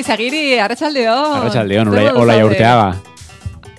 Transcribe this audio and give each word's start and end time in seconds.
gaizka 0.00 0.14
izagiri, 0.16 0.58
arratsaldeon. 0.58 1.44
Moduz 1.44 1.54
hola 2.16 2.34
zaude? 2.34 2.44
urteaga. 2.44 2.96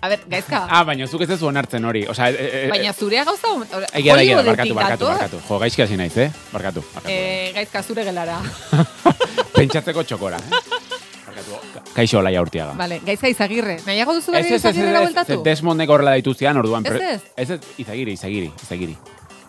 A 0.02 0.10
ber, 0.10 0.20
gaizka. 0.28 0.66
Ah, 0.68 0.84
baina 0.84 1.06
zuk 1.08 1.22
ez 1.22 1.30
ez 1.30 1.42
onartzen 1.44 1.84
hori. 1.86 2.08
Osea, 2.10 2.30
e, 2.32 2.66
e, 2.66 2.70
Baina 2.70 2.94
zurea 2.94 3.24
gauza... 3.24 3.52
Egia 3.94 4.16
da, 4.16 4.22
egia 4.24 4.38
barkatu, 4.42 4.74
barkatu, 4.74 5.06
barkatu. 5.06 5.42
Jo, 5.48 5.60
gaizki 5.62 5.84
hasi 5.84 5.98
naiz, 5.98 6.16
eh? 6.18 6.32
Barkatu, 6.52 6.82
barkatu. 6.94 7.14
Eh, 7.14 7.52
gaizka 7.54 7.84
zure 7.84 8.04
gelara. 8.08 8.40
Pentsatzeko 9.58 10.04
txokora, 10.04 10.42
eh? 10.42 10.64
Barkatu. 11.28 11.62
Kaixo, 11.94 12.18
olaia 12.18 12.42
urteaga. 12.42 12.74
Vale, 12.80 12.98
gaizka 13.06 13.30
izagirre. 13.30 13.78
Nahiago 13.86 14.18
duzu 14.18 14.34
Ez, 14.34 14.40
berri 14.40 14.56
ez, 14.56 14.56
ez, 14.56 14.58
ez, 14.58 14.64
izagirrera 14.66 15.04
ez, 15.04 15.06
bueltatu? 15.06 15.38
ez, 15.38 15.46
Desmondek 15.52 15.94
horrela 15.94 16.18
dituztian, 16.18 16.58
orduan. 16.58 16.90
Ez. 16.90 17.22
Ez, 17.36 17.50
ez, 17.52 17.60
izagiri, 17.86 18.18
izagiri, 18.18 18.50
izagiri. 18.66 18.98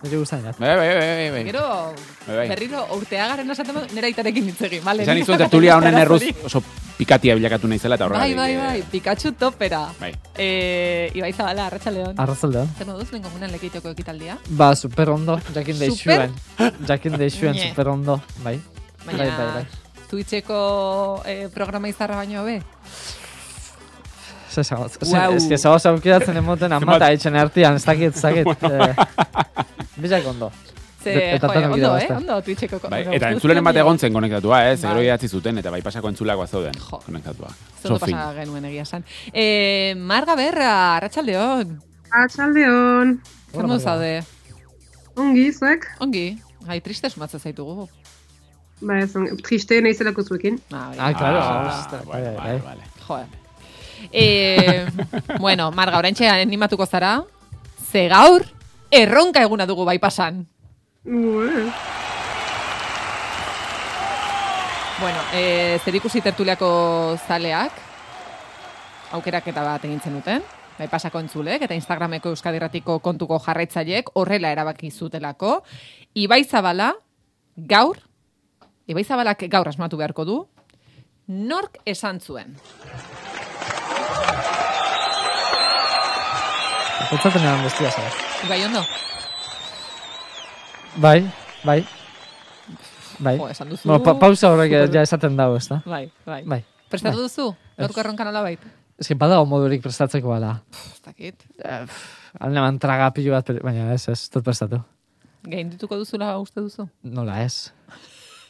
Nire 0.03 0.17
guztain. 0.19 0.43
Bai, 0.43 0.53
bai, 0.59 0.77
bai, 0.77 0.95
bai, 0.99 1.31
bai. 1.31 1.43
Gero, 1.47 1.95
Bai, 2.27 2.37
bai. 2.37 2.47
berriro 2.51 2.81
urteagaren 2.97 3.51
esaten 3.55 3.75
badu, 3.77 3.95
nera 3.95 4.09
itarekin 4.11 4.47
ditzegin, 4.51 4.83
vale? 4.83 5.05
Izan 5.07 5.15
nik 5.19 5.29
izuen 5.29 5.39
tertulia 5.45 5.77
honen 5.79 5.95
erruz 6.01 6.23
oso 6.49 6.63
pikatia 6.99 7.37
bilakatu 7.39 7.69
naizela 7.71 7.95
eta 7.95 8.09
Bai, 8.11 8.33
horregatik. 8.33 8.37
bai, 8.37 8.51
eh, 8.53 8.59
bai, 8.83 8.83
Pikachu 8.91 9.33
topera. 9.39 9.85
Bai. 10.01 10.11
Eh, 10.37 11.11
Ibai 11.15 11.33
Zabala, 11.33 11.67
arratsaldeon. 11.71 12.19
Arrazaldea. 12.19 12.67
Zer 12.79 12.87
moduz, 12.91 13.09
lehen 13.13 13.23
komunan 13.23 13.53
lekeitoko 13.55 13.89
ekitaldia? 13.95 14.39
Ba, 14.51 14.75
super 14.75 15.11
ondo, 15.11 15.39
jakin 15.55 15.79
deixuen. 15.79 16.35
Jakin 16.89 17.17
deixuen, 17.23 17.55
super 17.69 17.89
ondo, 17.95 18.21
bai. 18.43 18.59
Baina, 19.07 19.19
Bai, 19.25 19.31
bai, 19.39 19.47
bai. 19.55 19.67
Twitcheko 20.11 21.23
eh, 21.27 21.49
programa 21.55 21.89
izarra 21.89 22.17
baino 22.17 22.43
be? 22.45 22.59
Ze 24.53 24.63
zagoz. 24.65 24.99
Guau. 25.01 25.33
Ez 25.39 25.47
que 25.49 25.57
zagoz 25.59 25.87
aukeratzen 25.89 26.37
emoten 26.37 26.73
amata 26.79 27.09
etxen 27.15 27.37
artian, 27.41 27.77
ez 27.79 27.85
dakit, 27.89 28.15
ez 28.17 28.23
dakit. 28.23 28.47
eh, 28.69 28.95
Bizak 29.97 30.27
ondo. 30.29 30.51
Ze, 31.03 31.15
eta 31.35 31.49
jo, 31.49 31.53
tanok 31.55 31.73
ondo, 31.75 31.93
eh? 31.99 32.09
Ondo, 32.15 32.37
Twitcheko. 32.47 32.79
Bai, 32.93 33.01
eta 33.17 33.31
entzuleren 33.35 33.65
bat 33.67 33.75
dira. 33.75 33.83
egon 33.87 33.99
zen 33.99 34.13
konektatua, 34.15 34.61
eh? 34.69 34.77
Zegero 34.77 35.01
Bai. 35.01 35.07
idatzi 35.09 35.29
zuten, 35.33 35.59
eta 35.59 35.71
bai 35.75 35.81
pasako 35.83 36.13
entzulako 36.13 36.47
zeuden 36.47 36.77
Jo. 36.79 37.01
konektatua. 37.07 37.49
Zondo 37.83 37.99
pasa 37.99 38.29
genuen 38.37 38.69
egia 38.71 38.85
esan. 38.87 39.03
Eh, 39.33 39.95
Marga 39.97 40.37
Berra, 40.39 40.71
arratsaldeon. 41.01 41.75
Atxaldeon, 42.23 43.17
Zer 43.53 43.67
modu 43.67 43.81
zaude? 43.81 44.23
ongi, 45.17 45.49
zuek? 45.53 45.89
Ongi, 46.01 46.27
gai 46.69 46.81
triste 46.81 47.11
sumatzen 47.11 47.41
zaitugu. 47.41 47.89
Ba, 48.83 49.01
triste 49.43 49.81
naizelako 49.83 50.23
zuekin. 50.23 50.61
Ah, 50.71 50.91
bai. 50.91 50.99
Ah, 50.99 51.13
claro. 51.15 51.39
Ah, 51.41 52.03
bai, 52.07 52.23
bai. 52.23 52.35
vale, 52.37 52.59
vale. 52.65 52.83
Joder. 53.09 53.27
Eh, 54.11 54.87
bueno, 55.39 55.71
Marga, 55.71 55.99
oraintxe 55.99 56.29
animatuko 56.29 56.87
zara. 56.87 57.23
Ze 57.91 58.09
gaur, 58.09 58.47
erronka 58.91 59.43
eguna 59.43 59.67
dugu 59.67 59.85
bai 59.85 59.99
pasan. 59.99 60.47
Ue. 61.05 61.71
Bueno, 65.03 65.19
eh, 65.35 65.81
zer 65.85 65.97
ikusi 65.99 66.21
tertuliako 66.23 67.19
zaleak, 67.27 67.73
aukeraketa 69.11 69.65
bat 69.67 69.85
egin 69.85 69.99
zenuten, 69.99 70.45
bai 70.79 70.87
pasako 70.89 71.19
entzulek, 71.19 71.65
eta 71.67 71.75
Instagrameko 71.75 72.31
Euskadirratiko 72.31 73.01
kontuko 73.03 73.41
jarraitzaileek 73.43 74.13
horrela 74.15 74.53
erabaki 74.55 74.93
zutelako. 74.93 75.65
Ibai 76.15 76.45
Zabala, 76.45 76.93
gaur, 77.57 77.99
Ibai 78.87 79.03
Zabalak 79.03 79.43
gaur 79.51 79.69
asmatu 79.69 79.99
beharko 79.99 80.25
du, 80.25 80.39
nork 81.27 81.81
esan 81.85 82.21
zuen. 82.21 82.55
Pentsatzen 87.11 87.43
eran 87.43 87.65
bestia 87.65 87.91
zara. 87.91 88.11
Ibai 88.47 88.61
ondo? 88.67 88.83
Bai, 91.03 91.19
bai. 91.65 91.81
Bai. 93.23 93.37
Jo, 93.39 93.49
esan 93.49 93.73
duzu. 93.73 93.89
Bueno, 93.89 94.03
pa 94.05 94.15
pausa 94.19 94.51
horrek 94.53 94.73
ja 94.93 95.03
esaten 95.03 95.37
dago, 95.39 95.57
ez 95.57 95.69
da? 95.71 95.81
Bai, 95.87 96.05
bai. 96.27 96.43
Bai. 96.45 96.63
Prestatu 96.93 97.17
Bai. 97.17 97.27
duzu? 97.29 97.51
Gaurko 97.79 98.03
erronka 98.03 98.25
nola 98.29 98.43
bait? 98.45 98.65
Ez 98.99 99.09
que 99.09 99.17
badago 99.19 99.47
modurik 99.49 99.83
prestatzeko 99.83 100.29
bala. 100.29 100.57
Ez 100.93 101.01
dakit. 101.05 101.47
Alne 102.41 102.61
man 102.61 102.79
traga 102.83 103.11
pilu 103.15 103.33
bat, 103.35 103.49
baina 103.65 103.93
ez, 103.95 104.05
ez, 104.13 104.21
dut 104.33 104.45
prestatu. 104.45 104.83
Gaindituko 105.43 105.97
duzula 105.99 106.37
uste 106.39 106.61
duzu? 106.63 106.87
Nola 107.03 107.41
ez. 107.43 107.73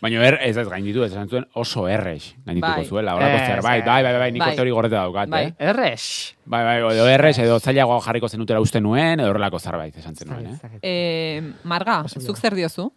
Baina 0.03 0.23
er, 0.27 0.35
ez 0.43 0.57
ez 0.59 0.67
gainditu, 0.67 1.05
ez 1.07 1.13
esan 1.13 1.29
zuen 1.31 1.45
oso 1.55 1.85
errex 1.87 2.33
gaindituko 2.45 2.73
Bai. 2.81 2.87
zuela, 2.89 3.13
horako 3.15 3.37
Ez, 3.37 3.47
zerbait, 3.53 3.83
ez. 3.83 3.87
bai, 3.87 4.03
bai, 4.03 4.13
bai, 4.19 4.31
nik 4.35 4.43
Bai. 4.43 4.57
hori 4.59 4.71
gorreta 4.75 4.97
daukat, 5.05 5.29
Bai. 5.31 5.45
eh? 5.47 5.69
Errex. 5.71 6.07
Bai, 6.45 6.63
bai, 6.67 6.75
edo 6.97 7.07
errex, 7.07 7.39
edo 7.39 7.61
zailagoa 7.61 8.01
jarriko 8.03 8.29
zenutela 8.29 8.59
uste 8.61 8.81
nuen, 8.83 9.21
edo 9.23 9.31
horrelako 9.31 9.61
zerbait 9.63 9.97
esan 10.03 10.17
zen 10.19 10.29
nuen, 10.33 10.49
eh? 10.57 10.73
Eh, 10.83 11.43
Marga, 11.71 12.03
zuk 12.09 12.37
zer 12.37 12.55
diozu? 12.59 12.89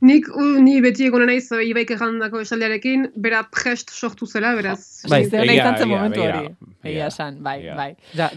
Nik, 0.00 0.28
u, 0.30 0.44
ni 0.62 0.76
beti 0.80 1.08
egonen 1.08 1.26
naiz 1.26 1.48
Ibaik 1.50 1.90
errandako 1.96 2.38
esaldiarekin, 2.44 3.08
bera 3.18 3.40
prest 3.50 3.90
sortu 3.90 4.28
zela, 4.30 4.52
beraz. 4.54 4.78
Bai. 5.10 5.24
Zer 5.26 5.42
Egia, 5.42 5.56
izan 5.64 5.78
zen 5.82 5.88
momentu 5.90 6.22
hori. 6.22 6.52
Egia 6.86 7.08
esan, 7.10 7.42
bai, 7.42 7.56
bai. 7.74 7.88
Ja, 8.14 8.30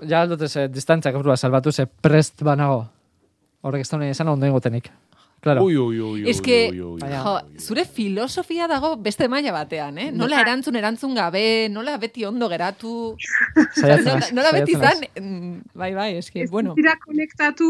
ja 0.00 0.22
aldute 0.22 0.48
ze 0.48 0.64
distantziak 0.72 1.14
burua 1.20 1.36
salbatu 1.36 1.72
ze 1.72 1.84
prest 1.86 2.40
banago. 2.42 2.86
Horrek 3.60 3.84
ez 3.84 3.90
da 3.90 3.98
nahi 4.00 4.10
esan 4.16 4.28
ondo 4.32 4.46
egotenik. 4.48 4.88
Claro. 5.44 5.62
Ui, 5.66 5.76
ui, 5.76 5.98
ui, 6.00 6.22
ui, 6.22 6.30
Ez 6.30 6.40
que, 6.40 6.70
ui, 6.72 6.80
ui, 6.80 6.92
ui, 6.94 7.00
Baina- 7.02 7.18
jo, 7.20 7.32
zure 7.60 7.84
filosofia 7.84 8.64
dago 8.66 8.94
beste 8.96 9.26
maila 9.28 9.52
batean, 9.52 9.98
eh? 10.00 10.06
Nola 10.10 10.38
erantzun 10.40 10.78
erantzun 10.80 11.12
gabe, 11.14 11.68
nola 11.68 11.98
beti 12.00 12.24
ondo 12.24 12.48
geratu, 12.48 12.92
nola, 13.76 14.14
nola 14.32 14.52
beti 14.56 14.72
naiz. 14.80 15.02
mm, 15.20 15.58
bai, 15.74 15.90
bai, 15.94 16.16
eski, 16.16 16.40
Ez 16.46 16.50
bueno. 16.50 16.72
dira 16.78 16.96
konektatu 17.04 17.68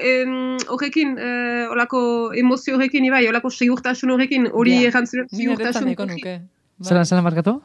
em, 0.00 0.56
horrekin, 0.68 1.12
eh, 1.18 1.66
olako 1.70 2.32
emozio 2.34 2.76
horrekin, 2.78 3.04
Ibai, 3.04 3.26
olako 3.28 3.50
segurtasun 3.50 4.10
horrekin, 4.16 4.48
hori 4.52 4.78
yeah. 4.80 4.92
segurtasun 5.28 5.84
horrekin. 5.92 6.08
nuke. 6.16 6.38
Bai. 6.40 6.88
Zeran, 6.88 7.04
zeran 7.04 7.24
markatu? 7.24 7.60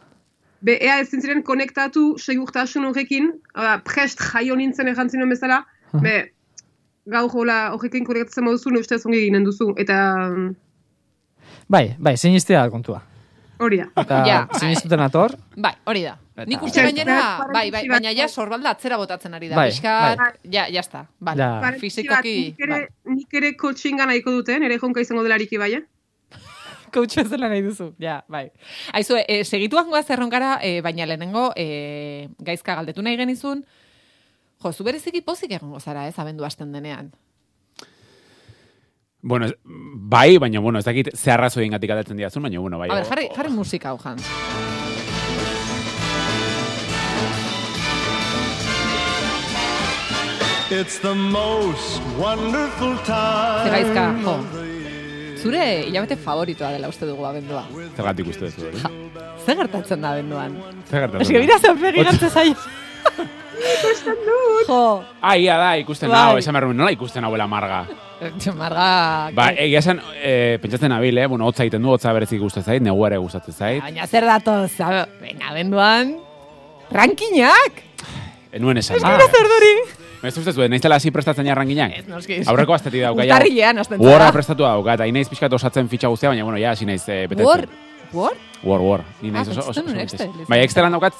Be, 0.61 0.75
ea 0.83 0.99
ezin 0.99 1.21
ziren 1.21 1.43
konektatu 1.47 2.17
segurtasun 2.19 2.85
horrekin, 2.91 3.31
uh, 3.55 3.77
prest 3.87 4.19
jaio 4.19 4.55
nintzen 4.59 4.87
errantzinen 4.91 5.29
bezala, 5.29 5.63
be, 6.03 6.33
gaur 7.05 7.29
hola 7.33 7.71
horrekin 7.75 8.05
konektatzen 8.05 8.43
moduzu, 8.45 8.71
ne 8.73 8.79
ustez 8.81 9.01
ongi 9.05 9.19
eginen 9.23 9.43
duzu, 9.45 9.73
eta 9.77 9.97
mm, 10.29 10.55
Bai, 11.69 11.95
bai, 11.99 12.15
sinistea 12.17 12.61
da 12.63 12.69
kontua. 12.69 13.01
hori 13.59 13.77
da. 13.79 13.85
Eta 14.01 14.23
Ja. 14.29 14.47
sinistuten 14.59 14.99
ator, 14.99 15.35
Bai, 15.57 15.73
hori 15.85 16.03
da. 16.03 16.17
Eta- 16.35 16.45
Nik 16.51 16.61
uste 16.67 16.81
gainera, 16.83 17.15
bai, 17.53 17.69
bai, 17.71 17.85
baina 17.87 18.11
ja 18.11 18.25
bai. 18.25 18.29
sorbalda 18.29 18.73
atzera 18.75 18.97
botatzen 18.97 19.33
ari 19.33 19.47
da. 19.49 19.55
Bai, 19.55 19.69
Pixkat, 19.71 20.17
bai. 20.19 20.31
ja, 20.51 20.65
ja 20.67 20.81
está. 20.81 21.05
Vale. 21.19 21.39
Ja. 21.41 21.71
Fizikoki, 21.79 22.33
nik 22.51 22.59
ere, 22.59 22.79
bai. 23.05 23.15
nik 23.15 23.33
ere 23.39 23.53
coachinga 23.55 24.05
nahiko 24.05 24.31
duten, 24.31 24.63
ere 24.63 24.77
jonka 24.81 24.99
izango 25.01 25.23
delarik 25.23 25.53
Ibai, 25.55 25.73
eh? 25.79 25.83
Coach 26.95 27.15
bezala 27.21 27.47
nahi 27.49 27.61
duzu. 27.63 27.93
Ja, 27.99 28.19
bai. 28.27 28.49
Aizu, 28.93 29.15
e, 29.27 29.43
segituak 29.43 29.87
goaz 29.87 30.09
erronkara, 30.09 30.57
e, 30.61 30.81
baina 30.81 31.05
lehenengo 31.07 31.51
e, 31.55 32.29
gaizka 32.39 32.75
galdetu 32.75 33.01
nahi 33.01 33.17
genizun, 33.17 33.63
jo, 34.63 34.71
zu 34.73 34.83
bereziki 34.83 35.21
pozik 35.21 35.51
egongo 35.51 35.79
zara, 35.79 36.07
ez, 36.07 36.17
abendu 36.19 36.45
hasten 36.45 36.71
denean. 36.73 37.11
Bueno, 39.21 39.47
bai, 39.63 40.37
baina, 40.37 40.59
bueno, 40.59 40.79
ez 40.79 40.85
dakit 40.85 41.09
ze 41.17 41.31
arrazoien 41.33 41.71
gatik 41.73 41.89
aldatzen 41.89 42.17
diazun, 42.17 42.43
baina, 42.45 42.59
bueno, 42.59 42.77
bai. 42.77 42.89
A 42.91 42.99
ber, 42.99 43.07
jarri, 43.09 43.29
jarri 43.35 43.49
musika 43.49 43.89
hau. 43.89 43.97
It's 50.69 50.99
the 50.99 51.15
most 51.15 52.01
wonderful 52.19 52.97
time. 53.05 53.63
Ze 53.65 53.69
gaizka, 53.69 54.05
jo. 54.25 54.35
Zure 55.41 55.65
hilabete 55.87 56.15
favoritoa 56.17 56.71
dela 56.73 56.89
uste 56.89 57.05
dugu 57.05 57.25
abendua. 57.25 57.63
Zergatik 57.95 58.29
uste 58.31 58.49
duzu, 58.49 58.69
hori? 58.69 58.81
Zer 59.45 59.57
gertatzen 59.61 60.01
da 60.01 60.13
abenduan? 60.15 60.57
Zer 60.89 61.05
gertatzen 61.05 61.21
Ez 61.21 61.27
que 61.29 61.39
da? 61.39 61.73
bira 61.93 62.13
zer 62.17 63.35
begi 63.57 63.77
gantzen 63.83 64.15
zaio. 64.25 64.65
Jo, 64.67 65.03
Ah, 65.21 65.37
ia 65.37 65.57
da, 65.57 65.77
ikusten 65.77 66.09
Bai. 66.09 66.19
hau, 66.19 66.37
esan 66.37 66.53
behar 66.53 66.67
nola 66.73 66.91
ikusten 66.91 67.23
hauela 67.23 67.47
marga? 67.47 67.85
marga... 68.57 69.31
Ba, 69.35 69.49
egia 69.57 69.79
esan, 69.79 69.99
e, 70.23 70.57
pentsatzen 70.61 70.89
nabil, 70.89 71.17
eh? 71.17 71.27
Bueno, 71.27 71.45
hotza 71.49 71.63
egiten 71.63 71.81
du, 71.83 71.89
hotza 71.91 72.13
berezik 72.13 72.39
gustatzen 72.41 72.73
zait, 72.75 72.83
negu 72.85 73.05
ere 73.07 73.17
gustatzen 73.17 73.53
zait. 73.53 73.81
Baina 73.83 74.07
zer 74.07 74.25
datoz, 74.25 74.71
a- 74.81 75.05
venga, 75.21 75.49
abenduan... 75.51 76.15
Rankinak! 76.91 77.81
Enuen 78.55 78.77
esan. 78.77 78.97
Ez 78.97 79.03
gira 79.03 79.27
zer 79.31 79.47
duri! 79.51 79.73
Ez 80.25 80.33
uste 80.41 80.53
zuen, 80.55 80.71
naiztela 80.73 80.95
hasi 80.97 81.11
prestatzen 81.13 81.45
jarranginak? 81.45 81.99
Ez, 81.99 82.05
noski. 82.09 82.39
Aurreko 82.49 82.73
astetik 82.73 83.03
dauka. 83.03 83.21
Urtarrilean 83.27 83.77
Warra 83.99 84.23
zara. 84.23 84.31
prestatu 84.33 84.63
dauka, 84.65 84.95
eta 84.97 85.05
inaiz 85.05 85.27
pixkat 85.29 85.53
osatzen 85.53 85.89
fitxa 85.91 86.09
guztia, 86.09 86.31
baina, 86.31 86.43
bueno, 86.47 86.57
ja, 86.57 86.71
hasi 86.73 86.85
naiz 86.89 87.03
eh, 87.09 87.27
betetzen. 87.29 87.45
War? 87.45 87.67
War? 88.13 88.33
War, 88.63 88.81
war. 88.81 89.03
Ni 89.21 89.29
Ah, 89.29 89.33
naiz 89.37 89.49
oso, 89.49 89.59
oso, 89.59 89.69
oso, 89.75 89.83
nuen 89.83 89.97
betetzen. 89.99 90.29
Excel, 90.31 90.47
Bai, 90.49 90.59
Excelan 90.65 90.95
daukat 90.97 91.13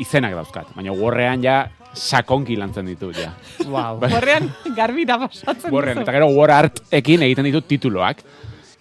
izenak 0.00 0.32
dauzkat, 0.34 0.72
baina 0.76 0.92
warrean 0.92 1.42
ja 1.44 1.68
sakonki 1.94 2.56
lantzen 2.56 2.86
ditut, 2.88 3.16
ja. 3.20 3.34
wow. 3.68 3.98
Horrean 4.00 4.48
garbira 4.76 5.18
pasatzen 5.18 5.72
Warrean, 5.72 5.98
duzu. 5.98 6.06
eta 6.06 6.12
gero 6.16 6.30
war 6.32 6.50
artekin 6.50 7.22
egiten 7.22 7.44
ditut 7.44 7.66
tituloak. 7.68 8.22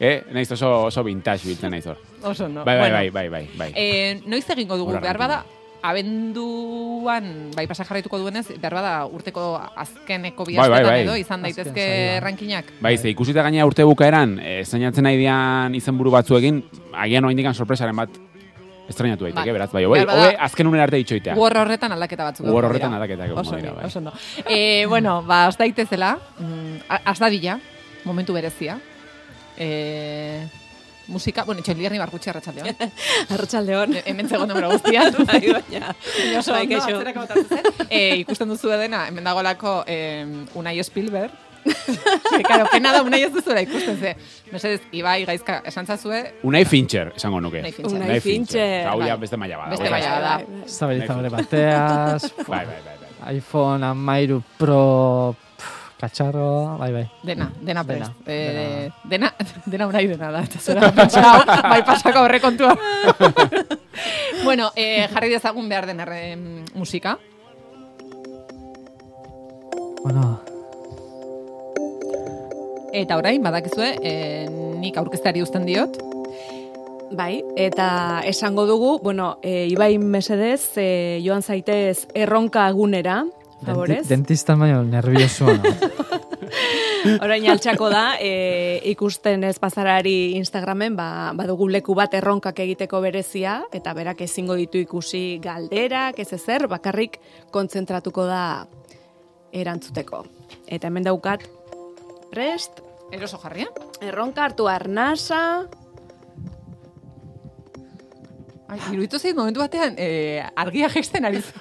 Eh, 0.02 0.24
naiz 0.34 0.50
oso, 0.56 0.86
oso 0.88 1.04
vintage 1.06 1.46
biltzen 1.46 1.70
naiz 1.76 1.86
hor. 1.86 1.98
Oso 2.24 2.48
no. 2.50 2.64
Bai, 2.66 2.78
bai, 2.78 2.90
Bueno, 2.90 2.96
bai, 2.96 3.10
bai, 3.10 3.30
bai, 3.30 3.50
bai. 3.58 3.72
Eh, 3.76 4.22
noiz 4.26 4.48
egingo 4.50 4.78
dugu, 4.80 4.96
behar 5.00 5.18
bada, 5.20 5.44
abenduan, 5.84 7.52
bai 7.56 7.68
pasa 7.68 7.84
jarraituko 7.86 8.18
duenez, 8.22 8.48
behar 8.62 8.74
bada 8.80 8.94
urteko 9.06 9.60
azkeneko 9.76 10.46
bi 10.48 10.56
Bai, 10.58 10.70
bai, 10.70 10.82
bai. 10.86 10.98
edo 11.04 11.16
izan 11.20 11.42
daitezke 11.46 12.20
rankinak. 12.24 12.66
Bai, 12.82 12.96
ze 12.98 13.10
ikusita 13.14 13.44
gaina 13.46 13.66
urte 13.66 13.84
bukaeran, 13.86 14.40
e, 14.40 14.64
zainatzen 14.66 15.04
nahi 15.06 15.18
dian 15.22 15.76
izenburu 15.76 16.12
batzuekin, 16.16 16.64
agian 16.94 17.26
oraindik 17.26 17.52
sorpresaren 17.54 17.96
bat 17.96 18.10
Estrainatu 18.90 19.24
daiteke, 19.24 19.46
Bai. 19.46 19.54
beraz, 19.54 19.72
bai, 19.72 19.86
bada- 20.06 20.26
hobe 20.26 20.38
azken 20.40 20.68
unen 20.68 20.82
arte 20.82 21.00
itxoitea. 21.00 21.36
War 21.36 21.58
horretan 21.58 21.92
aldaketa 21.92 22.24
batzuk. 22.26 22.46
Egongo 22.48 22.66
horretan 22.66 22.94
egongo 23.26 23.42
Oso 23.42 23.56
dira, 23.56 23.74
bai. 23.74 23.86
oso 23.86 24.00
ondo. 24.00 24.14
Eh, 24.46 24.86
bueno, 24.90 25.22
ba, 25.24 25.46
az 25.48 25.58
daitezela, 25.58 26.18
mm, 26.40 26.76
momentu 28.04 28.34
berezia. 28.34 28.80
Eh, 29.58 30.48
musika, 31.08 31.44
bueno, 31.44 31.60
etxoin 31.62 31.78
barkutxe 32.00 32.30
arratsaldeon. 32.32 32.76
Arratxaldeon. 33.30 33.96
E- 33.96 34.04
Hemen 34.06 34.28
zegoen 34.30 34.48
numero 34.50 34.70
guztian. 34.72 35.14
bai, 35.28 35.42
baina. 35.52 35.96
Baina 36.18 36.40
oso 36.40 36.52
Bai, 36.52 36.66
botatzen 37.22 37.48
zen. 37.48 37.88
Eh, 37.90 38.18
ikusten 38.26 38.50
duzu 38.50 38.70
dena, 38.70 39.06
hemen 39.08 39.24
dagolako 39.24 39.84
eh, 39.88 40.26
Unai 40.56 40.84
Spielberg. 40.84 41.32
Claro, 42.48 42.66
pena 42.72 42.92
da 42.94 43.02
Unai 43.04 43.22
ez 43.24 43.32
duzuela 43.34 43.62
ikusten 43.62 43.98
ze. 44.00 44.16
Mesedez, 44.52 44.82
Ibai 44.92 45.26
gaizka 45.26 45.62
esan 45.66 45.86
zazue, 45.88 46.22
Unai 46.44 46.64
Fincher, 46.66 47.14
esango 47.16 47.40
nuke. 47.42 47.60
Unai 47.60 47.72
Fincher. 47.72 47.96
Unai 48.02 48.20
Fincher. 48.20 48.88
Hau 48.90 49.00
ja 49.02 49.14
Bai. 49.16 49.20
beste 49.22 49.38
maila 49.38 49.58
bada. 49.62 49.70
Beste 49.76 49.90
maila 49.90 50.20
da. 50.26 50.34
Zabalitza 50.68 51.16
bere 51.20 51.30
bateaz, 51.30 52.32
Bai, 52.48 52.66
bai, 52.66 52.82
bai. 52.86 52.98
bai. 53.22 53.36
iPhone 53.38 53.86
amairu 53.86 54.42
Pro 54.58 55.36
katxarro, 56.02 56.78
bai, 56.80 56.92
bai. 56.92 57.04
Dena, 57.24 57.52
dena 57.62 57.84
prest. 57.86 58.12
Dena, 58.26 58.62
Eh, 58.66 58.90
dena, 59.06 59.30
dena 59.66 59.88
unai 59.88 60.08
dena 60.10 60.32
da. 60.34 60.42
Eta 60.42 60.90
pentsau, 60.98 61.44
bai 61.70 61.84
pasako 61.86 62.24
horrekontua. 62.26 62.74
bueno, 64.44 64.72
eh, 64.76 65.08
jarri 65.14 65.30
dezagun 65.30 65.70
behar 65.70 65.86
den 65.86 66.00
erre, 66.00 66.36
musika. 66.74 67.20
Bueno, 70.04 70.42
Eta 72.94 73.18
orain, 73.18 73.42
badakizue, 73.44 73.96
eh, 74.04 74.48
nik 74.52 74.98
aurkezteari 74.98 75.42
uzten 75.42 75.66
diot. 75.66 75.98
Bai, 77.12 77.44
eta 77.60 78.22
esango 78.24 78.66
dugu, 78.66 79.00
bueno, 79.04 79.38
e, 79.44 79.68
Ibai 79.68 79.98
mesedez, 80.00 80.78
e, 80.80 81.20
joan 81.26 81.44
zaitez 81.44 82.08
erronka 82.16 82.66
agunera, 82.66 83.26
favorez. 83.66 83.98
denti, 84.08 84.14
dentistan 84.16 84.60
baino 84.60 84.82
nerviosua. 84.84 85.58
Orain 87.26 87.48
altxako 87.52 87.90
da, 87.92 88.16
e, 88.16 88.80
ikusten 88.94 89.44
ez 89.44 89.58
bazarari 89.60 90.38
Instagramen, 90.40 90.96
ba, 90.96 91.32
badugu 91.36 91.68
leku 91.68 91.96
bat 91.98 92.14
erronkak 92.16 92.64
egiteko 92.64 93.02
berezia, 93.04 93.60
eta 93.76 93.94
berak 93.98 94.24
ezingo 94.24 94.56
ditu 94.56 94.80
ikusi 94.80 95.40
galderak, 95.44 96.20
ez 96.20 96.32
ezer, 96.32 96.70
bakarrik 96.72 97.20
kontzentratuko 97.52 98.24
da 98.30 98.44
erantzuteko. 99.52 100.24
Eta 100.68 100.88
hemen 100.88 101.04
daukat, 101.04 101.44
prest, 102.32 102.80
Eroso 103.12 103.38
jarria. 103.44 103.68
erronka 104.02 104.44
hartu 104.46 104.68
arnasa, 104.72 105.68
Ai, 108.72 108.80
iruditu 108.94 109.20
zait 109.20 109.36
momentu 109.36 109.60
batean, 109.60 109.96
eh, 110.00 110.40
argia 110.56 110.88
gesten 110.90 111.26
ari 111.28 111.42
zu. 111.44 111.52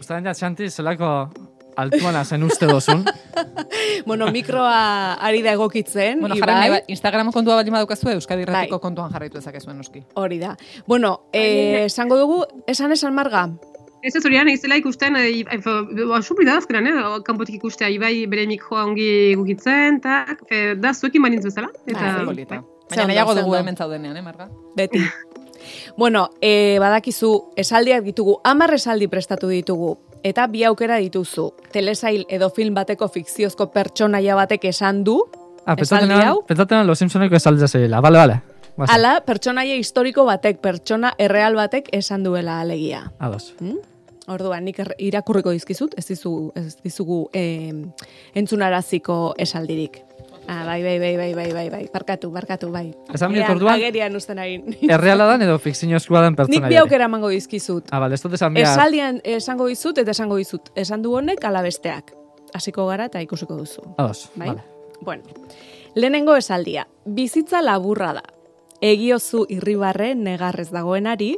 Uztaren 0.00 0.24
ja, 0.24 0.32
Xanti, 0.34 0.70
zelako 0.72 1.28
altuana 1.76 2.24
zen 2.24 2.42
uste 2.44 2.64
dozun. 2.66 3.04
bueno, 4.08 4.30
mikroa 4.32 5.14
ari 5.20 5.42
da 5.44 5.52
egokitzen, 5.52 6.20
bueno, 6.24 6.34
jarri 6.40 6.52
nahi, 6.56 6.70
ba- 6.72 6.80
Instagram 6.92 7.28
kontua 7.32 7.56
baldin 7.60 7.72
badaukazu, 7.76 8.08
Euskadi 8.16 8.42
Irratiko 8.46 8.78
Bai. 8.78 8.82
kontuan 8.88 9.12
jarraitu 9.12 9.38
ezakezuen 9.38 9.76
noski. 9.80 10.00
Hori 10.16 10.38
da. 10.40 10.56
Bueno, 10.86 11.26
eh, 11.32 11.84
esango 11.84 12.16
dugu, 12.16 12.40
esan 12.66 12.92
esan 12.96 13.12
marga. 13.14 13.50
Ez 14.02 14.16
ez 14.18 14.24
horian, 14.26 14.48
izela 14.50 14.76
ikusten, 14.80 15.14
e, 15.16 15.28
e, 15.46 15.58
ba, 15.62 16.18
supri 16.22 16.44
da 16.44 16.56
azkenan, 16.58 16.86
eh? 16.90 17.02
kanpotik 17.24 17.60
ikustea, 17.60 17.88
ibai 17.94 18.26
bere 18.26 18.46
mikroa 18.50 18.84
ongi 18.88 19.34
gugitzen, 19.38 20.00
eta 20.00 20.24
e, 20.50 20.74
da 20.74 20.90
zuekin 20.92 21.22
banintzu 21.22 21.52
bezala. 21.52 21.68
Eta, 21.86 22.00
Bai, 22.16 22.24
Polita. 22.26 22.58
bai. 22.60 22.88
Baina 22.90 23.06
nahiago 23.12 23.34
dugu 23.38 23.54
hemen 23.56 23.76
zaudenean, 23.76 24.16
eh, 24.16 24.22
Marga? 24.22 24.48
Beti. 24.76 24.98
bueno, 25.96 26.30
e, 26.42 26.78
badakizu, 26.82 27.30
esaldiak 27.56 28.02
ditugu, 28.04 28.40
hamar 28.44 28.74
esaldi 28.74 29.06
prestatu 29.08 29.48
ditugu, 29.48 29.94
eta 30.26 30.48
bi 30.50 30.64
aukera 30.64 30.96
dituzu. 30.98 31.52
Telesail 31.72 32.26
edo 32.28 32.50
film 32.50 32.74
bateko 32.74 33.06
fikziozko 33.08 33.70
pertsonaia 33.70 34.34
batek 34.34 34.64
esan 34.74 35.04
du, 35.04 35.20
Ah, 35.64 35.76
pentsatzen 35.78 36.10
hau? 36.10 36.40
pentsatzen 36.42 36.88
Los 36.88 36.98
Simpsoneko 36.98 37.36
esaldia 37.38 37.68
zeila. 37.68 38.00
Bale, 38.02 38.18
bale. 38.18 38.40
Ala 38.90 39.20
pertsonaia 39.22 39.76
historiko 39.78 40.24
batek, 40.26 40.58
pertsona 40.58 41.12
erreal 41.22 41.54
batek 41.54 41.86
esan 41.94 42.24
duela 42.26 42.56
alegia. 42.60 43.04
Ados. 43.20 43.54
Hmm? 43.60 43.76
Orduan, 44.32 44.64
nik 44.64 44.78
irakurriko 44.98 45.50
dizkizut, 45.52 45.94
ez 45.98 46.06
dizugu, 46.08 46.52
ez 46.56 46.76
dizugu 46.82 47.28
eh, 47.32 47.72
entzunaraziko 48.34 49.34
esaldirik. 49.38 50.00
Ah, 50.48 50.64
bai, 50.66 50.82
bai, 50.82 50.98
bai, 50.98 51.16
bai, 51.16 51.34
bai, 51.34 51.52
bai, 51.54 51.68
bai, 51.70 51.82
barkatu, 51.92 52.30
barkatu, 52.34 52.70
bai. 52.74 52.88
Esan 53.14 53.30
Agerian- 53.30 53.52
orduan- 53.54 53.76
Agerian 53.76 54.16
usten 54.16 54.38
hain. 54.42 54.64
Erreala 54.82 55.24
dan 55.26 55.42
edo 55.42 55.58
fikziozkoa 55.58 56.22
den 56.24 56.32
Nik 56.32 56.36
pertsonaia. 56.40 56.68
bi 56.68 56.76
aukera 56.80 57.04
emango 57.04 57.28
dizkizut. 57.30 57.86
Ah, 57.92 58.00
bale, 58.00 58.14
ez 58.16 58.22
dut 58.22 58.34
esan 58.34 58.52
behar. 58.54 58.72
Esaldian 58.76 59.20
esango 59.22 59.66
dizut 59.70 59.98
eta 59.98 60.10
esango 60.10 60.36
dizut. 60.36 60.70
Esan 60.74 61.02
du 61.02 61.14
honek 61.14 61.44
ala 61.44 61.62
besteak. 61.62 62.12
Hasiko 62.54 62.86
gara 62.88 63.04
eta 63.06 63.22
ikusiko 63.22 63.54
duzu. 63.56 63.82
Ados, 63.96 64.30
Bai? 64.34 64.48
bale. 64.48 64.62
Bueno, 65.00 65.22
lehenengo 65.94 66.34
esaldia. 66.36 66.88
Bizitza 67.06 67.62
laburra 67.62 68.12
da. 68.14 68.22
Egiozu 68.80 69.46
irribarre 69.48 70.14
negarrez 70.16 70.70
dagoenari, 70.72 71.36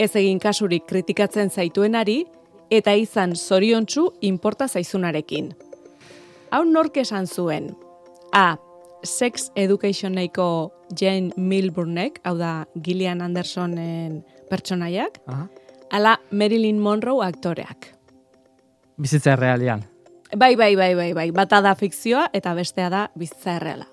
ez 0.00 0.14
egin 0.16 0.40
kasurik 0.40 0.86
kritikatzen 0.88 1.50
zaituenari, 1.50 2.24
eta 2.70 2.94
izan 2.96 3.34
zoriontsu 3.36 4.06
inporta 4.24 4.68
zaizunarekin. 4.68 5.52
Hau 6.50 6.64
nork 6.64 6.96
esan 7.02 7.26
zuen? 7.26 7.70
A. 8.32 8.56
Sex 9.04 9.48
Educationeko 9.56 10.46
Jane 10.98 11.32
Milburnek, 11.36 12.20
hau 12.24 12.34
da 12.36 12.66
Gillian 12.84 13.22
Andersonen 13.24 14.20
pertsonaiak, 14.50 15.22
Aha. 15.26 15.46
ala 15.96 16.18
Marilyn 16.30 16.80
Monroe 16.82 17.24
aktoreak. 17.24 17.94
Bizitza 19.00 19.32
errealian. 19.32 19.86
Bai, 20.36 20.54
bai, 20.56 20.74
bai, 20.76 20.94
bai, 20.94 21.12
bai. 21.16 21.30
Bata 21.32 21.62
da 21.64 21.74
fikzioa 21.74 22.28
eta 22.36 22.52
bestea 22.54 22.90
da 22.92 23.06
bizitza 23.18 23.56
erreala. 23.56 23.86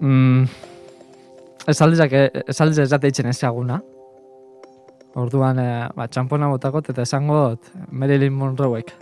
Mm, 0.00 0.48
esaldizak, 1.68 2.12
esaldizak 2.48 2.84
ez 2.84 2.90
date 2.90 3.12
itxen 3.12 3.30
ezaguna. 3.30 3.80
Orduan, 5.14 5.58
eh, 5.58 5.88
ba, 5.94 6.08
txampona 6.08 6.48
botakot 6.48 6.88
eta 6.88 7.02
esango 7.02 7.36
dut 7.50 7.70
Marilyn 7.90 8.32
Monroek. 8.32 8.92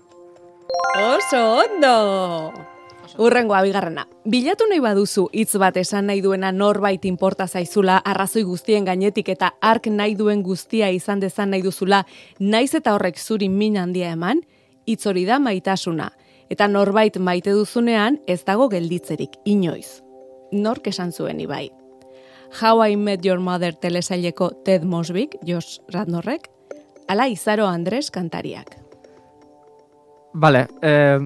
Oso 0.99 1.63
ondo! 1.63 2.53
Urrengoa 3.19 3.63
bigarrena. 3.63 4.05
Bilatu 4.31 4.67
nahi 4.71 4.81
baduzu 4.83 5.27
hitz 5.33 5.57
bat 5.59 5.77
esan 5.77 6.07
nahi 6.07 6.21
duena 6.23 6.53
norbait 6.53 7.05
inporta 7.05 7.47
zaizula 7.47 7.99
arrazoi 7.99 8.43
guztien 8.47 8.85
gainetik 8.85 9.29
eta 9.35 9.53
ark 9.61 9.87
nahi 9.91 10.15
duen 10.15 10.43
guztia 10.43 10.91
izan 10.91 11.21
dezan 11.21 11.51
nahi 11.51 11.63
duzula, 11.63 12.05
naiz 12.39 12.75
eta 12.75 12.95
horrek 12.95 13.19
zuri 13.19 13.49
min 13.49 13.79
handia 13.79 14.13
eman, 14.13 14.43
hitz 14.87 15.07
hori 15.07 15.25
da 15.25 15.39
maitasuna. 15.39 16.11
Eta 16.51 16.67
norbait 16.69 17.19
maite 17.19 17.53
duzunean 17.55 18.19
ez 18.27 18.43
dago 18.45 18.69
gelditzerik, 18.69 19.39
inoiz. 19.45 20.03
Nork 20.53 20.87
esan 20.91 21.13
zuen 21.13 21.41
ibai. 21.41 21.80
How 22.59 22.83
I 22.83 22.97
Met 22.97 23.25
Your 23.25 23.39
Mother 23.39 23.75
telesaileko 23.79 24.51
Ted 24.65 24.83
Mosbik, 24.83 25.37
Josh 25.47 25.79
Radnorrek, 25.93 26.49
ala 27.09 27.29
Izaro 27.31 27.67
Andres 27.67 28.11
kantariak. 28.11 28.75
Bale, 30.35 30.67
eh, 30.83 31.19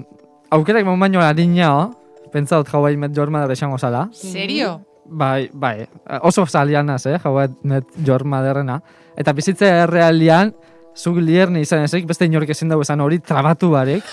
aukerak 0.51 0.85
mon 0.85 0.99
baino 0.99 1.21
adina, 1.21 1.89
pentsa 2.31 2.57
dut 2.61 2.69
Hawaii 2.69 2.97
Met 2.97 3.15
Your 3.17 3.29
Mother 3.29 3.51
esango 3.51 3.77
zala. 3.77 4.09
Serio? 4.13 4.81
Bai, 5.05 5.49
bai, 5.53 5.87
oso 6.21 6.45
zalian 6.45 6.85
naz, 6.85 7.05
eh, 7.05 7.19
Hawaii 7.23 7.49
Met 7.63 7.85
Your 8.05 8.23
Motherrena. 8.23 8.81
Eta 9.17 9.33
bizitza 9.33 9.67
errealian, 9.83 10.53
zuk 10.95 11.17
lierni 11.17 11.61
izan 11.61 11.83
ezik, 11.85 12.05
beste 12.07 12.25
inork 12.25 12.49
ezin 12.49 12.69
dago 12.69 12.81
esan 12.81 13.01
hori 13.01 13.19
trabatu 13.19 13.71
barik. 13.71 14.03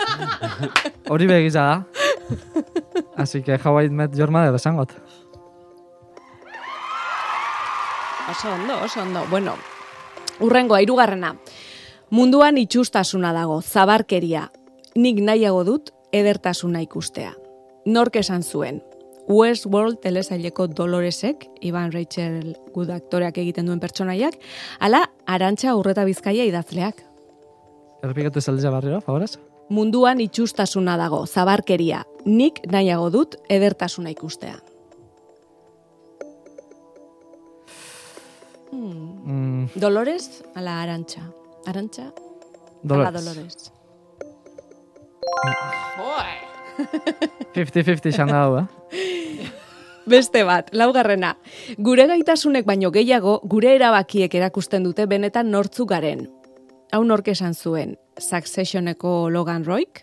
hori 1.10 1.26
begiza 1.26 1.60
da. 1.60 1.84
Así 3.16 3.42
que 3.42 3.58
Hawaii 3.58 3.90
Met 3.90 4.16
Your 4.16 4.30
Mother 4.30 4.54
esangot. 4.54 4.92
Oso 8.30 8.48
ondo, 8.48 8.74
oso 8.84 9.00
ondo. 9.02 9.24
Bueno, 9.28 9.56
urrengoa, 10.38 10.80
hirugarrena. 10.80 11.34
Munduan 12.10 12.58
itxustasuna 12.62 13.32
dago, 13.34 13.56
zabarkeria. 13.60 14.44
Nik 14.94 15.18
nahiago 15.18 15.64
dut 15.66 15.90
edertasuna 16.14 16.82
ikustea. 16.84 17.32
Nork 17.86 18.20
esan 18.22 18.44
zuen. 18.46 18.84
Westworld 19.26 19.98
telesaileko 20.02 20.68
Doloresek, 20.68 21.48
Ivan 21.60 21.90
Rachel 21.92 22.56
Good 22.74 22.94
aktoreak 22.94 23.38
egiten 23.38 23.66
duen 23.66 23.82
pertsonaiak, 23.82 24.38
ala 24.78 25.04
arantxa 25.26 25.74
urreta 25.74 26.06
bizkaia 26.06 26.46
idazleak. 26.46 27.02
Errepikatu 28.02 28.38
esaldia 28.38 28.70
barriro, 28.70 29.00
favorez? 29.02 29.40
Munduan 29.70 30.22
itxustasuna 30.22 30.96
dago, 30.98 31.24
zabarkeria. 31.26 32.04
Nik 32.26 32.62
nahiago 32.70 33.10
dut 33.10 33.40
edertasuna 33.50 34.14
ikustea. 34.14 34.58
Mm, 38.72 39.66
Dolores, 39.74 40.42
ala 40.54 40.80
arantxa. 40.82 41.22
Arantxa, 41.66 42.12
Dolores. 42.82 43.08
ala 43.08 43.20
Dolores. 43.20 43.72
50-50 47.54 48.12
xan 48.14 48.28
da 48.30 48.44
hau, 48.44 48.58
eh? 48.60 48.66
Beste 50.10 50.42
bat, 50.48 50.70
laugarrena. 50.72 51.34
Gure 51.78 52.06
gaitasunek 52.08 52.66
baino 52.66 52.90
gehiago, 52.90 53.40
gure 53.44 53.74
erabakiek 53.76 54.32
erakusten 54.34 54.86
dute 54.86 55.06
benetan 55.06 55.50
nortzu 55.52 55.86
garen. 55.86 56.24
Hau 56.90 57.02
nork 57.04 57.28
esan 57.30 57.54
zuen, 57.54 57.96
Successioneko 58.18 59.28
Logan 59.30 59.64
Royk, 59.64 60.02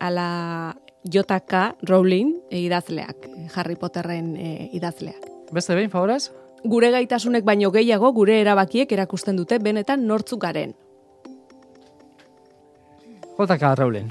ala 0.00 0.74
JK 1.06 1.78
Rowling 1.88 2.34
e, 2.50 2.60
idazleak, 2.66 3.28
Harry 3.54 3.76
Potterren 3.80 4.34
e, 4.36 4.68
idazleak. 4.76 5.22
Beste 5.54 5.74
behin, 5.78 5.90
favorez? 5.90 6.28
Gure 6.66 6.90
gaitasunek 6.90 7.44
baino 7.46 7.70
gehiago, 7.70 8.10
gure 8.12 8.40
erabakiek 8.40 8.90
erakusten 8.92 9.36
dute 9.38 9.58
benetan 9.62 10.06
nortzu 10.06 10.36
garen. 10.38 10.74
JK 13.38 13.74
Rowling. 13.78 14.08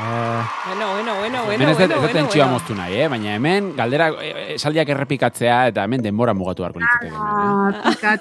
Eh, 0.00 0.42
Bueno, 0.68 0.92
bueno, 0.92 1.14
bueno, 1.18 1.44
bueno, 1.44 1.70
ez 1.70 1.76
bueno, 1.76 1.94
ez 1.94 2.00
bueno, 2.00 2.12
tentsioa 2.12 2.44
bueno. 2.44 2.58
moztu 2.58 2.74
nahi, 2.74 2.94
eh? 3.00 3.08
baina 3.08 3.34
hemen 3.34 3.72
galdera 3.76 4.08
eh, 4.22 4.54
esaldiak 4.54 4.88
errepikatzea 4.94 5.68
eta 5.72 5.84
hemen 5.84 6.02
denbora 6.04 6.34
mugatu 6.34 6.62
beharko 6.62 6.80
litzateke. 6.80 7.14
eh? 7.14 7.18
Ah. 7.18 8.16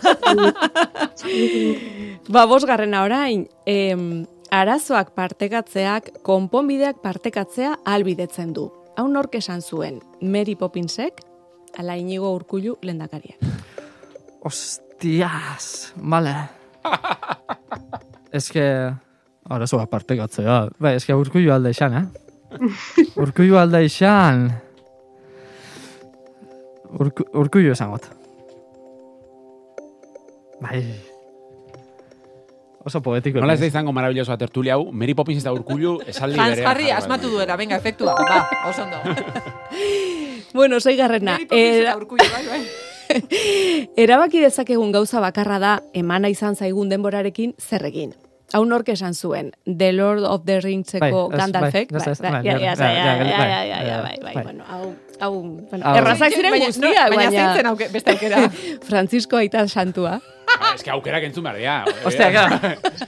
Ba, 2.34 2.46
bosgarrena 2.46 3.04
orain, 3.04 3.48
em, 3.66 4.26
arazoak 4.52 5.12
partekatzeak, 5.16 6.12
konponbideak 6.24 7.02
partekatzea 7.04 7.76
albidetzen 7.86 8.54
du. 8.54 8.72
Hau 8.98 9.06
nork 9.06 9.36
esan 9.38 9.62
zuen, 9.62 10.00
Mary 10.26 10.56
Poppinsek, 10.58 11.20
ala 11.78 11.94
inigo 12.00 12.32
urkullu 12.34 12.80
lendakariak. 12.82 13.44
Hostias, 14.42 15.94
vale. 16.02 16.34
Ez 18.38 18.48
que... 18.50 18.66
Arazo 19.48 19.78
bat 19.80 19.88
partekatzea. 19.88 20.56
Bai, 20.84 20.98
ez 20.98 21.06
que 21.08 21.16
urkullu 21.16 21.54
alda 21.56 21.70
izan, 21.72 21.94
eh? 21.96 22.58
urkullu 23.24 23.56
alda 23.56 23.80
izan. 23.80 24.50
Urku, 27.00 27.24
urkullu 27.32 27.72
esangot. 27.72 28.10
Bai. 30.60 30.82
Oso 32.88 33.02
poetiko. 33.04 33.42
Nola 33.44 33.58
ez 33.58 33.60
da 33.60 33.68
izango 33.68 33.92
marabilloso 33.92 34.36
tertulia 34.40 34.78
hau, 34.78 34.92
Mary 34.96 35.12
Poppins 35.18 35.44
eta 35.44 35.52
urkullu 35.52 35.98
esaldi 36.08 36.40
Hans 36.40 36.54
berean 36.54 36.70
Harry 36.72 36.86
jarri 36.88 36.92
asmatu 36.96 37.32
duela, 37.34 37.58
venga, 37.60 37.76
efektua. 37.82 38.14
Ba, 38.16 38.44
oso 38.70 38.88
ondo. 38.88 39.02
Bueno, 40.54 40.80
zeigarrena, 40.80 41.34
Mary 41.34 41.46
Poppins 41.46 41.82
era, 41.82 41.90
eta 41.92 41.98
urkullu, 42.00 42.28
bai, 42.32 42.46
bai. 42.48 42.62
erabaki 44.04 44.40
dezakegun 44.40 44.94
gauza 44.96 45.20
bakarra 45.20 45.60
da, 45.60 45.74
emana 45.94 46.32
izan 46.32 46.56
zaigun 46.56 46.88
denborarekin 46.90 47.54
zer 47.60 47.84
egin. 47.92 48.16
Hau 48.56 48.64
nork 48.64 48.88
esan 48.94 49.14
zuen, 49.14 49.52
The 49.68 49.92
Lord 49.92 50.24
of 50.24 50.46
the 50.48 50.62
Ringseko 50.64 51.04
Bai, 51.04 51.12
ez, 51.12 51.42
Gandalfek, 51.42 51.92
bai, 51.92 52.00
bai, 52.00 52.16
bai, 52.16 52.32
bai, 52.32 52.40
bai, 52.40 52.76
bai, 52.80 53.28
bai, 53.36 54.00
bai, 54.00 54.18
bai. 54.24 54.44
bueno, 54.48 54.64
hau, 54.72 54.94
hau, 55.20 55.34
bueno, 55.44 55.94
errazak 56.00 56.40
ziren 56.40 56.56
guztiak, 56.64 57.12
Baina 57.12 57.28
baina, 57.28 57.52
zeintzen 57.52 57.94
beste 58.00 58.16
aukera. 58.16 58.48
Francisco 58.90 59.44
aita 59.44 59.68
santua. 59.68 60.22
Ah, 60.60 60.74
Ez 60.76 60.84
que 60.84 60.92
aukerak 60.92 61.24
entzun 61.24 61.44
behar 61.44 61.58
dira. 61.58 61.86
Hostia, 62.06 62.32
claro. 62.32 62.60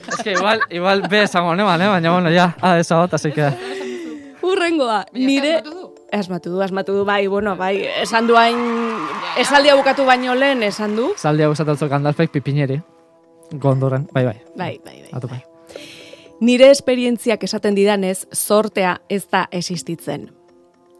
Es 0.08 0.24
que 0.24 0.32
igual, 0.34 0.62
igual 0.70 1.04
be 1.10 1.24
esango 1.24 1.56
neban, 1.56 1.82
eh? 1.82 1.88
Baina, 1.88 2.12
bueno, 2.12 2.32
ya, 2.32 2.56
ah, 2.62 2.80
esa 2.80 2.98
bat, 2.98 3.14
así 3.14 3.32
que... 3.32 3.50
Urrengoa, 4.42 5.06
nire... 5.14 5.62
zer 5.64 6.20
asmatu 6.20 6.50
du? 6.50 6.62
Asmatu 6.62 6.94
du, 6.94 7.06
bai, 7.06 7.28
bueno, 7.28 7.56
bai, 7.56 7.86
esan 8.02 8.28
du 8.28 8.38
hain... 8.38 8.58
Esaldia 9.38 9.76
bukatu 9.76 10.06
baino 10.06 10.36
lehen, 10.36 10.64
esan 10.64 10.96
du. 10.96 11.14
Zaldia 11.18 11.48
gustatzen 11.48 11.90
Gandalfek 11.90 12.32
pipineri. 12.32 12.80
Gondorren, 13.52 14.08
bai, 14.14 14.26
bai. 14.26 14.42
Bai, 14.56 14.80
bai, 14.86 15.02
bai. 15.02 15.10
Atu 15.14 15.28
bai. 15.28 15.44
Nire 16.40 16.70
esperientziak 16.72 17.44
esaten 17.44 17.76
didanez, 17.76 18.26
zortea 18.34 19.02
ez 19.10 19.26
da 19.28 19.48
existitzen. 19.52 20.30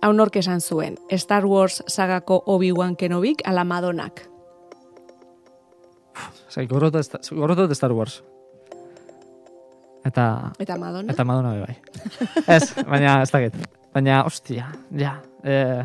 Hau 0.02 0.12
nork 0.14 0.36
esan 0.40 0.62
zuen, 0.62 0.98
Star 1.16 1.46
Wars 1.46 1.82
sagako 1.88 2.42
Obi-Wan 2.46 2.96
Kenobik 2.96 3.42
ala 3.46 3.64
Madonak. 3.64 4.28
Zai, 6.50 6.66
Sta- 6.66 7.20
gorroto 7.36 7.68
de 7.68 7.74
Star 7.74 7.92
Wars. 7.92 8.24
Eta... 10.06 10.52
Eta 10.60 10.78
Madonna? 10.78 11.12
Eta 11.14 11.24
Madonna 11.24 11.54
bai. 11.60 11.76
Ez, 12.56 12.74
baina 12.88 13.22
ez 13.22 13.32
dakit. 13.32 13.54
Baina, 13.94 14.24
ostia, 14.24 14.70
ja. 14.96 15.18
Eh, 15.44 15.84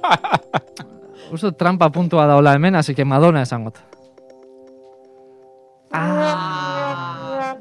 dut 1.40 1.58
trampa 1.58 1.90
puntua 1.90 2.26
daula 2.26 2.54
hemen, 2.54 2.74
así 2.74 2.94
que 2.94 3.04
Madonna 3.04 3.42
esangot. 3.42 3.78
Ah. 5.92 7.56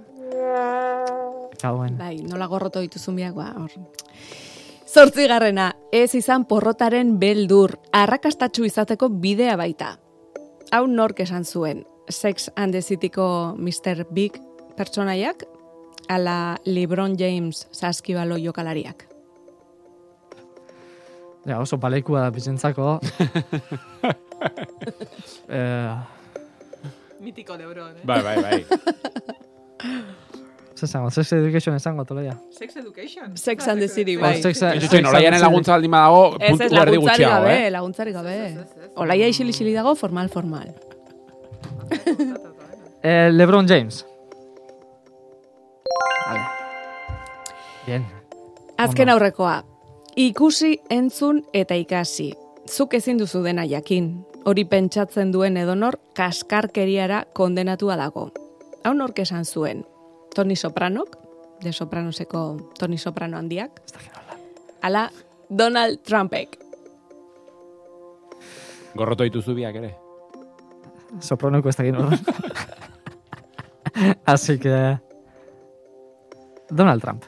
Kauen. 1.62 1.98
Bai, 1.98 2.22
nola 2.24 2.48
gorroto 2.48 2.80
dituzun 2.80 3.16
biakoa, 3.20 3.54
hor. 3.60 3.72
Zortzigarrena, 4.90 5.74
ez 5.92 6.16
izan 6.16 6.46
porrotaren 6.50 7.18
beldur, 7.20 7.76
arrakastatxu 7.94 8.66
izateko 8.66 9.10
bidea 9.10 9.58
baita. 9.60 9.98
Hau 10.70 10.86
nork 10.86 11.18
esan 11.24 11.48
zuen, 11.50 11.80
Sex 12.10 12.52
and 12.56 12.74
the 12.74 12.82
Cityko 12.86 13.56
Mr. 13.58 14.06
Big 14.14 14.38
pertsonaiak, 14.78 15.44
ala 16.10 16.58
LeBron 16.66 17.18
James 17.18 17.68
saskibalo 17.74 18.38
jokalariak. 18.38 19.08
Ja, 21.50 21.58
oso 21.58 21.80
palekua 21.82 22.22
da 22.28 22.32
bizentzako. 22.36 23.00
eh, 25.58 25.98
Mitiko 27.20 27.58
Lebron, 27.58 27.98
eh? 27.98 28.02
Bai, 28.06 28.22
bai, 28.22 28.42
bai. 28.42 28.66
Zer 30.80 30.88
esango, 30.88 31.10
sex 31.12 31.34
education 31.34 31.76
esango 31.76 32.06
toleia. 32.06 32.38
Sex 32.56 32.76
Education. 32.78 33.36
Sex 33.38 33.68
and 33.68 33.82
the 33.82 33.88
City, 33.90 34.16
Oh, 34.18 34.22
bai. 34.22 34.42
sex- 34.42 34.62
Ez 34.62 34.84
sex 34.90 34.94
olaiaren 35.10 35.34
and 35.34 35.42
the 35.44 35.48
laguntza 35.50 35.74
baldin 35.74 35.92
badago, 35.92 36.38
puntu 36.40 36.76
erdi 36.84 36.98
gutxiago, 36.98 37.34
gabe, 37.44 37.56
eh? 37.68 37.72
laguntzari 37.72 38.12
gabe. 38.14 38.38
Olaia 38.96 39.28
isili-isili 39.28 39.74
dago, 39.74 39.96
formal, 39.96 40.30
formal. 40.30 40.70
Eh, 43.02 43.30
LeBron 43.32 43.66
James. 43.68 44.06
Vale. 46.28 46.42
Bien. 47.86 48.06
Azken 48.78 49.10
aurrekoa. 49.10 49.64
Ikusi, 50.16 50.80
entzun 50.90 51.44
eta 51.54 51.76
ikasi. 51.80 52.34
Zuk 52.68 52.94
ezin 52.94 53.18
duzu 53.22 53.42
dena 53.44 53.64
jakin. 53.66 54.12
Hori 54.46 54.66
pentsatzen 54.66 55.32
duen 55.32 55.58
edonor 55.58 55.98
kaskarkeriara 56.16 57.24
kondenatua 57.34 57.96
dago. 58.00 58.30
Hau 58.84 58.94
nork 58.94 59.20
esan 59.20 59.46
zuen. 59.46 59.86
Tony 60.34 60.56
Sopranok, 60.56 61.18
de 61.62 61.74
Sopranoseko 61.74 62.72
Tony 62.78 62.98
Soprano 62.98 63.38
handiak. 63.38 63.82
Ala, 64.82 65.12
Donald 65.50 66.02
Trumpek. 66.04 66.58
Gorroto 68.96 69.24
dituzu 69.24 69.56
biak 69.56 69.76
ere. 69.76 69.96
Sopronoko 71.20 71.70
ez 71.70 71.76
dakit 71.76 71.96
horren. 71.96 72.20
Así 74.26 74.60
que... 74.60 74.98
Donald 76.70 77.02
Trump. 77.02 77.26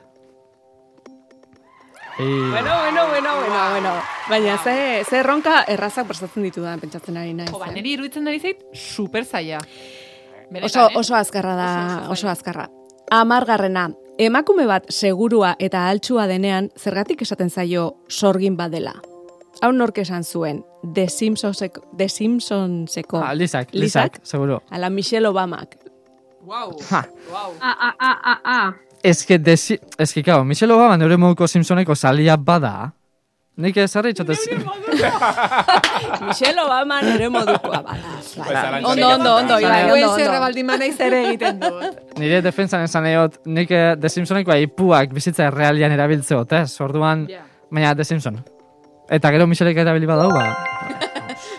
I... 2.20 2.24
Bueno, 2.24 2.78
bueno, 2.82 3.08
bueno, 3.08 3.36
bueno, 3.40 3.70
bueno. 3.72 3.92
Baina 4.30 4.58
ze, 4.58 5.04
ze 5.10 5.18
erronka 5.20 5.64
errazak 5.68 6.06
prestatzen 6.08 6.44
ditu 6.46 6.62
da, 6.62 6.76
pentsatzen 6.78 7.18
ari 7.18 7.34
naiz. 7.34 7.50
Jo, 7.50 7.58
ba, 7.60 7.72
eh? 7.72 7.74
niri 7.80 7.96
iruditzen 7.98 8.30
ari 8.30 8.40
zait 8.40 8.62
super 8.78 9.26
zaila. 9.26 9.60
Oso, 10.62 10.86
eh? 10.86 11.00
oso 11.00 11.16
azkarra 11.16 11.56
da, 11.56 11.72
Oso, 11.72 12.04
oso 12.04 12.12
oso 12.12 12.30
azkarra. 12.30 12.70
Amargarrena, 13.12 13.90
emakume 14.24 14.64
bat 14.70 14.86
segurua 14.88 15.50
eta 15.60 15.82
altxua 15.92 16.30
denean, 16.32 16.70
zergatik 16.80 17.20
esaten 17.26 17.50
zaio 17.52 17.98
sorgin 18.08 18.56
badela. 18.56 18.94
Hau 19.62 19.74
nork 19.76 19.98
esan 20.00 20.24
zuen, 20.24 20.62
The 20.96 21.10
Simpsonseko, 21.12 21.82
The 21.98 22.08
Simpsonseko 22.08 23.20
Ah, 23.20 23.34
Lisak, 23.36 23.74
Lisak? 23.76 24.14
Lisak, 24.16 24.26
seguro. 24.26 24.62
ala 24.72 24.90
Michelle 24.90 25.28
Obamak. 25.28 25.76
Wow, 26.46 26.78
Ha. 26.90 27.04
wow. 27.30 27.52
Ah, 27.60 27.76
ah, 27.82 27.96
ah, 28.00 28.20
ah, 28.24 28.40
ah. 28.46 28.74
Ez 29.04 29.26
que, 29.26 29.38
desi... 29.38 29.78
Ez 29.98 30.14
que, 30.14 30.24
claro, 30.24 30.46
Michelle 30.46 30.72
Obama 30.74 30.96
neure 30.98 31.18
moduko 31.18 31.48
Simpsoneko 31.48 31.96
salia 31.96 32.38
bada. 32.38 32.94
Nik 33.58 33.76
ez 33.78 33.90
harri 34.00 34.14
txotez... 34.16 34.40
Michelle 36.24 36.62
Obama 36.64 37.02
nire 37.04 37.28
modukoa 37.30 37.82
Bai. 37.86 37.98
Ondo, 38.84 39.10
ondo, 39.10 39.36
ondo, 39.36 39.54
Bai, 39.60 39.64
Bai, 39.66 39.92
ondo, 39.92 40.16
zerra 40.16 40.40
baldin 40.40 40.66
manaiz 40.70 40.96
ere 41.04 41.20
egiten 41.28 41.60
dut. 41.60 42.00
Nire 42.22 42.40
defensan 42.46 42.86
esan 42.88 43.06
egot, 43.12 43.40
nik 43.46 43.72
eh, 43.76 43.94
The 44.00 44.10
Simpsoneko 44.10 44.56
ipuak 44.66 45.12
bizitza 45.14 45.50
errealian 45.50 45.92
erabiltzeot, 45.98 46.56
ez? 46.62 46.72
Orduan, 46.82 47.28
baina 47.70 47.92
The 48.00 48.08
Simpson. 48.08 48.40
Eta 49.12 49.32
gero 49.36 49.48
Michelek 49.52 49.78
erabili 49.84 50.08
badau, 50.10 50.32
ba... 50.32 50.46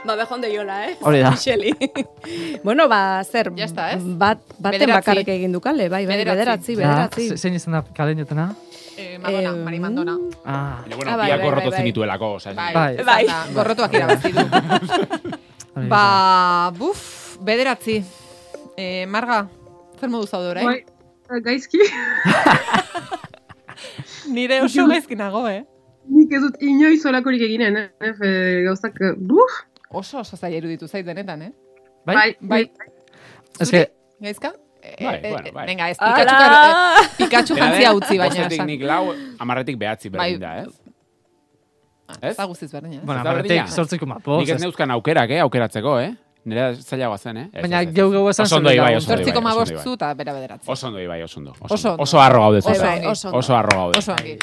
Ba, 0.02 0.16
bejonde 0.18 0.48
jola, 0.50 0.80
eh? 0.88 0.96
Hori 1.06 1.20
da. 1.22 1.30
Micheli. 1.30 1.70
bueno, 2.66 2.88
ba, 2.90 3.22
zer, 3.22 3.52
Ya 3.54 3.66
está, 3.68 3.92
ez? 3.94 4.00
bat, 4.02 4.40
baten 4.58 4.80
Bederatzi. 4.80 4.96
bakarrik 4.96 5.28
egin 5.30 5.52
dukale, 5.54 5.86
bai, 5.92 6.00
bai, 6.08 6.16
Bederatzi. 6.16 6.74
bederatzi, 6.74 6.74
bederatzi. 6.80 7.26
zein 7.38 7.54
izan 7.54 7.76
da 7.76 7.84
kalen 7.94 8.18
jotena? 8.18 8.48
Eh, 8.96 9.18
Madonna, 9.18 9.50
Eh, 9.50 9.64
Mari 9.64 9.78
Mandona. 9.80 10.16
Ah, 10.44 10.80
Baina, 10.82 10.96
bueno, 10.96 11.10
Ah, 11.12 11.16
bai, 11.16 11.26
biak 11.26 11.38
bai, 11.38 11.46
gorroto 11.46 11.62
bai, 11.62 11.70
bai. 11.70 11.78
zenituelako, 11.78 12.26
oza. 12.34 12.52
Bai, 12.52 12.74
Bai. 12.74 12.96
bai. 12.96 13.26
Bai. 13.26 13.54
gorrotuak 13.54 13.92
irabazi 13.94 14.32
du. 14.32 14.44
ba, 15.92 16.72
buf, 16.76 17.36
bederatzi. 17.40 18.02
Eh, 18.76 19.06
Marga, 19.06 19.48
zer 20.00 20.08
modu 20.10 20.26
zaude 20.26 20.48
orain? 20.50 20.66
Bai, 20.66 20.84
eh, 21.30 21.40
gaizki. 21.44 21.78
Nire 24.32 24.60
oso 24.62 24.86
gaizki 24.88 25.16
nago, 25.18 25.46
eh? 25.48 25.64
nik 26.12 26.32
ez 26.34 26.40
dut 26.42 26.56
inoiz 26.62 27.04
olakorik 27.06 27.42
eginen, 27.46 27.76
eh? 27.78 27.90
Gauzak, 28.66 28.96
eh, 29.00 29.12
buf, 29.16 29.60
Oso 29.92 30.18
oso 30.22 30.36
zaila 30.36 30.56
iruditu 30.56 30.86
zait 30.88 31.04
denetan, 31.06 31.42
eh? 31.42 31.52
Bai? 32.06 32.14
bai, 32.16 32.36
Bai. 32.40 32.62
Ez 33.60 33.68
que, 33.70 33.82
Gaizka? 34.24 34.52
Eh, 34.82 34.96
Bai, 35.04 35.20
eh, 35.22 35.30
bueno, 35.30 35.52
bai. 35.54 35.66
Venga, 35.66 35.90
ez! 35.90 35.96
Pikachu, 35.98 36.34
eh, 36.34 37.08
Pikachu 37.18 37.54
jantzia 37.56 37.92
utzi 37.94 38.18
baina. 38.18 38.34
bostetik 38.34 38.64
nik 38.66 38.82
lau, 38.82 39.12
amarretik 39.38 39.76
behatzi 39.78 40.08
Bai. 40.10 40.32
berdin 40.34 40.40
da, 40.40 40.56
ez? 40.62 40.68
Ez 42.20 42.30
Ez? 42.32 42.36
da 42.36 42.44
guztiz 42.44 42.70
berdin, 42.72 42.94
eh? 42.94 43.00
bueno, 43.04 43.22
berdina. 43.22 43.66
sortziko 43.68 44.06
mapo. 44.06 44.38
Nik 44.40 44.48
ez 44.48 44.60
neuzkan 44.60 44.90
aukerak, 44.90 45.30
eh, 45.30 45.40
aukeratzeko, 45.40 45.98
eh? 46.00 46.10
Nire 46.44 46.74
zailagoa 46.82 47.18
zen, 47.18 47.36
eh? 47.36 47.46
Baina 47.54 47.84
geu 47.84 48.10
geu 48.10 48.28
esan 48.28 48.44
Oso 48.48 48.56
ondo 48.56 48.68
zure 48.70 48.76
ibai, 48.76 48.94
lagun. 48.94 48.98
oso 48.98 49.12
ondo 49.12 49.16
Zortziko 49.22 49.38
ibai, 49.38 49.54
ma 49.54 49.94
eta 49.94 50.14
bera 50.14 50.32
bederatzi. 50.34 50.66
Oso 50.70 50.86
ondo 50.88 50.98
ibai, 51.00 51.22
oso 51.22 51.38
ondo. 51.38 51.52
Oso 51.60 51.74
Oso, 51.74 51.90
ondo. 51.92 52.02
oso 52.02 52.20
harro 52.20 52.40
gaude 52.40 52.58
oso 52.58 52.70
ondo. 53.28 53.38
Oso 53.38 53.56
harro 53.56 53.76
gaude. 53.78 53.98
Oso 53.98 54.12
ongi. 54.12 54.36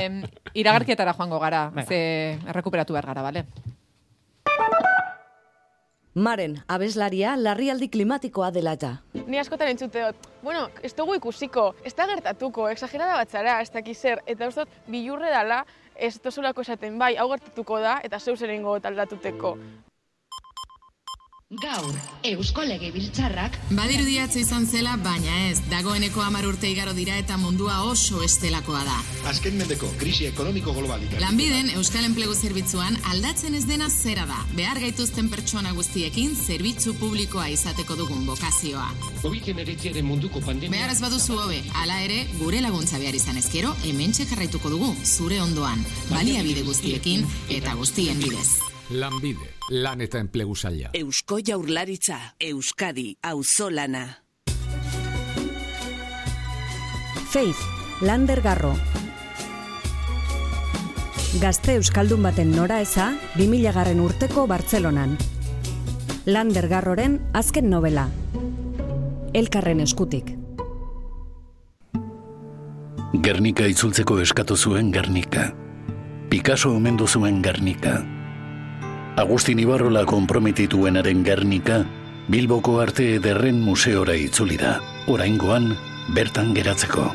Eh, 0.00 0.22
iragarkietara 0.54 1.14
joango 1.14 1.38
gara, 1.40 1.70
ze 1.88 2.38
errekuperatu 2.48 2.92
behar 2.92 3.06
gara, 3.06 3.22
bale? 3.22 3.44
Maren, 6.14 6.60
abeslaria 6.70 7.32
larrialdi 7.34 7.88
klimatikoa 7.90 8.52
dela 8.54 8.76
eta. 8.76 8.90
Ni 9.26 9.38
askotan 9.40 9.72
entzuteot, 9.72 10.28
bueno, 10.46 10.68
ez 10.86 10.92
dugu 10.94 11.16
ikusiko, 11.18 11.72
ez 11.82 11.90
da 11.98 12.06
gertatuko, 12.06 12.68
exagerada 12.70 13.16
bat 13.18 13.34
zara, 13.34 13.56
ez 13.60 13.72
dakiz 13.74 13.96
zer, 13.98 14.22
eta 14.30 14.46
uste 14.46 14.62
dut 14.62 14.76
bilurre 14.86 15.32
dala, 15.34 15.64
ez 15.98 16.12
tozulako 16.22 16.62
esaten 16.62 17.00
bai, 17.02 17.16
hau 17.18 17.26
gertatuko 17.32 17.80
da, 17.82 17.96
eta 18.06 18.20
zeu 18.20 18.36
zer 18.36 18.54
egingo 18.54 18.76
aldatuteko. 18.78 19.56
Gaur, 21.52 21.92
Eusko 22.24 22.62
Legebiltzarrak 22.64 23.58
Badirudiatze 23.76 24.40
izan 24.40 24.64
zela, 24.64 24.94
baina 25.04 25.34
ez, 25.50 25.58
dagoeneko 25.68 26.22
hamar 26.24 26.46
urte 26.48 26.70
igaro 26.72 26.94
dira 26.96 27.18
eta 27.20 27.36
mundua 27.36 27.82
oso 27.84 28.22
estelakoa 28.24 28.80
da. 28.86 28.96
Azken 29.28 29.58
mendeko 29.60 29.90
krisi 30.00 30.24
ekonomiko 30.30 30.72
globalik. 30.72 31.12
Lanbiden 31.20 31.70
Euskal 31.76 32.08
Enplegu 32.08 32.32
Zerbitzuan 32.34 32.96
aldatzen 33.12 33.54
ez 33.60 33.66
dena 33.68 33.90
zera 33.92 34.24
da. 34.26 34.40
Behar 34.56 34.80
gaituzten 34.80 35.28
pertsona 35.28 35.76
guztiekin 35.76 36.32
zerbitzu 36.34 36.96
publikoa 36.98 37.50
izateko 37.52 38.00
dugun 38.00 38.24
bokazioa. 38.26 38.88
COVID-19 39.22 40.00
munduko 40.02 40.40
pandemia... 40.40 40.78
Behar 40.78 40.96
ez 40.96 41.00
baduzu 41.04 41.36
hobe, 41.44 41.60
hala 41.76 42.00
ere, 42.08 42.22
gure 42.40 42.64
laguntza 42.64 42.98
behar 42.98 43.20
izan 43.20 43.36
ezkero, 43.38 43.76
hementxe 43.84 44.26
jarraituko 44.32 44.72
dugu, 44.72 44.94
zure 45.04 45.44
ondoan, 45.44 45.84
baliabide 46.08 46.64
guztiekin 46.64 47.28
eta 47.52 47.76
guztien 47.76 48.24
bidez. 48.24 48.73
Lanbide, 48.90 49.48
lan 49.70 50.02
eta 50.04 50.20
enplegu 50.20 50.54
saila. 50.54 50.90
Eusko 50.92 51.38
jaurlaritza, 51.40 52.18
Euskadi, 52.38 53.16
auzolana. 53.22 54.20
Faith, 57.30 57.62
Lander 58.02 58.42
Garro. 58.42 58.74
Gazte 61.40 61.74
Euskaldun 61.80 62.22
baten 62.22 62.52
nora 62.52 62.82
eza, 62.84 63.14
2000 63.38 63.72
garren 63.72 64.00
urteko 64.04 64.46
Bartzelonan. 64.46 65.16
Lander 66.26 66.68
Garroren 66.68 67.22
azken 67.32 67.70
novela. 67.70 68.10
Elkarren 69.32 69.80
eskutik. 69.80 70.36
Gernika 73.24 73.66
itzultzeko 73.66 74.20
eskatu 74.20 74.56
zuen 74.56 74.92
Gernika. 74.92 75.54
Picasso 76.28 76.74
omendu 76.76 77.08
zuen 77.08 77.40
Gernika. 77.42 78.23
Agustin 79.16 79.60
Ibarrola 79.62 80.02
komprometituenaren 80.04 81.22
Gernika, 81.22 81.84
Bilboko 82.26 82.80
Arte 82.80 83.14
Ederren 83.20 83.60
Museora 83.62 84.16
itzuli 84.18 84.56
da. 84.58 84.80
Oraingoan, 85.06 85.76
bertan 86.16 86.50
geratzeko. 86.56 87.12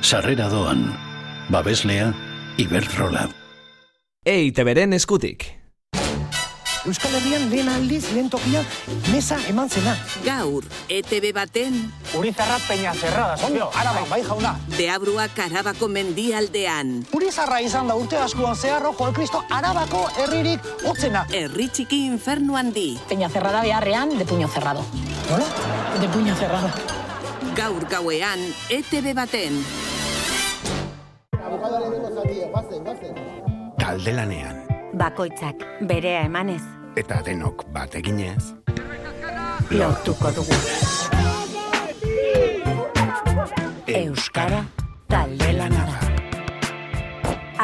Sarrera 0.00 0.48
doan, 0.48 0.86
babeslea, 1.52 2.14
Iberdrola. 2.56 3.28
EITBren 4.24 4.96
eskutik. 4.96 5.57
Euskal 6.88 7.12
Herrian 7.18 7.50
lehen 7.52 7.68
aldiz 7.68 8.06
lehen 8.14 8.30
tokia 8.32 8.62
mesa 9.12 9.36
eman 9.50 9.68
zena. 9.68 9.92
Gaur, 10.24 10.64
ETB 10.88 11.34
baten... 11.36 11.74
Urizarra 12.16 12.56
peña 12.64 12.94
cerrada, 12.94 13.36
zonio, 13.36 13.68
araba, 13.76 14.06
bai 14.08 14.22
jauna. 14.24 14.54
Deabruak 14.72 15.36
arabako 15.44 15.90
mendialdean. 15.92 17.04
Urizarra 17.12 17.60
izan 17.60 17.92
da 17.92 17.96
urte 18.00 18.16
askoan 18.16 18.56
zehar 18.56 18.86
ojo 18.88 19.08
el 19.08 19.12
Cristo 19.12 19.42
arabako 19.50 20.06
herririk 20.22 20.64
hotzena. 20.88 21.26
Herri 21.28 21.68
txiki 21.68 22.06
infernu 22.06 22.56
handi. 22.56 22.94
Peña 23.10 23.28
cerrada 23.28 23.60
beharrean 23.60 24.16
de 24.16 24.24
puño 24.24 24.48
cerrado. 24.48 24.80
Nola? 25.28 25.44
De 26.00 26.08
puño 26.08 26.34
cerrado. 26.36 26.72
Gaur 27.54 27.84
gauean, 27.90 28.40
ETB 28.70 29.12
baten. 29.12 29.60
Kaldelanean. 33.76 34.64
Bakoitzak 34.98 35.60
berea 35.84 36.24
emanez, 36.24 36.62
Eta 36.96 37.22
denok 37.24 37.66
bat 37.72 37.94
eginez. 37.94 38.54
lortuko 39.70 40.30
dugu. 40.32 40.54
Euskara 43.86 44.62
talde 45.08 45.52
lana 45.52 45.84
da. 45.90 45.98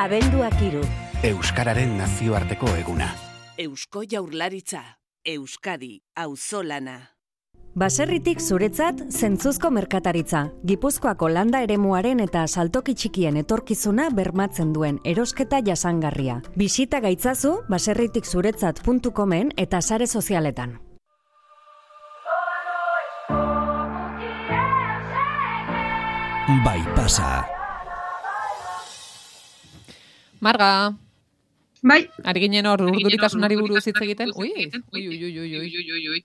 Abenduak 0.05 0.61
iru, 0.61 0.83
Euskararen 1.25 1.97
nazioarteko 1.97 2.69
eguna. 2.77 3.09
Eusko 3.59 4.03
jaurlaritza, 4.11 4.83
Euskadi, 5.25 6.03
auzolana. 6.17 7.14
Baserritik 7.75 8.39
zuretzat 8.39 9.01
zentzuzko 9.11 9.67
merkataritza. 9.75 10.45
Gipuzkoako 10.63 11.27
landa 11.35 11.59
eremuaren 11.65 12.21
eta 12.23 12.45
saltoki 12.47 12.93
txikien 12.95 13.35
etorkizuna 13.41 14.05
bermatzen 14.15 14.69
duen 14.73 15.01
erosketa 15.03 15.59
jasangarria. 15.67 16.37
Bisita 16.55 17.01
gaitzazu 17.03 17.57
baserritikzuretzat.comen 17.67 19.51
eta 19.59 19.81
sare 19.83 20.07
sozialetan. 20.07 20.77
Bai 26.63 26.79
pasa. 26.95 27.33
Marga. 30.39 30.71
Bai. 31.83 32.05
Ari 32.23 32.45
ginen 32.47 32.71
hor 32.71 32.87
urduritasunari 32.87 33.59
buruz 33.59 33.83
hitz 33.83 33.99
egiten. 33.99 34.31
Ui, 34.39 34.53
ui, 34.95 35.03
ui, 35.11 35.35
ui, 35.43 35.59
ui, 35.59 36.09
ui. 36.15 36.25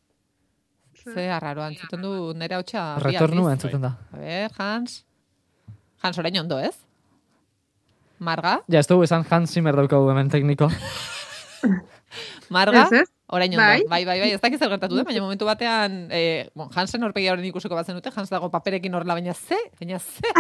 Ze 1.04 1.30
arraro, 1.32 1.64
antzuten 1.64 2.02
du 2.04 2.34
nera 2.36 2.60
hotxa. 2.60 2.98
Retornu 3.04 3.46
aldiz. 3.46 3.58
entzuten 3.58 3.82
da. 3.82 3.96
A 4.12 4.18
ver, 4.18 4.52
Hans. 4.58 5.04
Hans 6.04 6.18
orain 6.18 6.40
ondo, 6.40 6.60
ez? 6.60 6.76
Marga? 8.20 8.60
Ja, 8.68 8.80
ez 8.80 8.88
dugu 8.88 9.06
esan 9.08 9.24
Hans 9.30 9.54
Zimmer 9.54 9.76
daukagu 9.76 10.10
hemen 10.12 10.30
tekniko. 10.32 10.70
Marga? 12.56 12.84
Ez, 12.88 13.04
ez? 13.04 13.08
Orain 13.32 13.54
ondo. 13.54 13.62
Bai. 13.62 13.84
Bai, 13.88 14.04
bai, 14.06 14.18
bai, 14.20 14.32
ez 14.34 14.42
dakiz 14.42 14.60
gertatu 14.60 14.98
den, 14.98 15.06
baina 15.06 15.22
momentu 15.22 15.46
batean, 15.46 16.00
eh, 16.12 16.50
bon, 16.58 16.70
Hansen 16.76 17.04
horpegia 17.06 17.36
horren 17.36 17.46
ikusiko 17.46 17.78
batzen 17.78 18.00
dute, 18.00 18.12
Hans 18.16 18.32
dago 18.34 18.50
paperekin 18.52 18.96
horrela, 18.98 19.16
baina 19.20 19.36
ze, 19.38 19.60
baina 19.80 20.00
ze. 20.00 20.34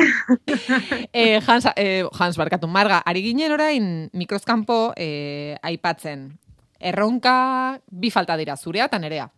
eh, 1.14 1.40
Hans, 1.46 1.70
eh, 1.76 2.04
Hans 2.20 2.40
barkatu, 2.40 2.68
Marga, 2.68 3.04
ari 3.06 3.24
ginen 3.30 3.54
orain 3.54 4.10
mikroskampo 4.18 4.96
eh, 4.98 5.56
aipatzen. 5.62 6.32
Erronka 6.80 7.80
bi 7.92 8.10
falta 8.10 8.40
dira, 8.40 8.58
zurea 8.58 8.88
eta 8.90 9.00
nerea. 9.00 9.30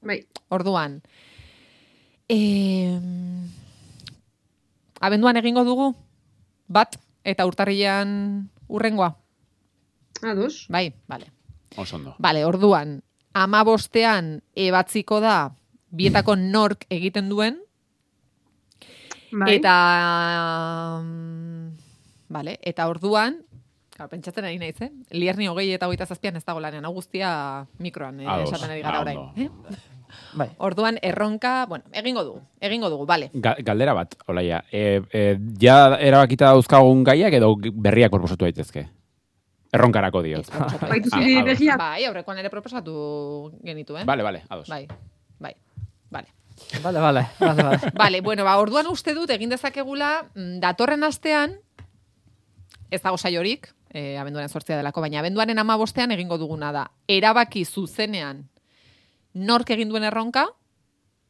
Bai. 0.00 0.24
Orduan, 0.48 1.02
eh, 2.28 2.96
abenduan 5.00 5.36
egingo 5.36 5.64
dugu, 5.64 5.92
bat, 6.68 6.96
eta 7.24 7.44
urtarrilean 7.46 8.48
urrengoa. 8.68 9.12
Ados. 10.22 10.66
Bai, 10.68 10.92
bale. 11.08 11.30
Oso 11.76 11.96
ondo. 11.96 12.14
Bale, 12.18 12.44
orduan, 12.44 13.02
ama 13.34 13.62
bostean 13.64 14.40
ebatziko 14.56 15.20
da 15.20 15.52
bietako 15.90 16.36
nork 16.36 16.86
egiten 16.90 17.28
duen, 17.28 17.60
Bai. 19.30 19.56
eta, 19.56 19.74
mm, 21.02 21.76
bale, 22.28 22.58
eta 22.62 22.88
orduan, 22.88 23.42
pentsatzen 24.08 24.44
ari 24.44 24.58
naiz, 24.58 24.80
eh? 24.80 24.90
Lierni 25.10 25.48
hogei 25.48 25.72
eta 25.74 25.86
hogeita 25.88 26.06
zazpian 26.06 26.36
ez 26.36 26.44
dago 26.44 26.60
lanean, 26.60 26.86
guztia 26.94 27.66
mikroan 27.78 28.20
eh, 28.20 28.28
Ados, 28.28 28.48
esaten 28.52 28.70
ari 28.70 28.82
gara 28.82 28.98
ah, 28.98 29.02
orain. 29.02 29.18
Eh? 29.36 29.48
Bai. 30.34 30.48
Orduan, 30.58 30.98
erronka, 31.02 31.66
bueno, 31.68 31.84
egingo 31.92 32.24
dugu, 32.24 32.40
egingo 32.60 32.88
dugu, 32.90 33.06
bale. 33.06 33.30
Ga- 33.34 33.56
Galdera 33.62 33.92
bat, 33.94 34.16
olaia. 34.26 34.64
E, 34.72 35.02
e, 35.12 35.38
ja 35.60 35.96
erabakita 36.00 36.48
dauzkagun 36.50 37.04
gaiak 37.04 37.36
edo 37.38 37.52
berriak 37.60 38.10
proposatu 38.10 38.44
daitezke? 38.48 38.88
Erronkarako 39.72 40.22
diot. 40.26 40.50
Baituzu 40.82 41.20
bi 41.22 41.36
ados. 41.36 41.46
berriak. 41.52 41.78
Bai, 41.78 42.04
aurrekoan 42.08 42.38
ere 42.42 42.50
proposatu 42.50 43.52
genituen. 43.62 44.06
Vale, 44.06 44.22
vale, 44.26 44.42
ados. 44.48 44.66
Bai, 44.68 44.86
bai, 45.38 45.54
bale. 46.10 46.26
Vale, 46.82 46.98
vale, 47.00 47.22
vale, 47.38 47.62
vale. 47.62 47.78
Vale, 48.02 48.20
bueno, 48.20 48.44
ba, 48.44 48.58
orduan 48.60 48.86
uste 48.90 49.14
dut 49.14 49.30
egin 49.30 49.48
dezakegula 49.48 50.26
mm, 50.34 50.58
datorren 50.60 51.04
astean 51.06 51.54
ez 52.90 53.00
dago 53.00 53.16
saiorik, 53.16 53.70
eh, 53.92 54.18
abenduaren 54.18 54.48
sortzia 54.48 54.76
delako, 54.76 55.00
baina 55.00 55.18
abenduaren 55.20 55.58
amabostean 55.58 56.10
egingo 56.12 56.38
duguna 56.38 56.72
da. 56.72 56.90
Erabaki 57.08 57.64
zuzenean 57.64 58.48
nork 59.34 59.70
egin 59.70 59.88
duen 59.88 60.04
erronka, 60.04 60.46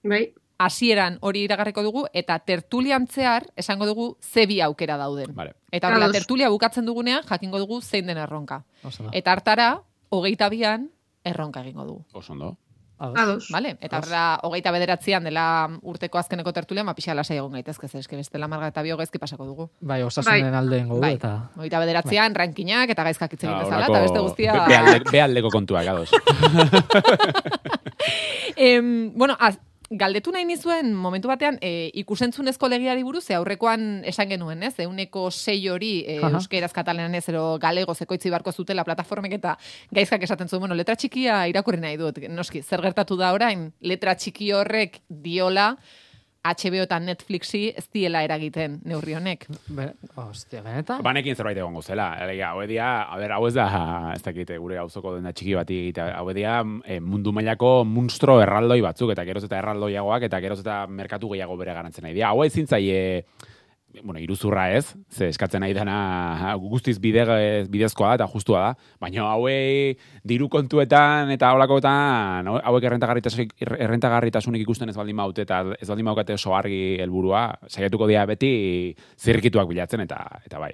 Bai. 0.02 0.32
hasieran 0.58 1.18
hori 1.20 1.42
iragarriko 1.44 1.82
dugu, 1.82 2.06
eta 2.12 2.38
tertulian 2.38 3.06
zehar 3.06 3.46
esango 3.56 3.86
dugu 3.86 4.16
ze 4.20 4.46
bi 4.46 4.60
aukera 4.60 4.96
dauden. 4.96 5.34
Vale. 5.34 5.54
Eta 5.72 5.88
horrela, 5.88 6.06
Ados. 6.06 6.16
tertulia 6.16 6.48
bukatzen 6.50 6.86
dugunean, 6.86 7.22
jakingo 7.28 7.58
dugu 7.58 7.80
zein 7.82 8.06
den 8.06 8.18
erronka. 8.18 8.64
Oso 8.84 9.04
da. 9.04 9.10
Eta 9.12 9.32
hartara, 9.32 9.82
hogeita 10.10 10.48
bian, 10.48 10.90
erronka 11.24 11.60
egingo 11.60 11.84
dugu. 11.84 12.04
Oso 12.12 12.32
ondo. 12.32 12.56
Ados. 13.00 13.48
Vale? 13.50 13.78
Eta 13.80 13.96
horrela, 13.98 14.38
hogeita 14.44 14.70
bederatzean 14.70 15.24
dela 15.24 15.44
urteko 15.82 16.18
azkeneko 16.20 16.52
tertulia, 16.52 16.84
ma 16.84 16.92
pixa 16.94 17.14
lasai 17.16 17.38
egon 17.38 17.52
gaitezke, 17.56 17.88
eske 17.98 18.16
bestela 18.16 18.46
marga 18.46 18.68
eta 18.68 18.82
bio 18.84 18.96
gaizki 19.00 19.18
pasako 19.18 19.46
dugu. 19.48 19.70
Bai, 19.80 20.02
osasunen 20.02 20.54
alde 20.54 20.78
ingo 20.84 20.96
du, 20.96 21.00
Bai. 21.00 21.14
eta... 21.16 21.48
Hogeita 21.56 21.80
bederatzean, 21.80 22.34
rankinak 22.34 22.90
eta 22.90 23.02
gaizkak 23.08 23.30
Ah, 23.40 23.62
bezala, 23.62 23.86
eta 23.86 24.00
beste 24.04 24.18
guztia... 24.20 24.52
be- 24.52 24.68
behalde- 24.74 25.10
Behaldeko 25.10 25.48
kontuak, 25.50 25.86
ados. 25.86 26.10
Em, 28.56 29.12
bueno, 29.16 29.36
az, 29.38 29.58
galdetu 29.90 30.30
nahi 30.30 30.44
nizuen 30.46 30.92
momentu 30.94 31.28
batean 31.28 31.56
e, 31.60 31.90
ikusentzunezko 31.98 32.68
legiari 32.70 33.02
buruz, 33.02 33.24
ze 33.26 33.34
aurrekoan 33.34 34.04
esan 34.06 34.30
genuen, 34.30 34.62
ez? 34.62 34.76
Euneko 34.84 35.30
sei 35.34 35.58
hori 35.68 36.04
e, 36.06 36.18
Aha. 36.20 36.30
euskeraz 36.38 36.70
katalanez 36.72 37.24
ero 37.32 37.58
galego 37.58 37.94
zekoitzi 37.94 38.30
barko 38.30 38.52
zutela 38.52 38.84
plataformek 38.86 39.34
eta 39.40 39.56
gaizkak 39.90 40.22
esaten 40.22 40.48
zuen, 40.48 40.62
bueno, 40.62 40.78
letra 40.78 40.94
txikia 40.94 41.42
irakurri 41.50 41.82
nahi 41.82 41.98
dut. 41.98 42.22
Noski, 42.30 42.62
zer 42.62 42.82
gertatu 42.86 43.18
da 43.18 43.32
orain, 43.34 43.72
letra 43.82 44.14
txiki 44.14 44.52
horrek 44.54 45.00
diola 45.08 45.72
HBO 46.40 46.86
eta 46.86 46.96
Netflixi 47.04 47.66
ez 47.76 47.84
diela 47.92 48.22
eragiten 48.24 48.78
neurri 48.88 49.12
honek. 49.12 49.44
Be, 49.76 49.90
hostia, 50.22 50.62
benetan? 50.64 51.02
Banekin 51.04 51.36
zerbait 51.36 51.58
egongo 51.60 51.82
zela. 51.84 52.14
Alegia, 52.24 52.54
hau 52.54 52.62
edia, 52.64 52.88
a 53.04 53.18
ber, 53.20 53.34
hau 53.36 53.44
ez 53.48 53.52
da, 53.58 53.66
ez 54.14 54.22
dakit, 54.24 54.54
gure 54.62 54.78
gauzoko 54.80 55.18
dena 55.18 55.34
txiki 55.36 55.58
bati 55.58 55.80
egitea. 55.84 56.08
Hau 56.16 56.24
edia, 56.32 56.60
eh, 56.86 56.96
mundu 57.04 57.34
mailako 57.36 57.84
munstro 57.84 58.38
erraldoi 58.40 58.80
batzuk, 58.86 59.12
eta 59.12 59.26
geroz 59.28 59.44
eta 59.44 59.60
erraldoiagoak, 59.60 60.24
eta 60.30 60.40
geroz 60.40 60.62
eta 60.64 60.86
merkatu 60.88 61.28
gehiago 61.34 61.58
bere 61.60 61.76
garantzen 61.76 62.08
nahi. 62.08 62.24
Hau 62.24 62.40
ezin 62.46 62.66
zaie, 62.66 63.26
bueno, 64.02 64.20
iruzurra 64.20 64.70
ez, 64.76 64.94
ze 65.10 65.28
eskatzen 65.28 65.62
nahi 65.64 65.74
dena 65.74 66.54
guztiz 66.60 66.98
bide, 67.02 67.24
bidezkoa 67.70 68.12
da 68.12 68.20
eta 68.20 68.28
justua 68.32 68.60
da, 68.64 68.74
baina 69.02 69.26
hauei 69.32 69.96
diru 70.26 70.48
kontuetan 70.52 71.30
eta 71.34 71.52
holakoetan 71.54 72.50
hauek 72.60 72.86
errentagarritasunik, 72.90 73.56
errentagarritasunik 73.60 74.62
ikusten 74.66 74.92
ez 74.92 74.96
baldin 74.96 75.18
maute 75.18 75.46
eta 75.46 75.64
ez 75.78 75.88
baldin 75.88 76.10
maukate 76.10 76.38
oso 76.38 76.54
argi 76.56 77.00
helburua, 77.00 77.48
saiatuko 77.68 78.08
dira 78.10 78.26
beti 78.30 78.52
zirkituak 79.18 79.68
bilatzen 79.68 80.06
eta 80.06 80.22
eta 80.46 80.62
bai. 80.62 80.72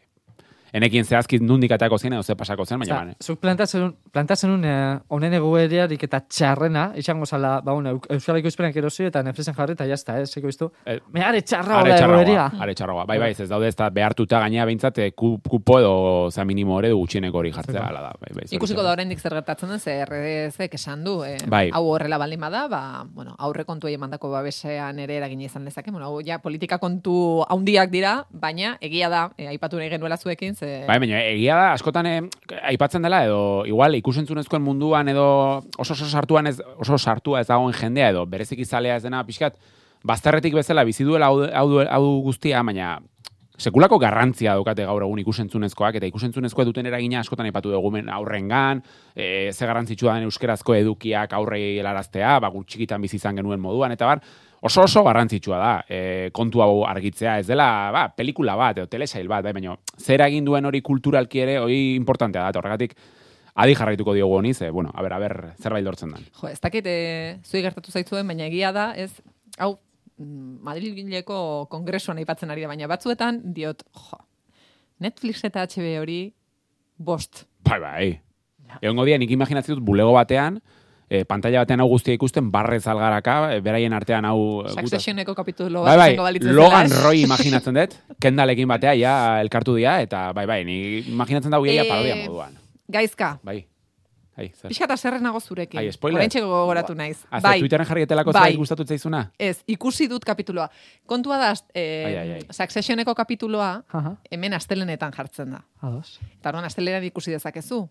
Enekin 0.72 1.04
zehazki 1.04 1.38
nundik 1.40 1.72
atako 1.72 1.98
zen 1.98 2.12
edo 2.12 2.22
ze 2.22 2.34
pasako 2.36 2.64
zen, 2.66 2.78
baina 2.80 2.94
bane. 2.96 3.14
Zuk 3.22 3.38
plantatzen, 3.40 3.94
plantatzen 4.12 4.50
un, 4.50 4.64
eh, 4.64 4.98
honen 5.08 5.32
egoeriarik 5.34 6.02
eta 6.02 6.20
txarrena, 6.28 6.92
izango 6.96 7.26
zala, 7.26 7.60
ba, 7.60 7.72
bueno, 7.72 7.90
Eu- 7.90 8.00
Euskal 8.16 8.36
Ekoizpenak 8.38 8.76
erosi 8.76 9.04
eta 9.04 9.22
Netflixen 9.22 9.54
jarri 9.54 9.72
eta 9.72 9.86
jazta, 9.86 10.18
eh, 10.20 10.26
zeko 10.26 10.48
iztu. 10.48 10.70
Eh, 10.84 10.98
Me 11.12 11.22
are 11.22 11.40
txarra 11.42 11.82
txarragoa, 11.84 11.98
egoeria. 12.24 12.50
are 12.60 12.74
txarragoa. 12.74 13.04
Bai, 13.06 13.18
bai, 13.18 13.30
ez 13.30 13.48
daude 13.48 13.68
ez 13.68 13.76
da 13.76 13.88
behartuta 13.90 14.40
gainea 14.40 14.64
behintzat 14.64 14.98
eh, 14.98 15.12
ku- 15.12 15.38
kupo 15.48 15.78
edo 15.78 16.30
za 16.30 16.44
minimo 16.44 16.74
hori 16.76 16.88
du 16.88 16.96
gutxieneko 16.98 17.38
hori 17.38 17.52
jartzea, 17.52 17.86
hala 17.86 18.00
da. 18.00 18.12
Bai, 18.20 18.34
bai, 18.34 18.44
Ikusiko 18.50 18.82
da 18.82 18.92
oraindik 18.92 19.20
zer 19.20 19.32
gertatzen 19.32 19.68
den, 19.68 19.78
ze 19.80 20.04
RDZek 20.04 20.74
esan 20.74 21.04
du, 21.04 21.22
eh, 21.24 21.36
Bai. 21.46 21.70
hau 21.72 21.84
horrela 21.92 22.18
baldin 22.18 22.40
bada, 22.40 22.66
ba, 22.68 23.04
bueno, 23.08 23.34
aurre 23.38 23.64
kontuei 23.64 23.94
emandako 23.94 24.30
babesean 24.30 24.98
ere 24.98 25.16
eragina 25.16 25.44
izan 25.44 25.64
dezake, 25.64 25.90
bueno, 25.90 26.06
hau 26.06 26.20
ja 26.24 26.38
politika 26.40 26.78
kontu 26.78 27.44
haundiak 27.48 27.90
dira, 27.90 28.26
baina 28.30 28.76
egia 28.80 29.08
da, 29.08 29.30
eh, 29.38 29.46
aipatu 29.48 29.76
nahi 29.78 29.88
genuela 29.90 30.16
zuekin, 30.16 30.55
ze... 30.56 30.84
Bai, 30.88 30.98
baina 31.02 31.20
egia 31.20 31.56
da, 31.58 31.72
askotan 31.76 32.08
eh, 32.10 32.20
aipatzen 32.72 33.04
dela, 33.04 33.22
edo 33.28 33.40
igual 33.68 33.96
ikusentzunezkoen 34.00 34.64
munduan 34.64 35.08
edo 35.12 35.26
oso 35.76 35.92
oso 35.94 36.08
sartuan 36.08 36.48
ez, 36.50 36.56
oso 36.80 36.98
sartua 36.98 37.42
ez 37.42 37.50
dagoen 37.50 37.76
jendea 37.76 38.12
edo 38.14 38.24
berezik 38.26 38.62
izalea 38.64 38.96
ez 38.96 39.04
dena 39.04 39.22
pixkat, 39.26 39.58
bazterretik 40.06 40.56
bezala 40.56 40.84
bizi 40.84 41.04
duela 41.04 41.28
hau, 41.28 41.76
hau, 41.84 42.06
guztia, 42.24 42.62
baina 42.62 42.96
sekulako 43.56 43.98
garrantzia 43.98 44.52
daukate 44.56 44.84
gaur 44.84 45.04
egun 45.06 45.20
ikusentzunezkoak, 45.22 45.96
eta 45.96 46.08
ikusentzunezkoa 46.10 46.66
duten 46.68 46.88
eragina 46.90 47.22
askotan 47.22 47.48
aipatu 47.48 47.72
dugu 47.72 47.90
men 47.94 48.10
aurrengan, 48.12 48.82
e, 49.14 49.50
ze 49.52 49.68
garrantzitsua 49.68 50.18
den 50.18 50.28
euskerazko 50.28 50.76
edukiak 50.76 51.32
aurrei 51.38 51.78
helaraztea, 51.78 52.36
ba, 52.44 52.52
guk 52.52 52.66
txikitan 52.68 53.00
bizi 53.00 53.16
izan 53.16 53.40
genuen 53.40 53.62
moduan, 53.62 53.96
eta 53.96 54.10
bar, 54.10 54.20
oso 54.66 54.84
oso 54.84 55.02
garrantzitsua 55.06 55.58
da 55.58 55.72
e, 55.88 56.30
kontu 56.36 56.62
hau 56.62 56.84
argitzea, 56.86 57.38
ez 57.40 57.46
dela, 57.48 57.90
ba, 57.94 58.06
pelikula 58.16 58.56
bat, 58.58 58.80
edo 58.80 58.90
telesail 58.90 59.28
bat, 59.30 59.44
bai, 59.46 59.54
baina 59.56 59.76
zer 59.98 60.24
egin 60.26 60.44
duen 60.46 60.66
hori 60.68 60.82
kulturalki 60.84 61.42
ere, 61.44 61.58
hori 61.62 61.94
importantea 61.94 62.42
da, 62.42 62.52
eta 62.52 62.62
horregatik, 62.62 62.96
adi 63.56 63.74
jarraituko 63.78 64.14
diogu 64.16 64.36
honi, 64.38 64.52
ze, 64.54 64.70
bueno, 64.70 64.92
a 64.94 65.02
ber, 65.02 65.16
a 65.16 65.18
ber, 65.22 65.36
zerbait 65.62 65.84
lortzen 65.84 66.12
den. 66.12 66.28
Jo, 66.36 66.50
ez 66.52 66.60
dakit 66.60 66.86
e, 66.86 66.96
zui 67.46 67.64
gertatu 67.64 67.94
zaitzuen, 67.94 68.26
baina 68.28 68.46
egia 68.50 68.72
da, 68.76 68.90
ez, 68.98 69.10
hau, 69.58 69.76
mm, 70.18 70.62
Madrileko 70.66 71.38
kongresuan 71.72 72.20
aipatzen 72.22 72.52
ari 72.52 72.66
da, 72.66 72.72
baina 72.72 72.90
batzuetan 72.90 73.40
diot, 73.56 73.86
jo, 74.06 74.20
Netflix 75.00 75.44
eta 75.44 75.66
HB 75.68 75.98
hori 76.00 76.20
bost. 76.96 77.44
Bai, 77.68 77.80
bai. 77.80 78.06
Egongo 78.80 79.04
dia, 79.06 79.18
nik 79.20 79.30
imaginatzen 79.32 79.76
dut 79.76 79.84
bulego 79.84 80.14
batean, 80.16 80.60
e, 81.08 81.24
pantalla 81.24 81.60
batean 81.62 81.80
hau 81.80 81.88
guztia 81.88 82.14
ikusten, 82.14 82.50
barrez 82.50 82.86
algaraka, 82.86 83.54
e, 83.54 83.60
beraien 83.60 83.92
artean 83.92 84.24
hau... 84.24 84.64
e, 84.64 84.70
gutaz- 84.72 84.80
Successioneko 84.88 85.34
kapitulu 85.34 85.82
Bai, 85.84 85.96
bat 85.96 86.16
bai, 86.16 86.38
bezala, 86.38 86.54
Logan 86.56 86.86
ez? 86.86 87.02
Roy 87.02 87.22
imaginatzen 87.28 87.74
dut, 87.74 87.94
Kendalekin 88.20 88.68
batea, 88.68 88.94
ja, 88.98 89.14
elkartu 89.40 89.74
dira, 89.76 90.00
eta 90.02 90.32
bai, 90.32 90.46
bai, 90.46 90.64
ni 90.64 90.98
imaginatzen 91.12 91.50
dago 91.50 91.66
ia 91.66 91.82
Eh, 91.82 91.88
parodia 91.88 92.16
moduan. 92.26 92.54
Gaizka, 92.88 93.38
Bai, 93.42 93.66
bai, 94.36 94.48
zer. 94.54 94.68
pixka 94.68 94.84
eta 94.84 94.96
zerren 94.96 95.22
nago 95.22 95.40
zurekin. 95.40 95.78
Ai, 95.80 95.90
spoiler? 95.92 96.18
Oraintxe 96.20 96.40
gogoratu 96.44 96.94
naiz. 96.94 97.22
Azte 97.30 97.58
Twitteren 97.58 97.86
jarrietelako 97.88 98.32
bai. 98.32 98.42
zerbait 98.42 98.58
gustatu 98.60 98.84
zaizuna? 98.84 99.22
Ez, 99.38 99.62
ikusi 99.66 100.06
dut 100.08 100.24
kapituloa. 100.24 100.68
Kontua 101.06 101.38
da, 101.38 101.52
eh, 101.74 102.04
Ai, 102.06 102.16
ai, 102.16 102.30
ai. 102.36 102.40
Successioneko 102.50 103.14
kapituloa 103.14 103.82
Aha. 103.92 104.16
hemen 104.30 104.54
astelenetan 104.54 105.12
jartzen 105.16 105.50
da. 105.56 105.62
Ados. 105.80 106.20
Eta 106.38 106.50
orduan 106.50 106.64
astelenean 106.68 107.04
ikusi 107.04 107.30
dezakezu. 107.34 107.88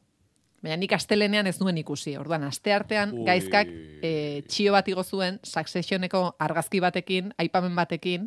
Baina 0.65 0.79
nik 0.81 0.95
astelenean 0.97 1.45
ez 1.45 1.59
nuen 1.61 1.77
ikusi. 1.77 2.15
Orduan, 2.17 2.43
aste 2.47 2.73
artean 2.73 3.11
Ui. 3.13 3.25
gaizkak 3.27 3.69
e, 4.01 4.41
txio 4.49 4.73
bat 4.73 4.87
igo 4.89 5.03
zuen 5.05 5.37
Successioneko 5.45 6.23
argazki 6.41 6.81
batekin, 6.81 7.29
aipamen 7.37 7.75
batekin. 7.77 8.25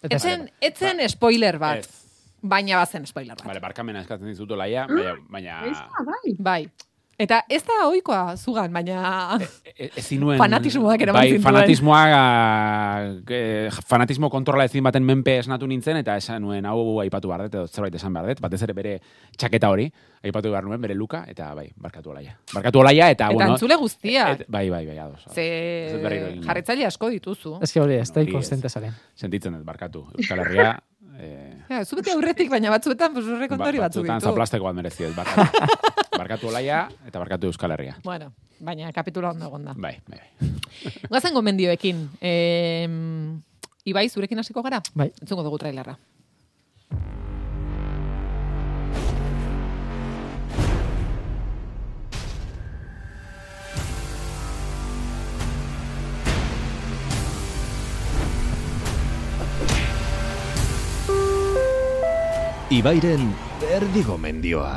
Eta 0.00 0.14
Etzen, 0.14 0.46
etzen 0.62 1.02
spoiler 1.10 1.58
bat. 1.58 1.82
Ez. 1.82 2.38
Baina 2.40 2.78
bazen 2.78 3.02
spoiler 3.04 3.34
bat. 3.34 3.48
Vale, 3.50 3.60
barkamena 3.60 4.04
eskatzen 4.06 4.30
dizutu 4.30 4.56
laia, 4.56 4.86
baina... 4.86 5.16
baina 5.28 5.58
bai. 6.06 6.36
Bai. 6.38 6.62
Eta 7.20 7.42
ez 7.52 7.60
da 7.68 7.82
ohikoa 7.84 8.36
zugan, 8.40 8.72
baina... 8.72 9.36
e- 9.74 9.90
ezin 10.00 10.22
nuen... 10.24 10.38
Fanatismoak 10.40 11.02
eraman 11.04 11.20
bai, 11.20 11.38
fanatismoa, 11.44 11.98
eh, 13.36 13.68
fanatismo 13.88 14.30
kontrola 14.32 14.64
ezin 14.64 14.86
baten 14.86 15.04
menpe 15.04 15.34
esnatu 15.42 15.68
nintzen, 15.68 15.98
eta 16.00 16.16
esan 16.16 16.40
nuen 16.46 16.64
hau 16.66 16.80
aipatu 17.02 17.28
behar 17.28 17.44
dut, 17.46 17.58
edo 17.58 17.66
zerbait 17.68 17.98
esan 18.00 18.16
behar 18.16 18.30
dut, 18.32 18.40
batez 18.40 18.62
ere 18.64 18.76
bere 18.76 18.94
txaketa 19.36 19.68
hori, 19.68 19.90
aipatu 20.24 20.52
behar 20.54 20.64
nuen, 20.64 20.80
bere 20.80 20.96
luka, 20.96 21.24
eta 21.28 21.52
bai, 21.56 21.68
barkatu 21.76 22.14
olaia. 22.14 22.38
Barkatu 22.54 22.80
olaia, 22.80 23.10
eta, 23.12 23.28
Eta 23.28 23.36
bueno... 23.36 23.58
entzule 23.58 23.76
guztiak. 23.76 24.40
Et, 24.40 24.46
bai, 24.48 24.68
bai, 24.72 24.86
bai, 24.88 24.98
ados. 25.04 25.26
Ze 25.34 25.48
Ez 25.90 26.44
jarretzaile 26.46 26.86
asko 26.88 27.12
dituzu. 27.12 27.58
Ez 27.60 27.72
que 27.72 27.84
hori, 27.84 28.00
ez 28.00 28.08
da 28.08 28.20
Hori 28.20 28.30
ez. 28.30 28.32
ikonstente 28.32 28.72
zaren. 28.72 28.96
Sentitzen 29.14 29.58
dut, 29.58 29.66
barkatu. 29.68 30.06
Euskal 30.16 30.46
Herria... 30.46 30.78
Eh, 31.20 31.56
Ja, 31.68 31.84
zu 31.84 31.96
beti 31.98 32.10
aurretik, 32.10 32.48
baina 32.50 32.70
batzuetan 32.72 33.12
pues, 33.14 33.26
horre 33.28 33.46
kontori 33.48 33.78
ba- 33.78 33.84
batzuk 33.86 34.02
batzuetan 34.02 34.18
ditu. 34.22 34.30
zaplasteko 34.30 34.64
bat 34.64 34.74
merezi 34.78 35.04
dut, 35.04 35.14
barkatu. 35.16 35.76
barkatu 36.20 36.48
olaia, 36.48 36.88
eta 37.06 37.18
barkatu 37.22 37.46
Euskal 37.52 37.70
Herria. 37.76 37.96
Bueno, 38.04 38.32
baina 38.58 38.90
kapitula 38.92 39.30
ondo 39.34 39.46
egon 39.46 39.64
da. 39.68 39.74
Bai, 39.76 39.98
bai, 40.08 40.18
bai. 40.40 40.50
Goazen 41.10 41.34
gomendioekin. 41.34 42.08
E, 42.20 42.88
Ibai, 43.90 44.08
zurekin 44.12 44.38
hasiko 44.38 44.62
gara? 44.62 44.80
Bai. 44.94 45.10
Entzungo 45.20 45.42
dugu 45.42 45.58
trailerra. 45.58 45.94
Ibairen 62.70 63.32
erdi 63.66 63.98
gomendioa. 64.06 64.76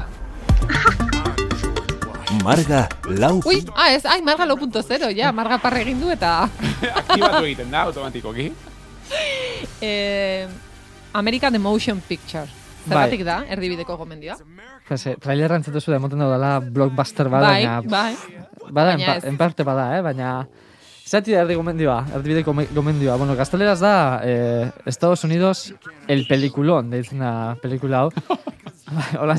Marga 2.41 2.87
lau 3.21 3.35
Ui, 3.45 3.59
ah, 3.77 3.91
ez, 3.93 4.01
ai, 4.09 4.17
marga 4.25 4.47
lo 4.49 4.55
punto 4.57 4.81
zero, 4.81 5.11
ja, 5.13 5.29
marga 5.29 5.59
parre 5.61 5.83
egin 5.83 6.01
du 6.01 6.09
eta... 6.09 6.47
Aktibatu 6.89 7.43
egiten 7.45 7.69
da, 7.69 7.83
automatikoki. 7.85 8.47
eh, 9.91 10.49
American 11.13 11.53
The 11.53 11.61
Motion 11.61 12.01
Picture. 12.01 12.49
Zergatik 12.87 13.21
da, 13.29 13.43
erdibideko 13.53 13.99
gomendioa? 14.01 14.39
Jose, 14.89 15.13
trailerra 15.21 15.61
entzatu 15.61 15.77
zu 15.77 15.93
da, 15.93 16.01
emoten 16.01 16.25
daudela 16.25 16.55
blockbuster 16.65 17.29
bada, 17.29 17.53
Bai, 17.53 17.61
baina... 17.61 17.79
bai. 17.93 18.73
Bada, 18.73 18.97
en 19.21 19.37
parte 19.37 19.69
bada, 19.69 19.91
eh? 19.99 20.01
baina... 20.01 20.35
Zati 21.13 21.29
da 21.35 21.43
erdi 21.43 21.53
gomendioa, 21.59 21.97
erdibideko 22.17 22.51
gome- 22.53 22.69
gomendioa. 22.73 23.15
Bueno, 23.21 23.35
gazteleraz 23.37 23.79
da, 23.83 24.21
eh, 24.23 24.71
Estados 24.89 25.23
Unidos, 25.23 25.73
el 26.07 26.25
peliculón, 26.25 26.89
deitzena 26.89 27.55
pelikula 27.61 27.99
hau. 27.99 28.09
Hola, 29.21 29.35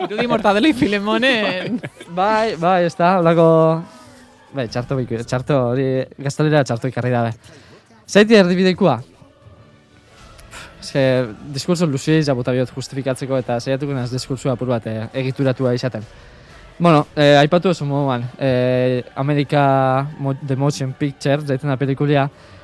Irudi 0.00 0.26
Mortadelo 0.26 0.66
y 0.66 0.72
Filemonen. 0.72 1.80
bai, 2.10 2.56
bai, 2.56 2.84
ez 2.84 2.96
da, 2.98 3.18
holako... 3.20 3.46
bai, 4.52 4.66
txarto, 4.68 4.96
biko, 4.98 5.22
txarto, 5.22 5.60
hori, 5.70 5.86
gaztelera 6.18 6.64
txarto 6.66 6.90
ikarri 6.90 7.12
dabe. 7.14 7.30
Zaiti 8.10 8.34
erdibidekua? 8.34 8.96
Eske, 10.80 11.04
diskurso 11.54 11.86
luzia 11.86 12.18
izabota 12.18 12.50
bihot 12.56 12.72
justifikatzeko 12.74 13.38
eta 13.38 13.60
saiatuko 13.60 13.94
naz 13.94 14.10
diskurso 14.10 14.50
apur 14.50 14.66
bat 14.72 14.86
eh, 14.90 15.06
egituratua 15.22 15.76
izaten. 15.78 16.02
Bueno, 16.80 17.08
eh, 17.14 17.36
aipatu 17.36 17.68
oso 17.68 17.84
moduan, 17.84 18.22
eh, 18.38 19.04
America 19.14 20.08
The 20.46 20.56
Motion 20.56 20.94
Picture, 20.94 21.42
zaiten 21.44 21.68
da 21.68 21.76
pelikulia, 21.76 22.22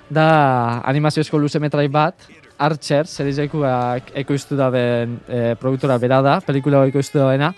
da 0.08 0.80
animaziozko 0.88 1.36
luze 1.36 1.60
metrai 1.60 1.84
bat, 1.92 2.24
Archer, 2.56 3.04
serizeikuak 3.04 4.14
ekoiztu 4.16 4.56
da 4.56 4.70
ben 4.72 5.18
eh, 5.28 5.52
produktora 5.60 5.98
bera 6.00 6.22
da, 6.24 6.38
pelikula 6.40 6.86
ekoiztu 6.88 7.20
da 7.20 7.28
bena, 7.28 7.52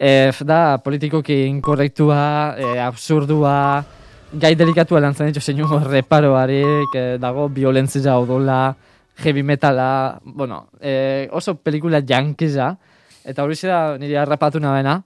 eh, 0.00 0.32
da 0.40 0.78
politikoki 0.80 1.42
inkorrektua, 1.50 2.22
eh, 2.56 2.80
absurdua, 2.80 3.84
gai 4.32 4.54
delikatua 4.56 5.04
lantzen 5.04 5.28
ditu 5.28 5.44
zeinu 5.44 5.68
reparoarik, 5.84 6.96
eh, 6.96 7.18
dago 7.20 7.50
violentzia 7.52 8.16
odola, 8.16 8.74
heavy 9.20 9.42
metala, 9.42 10.18
bueno, 10.24 10.70
eh, 10.80 11.28
oso 11.30 11.58
pelikula 11.60 12.00
jankiza, 12.00 12.74
eta 13.22 13.44
hori 13.44 13.60
da 13.60 13.98
nire 13.98 14.16
harrapatu 14.16 14.58
nabena, 14.58 15.02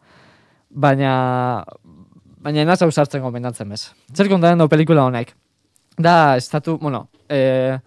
baina 0.70 1.64
baina 2.42 2.74
hau 2.74 2.90
sartzen 2.90 3.22
gomendatzen 3.22 3.68
bez. 3.68 3.92
Zer 4.14 4.28
kontaren 4.28 4.59
do 4.59 4.68
pelikula 4.68 5.04
honek? 5.04 5.35
Da, 5.98 6.37
estatu, 6.37 6.78
bueno, 6.78 7.09
eh, 7.28 7.78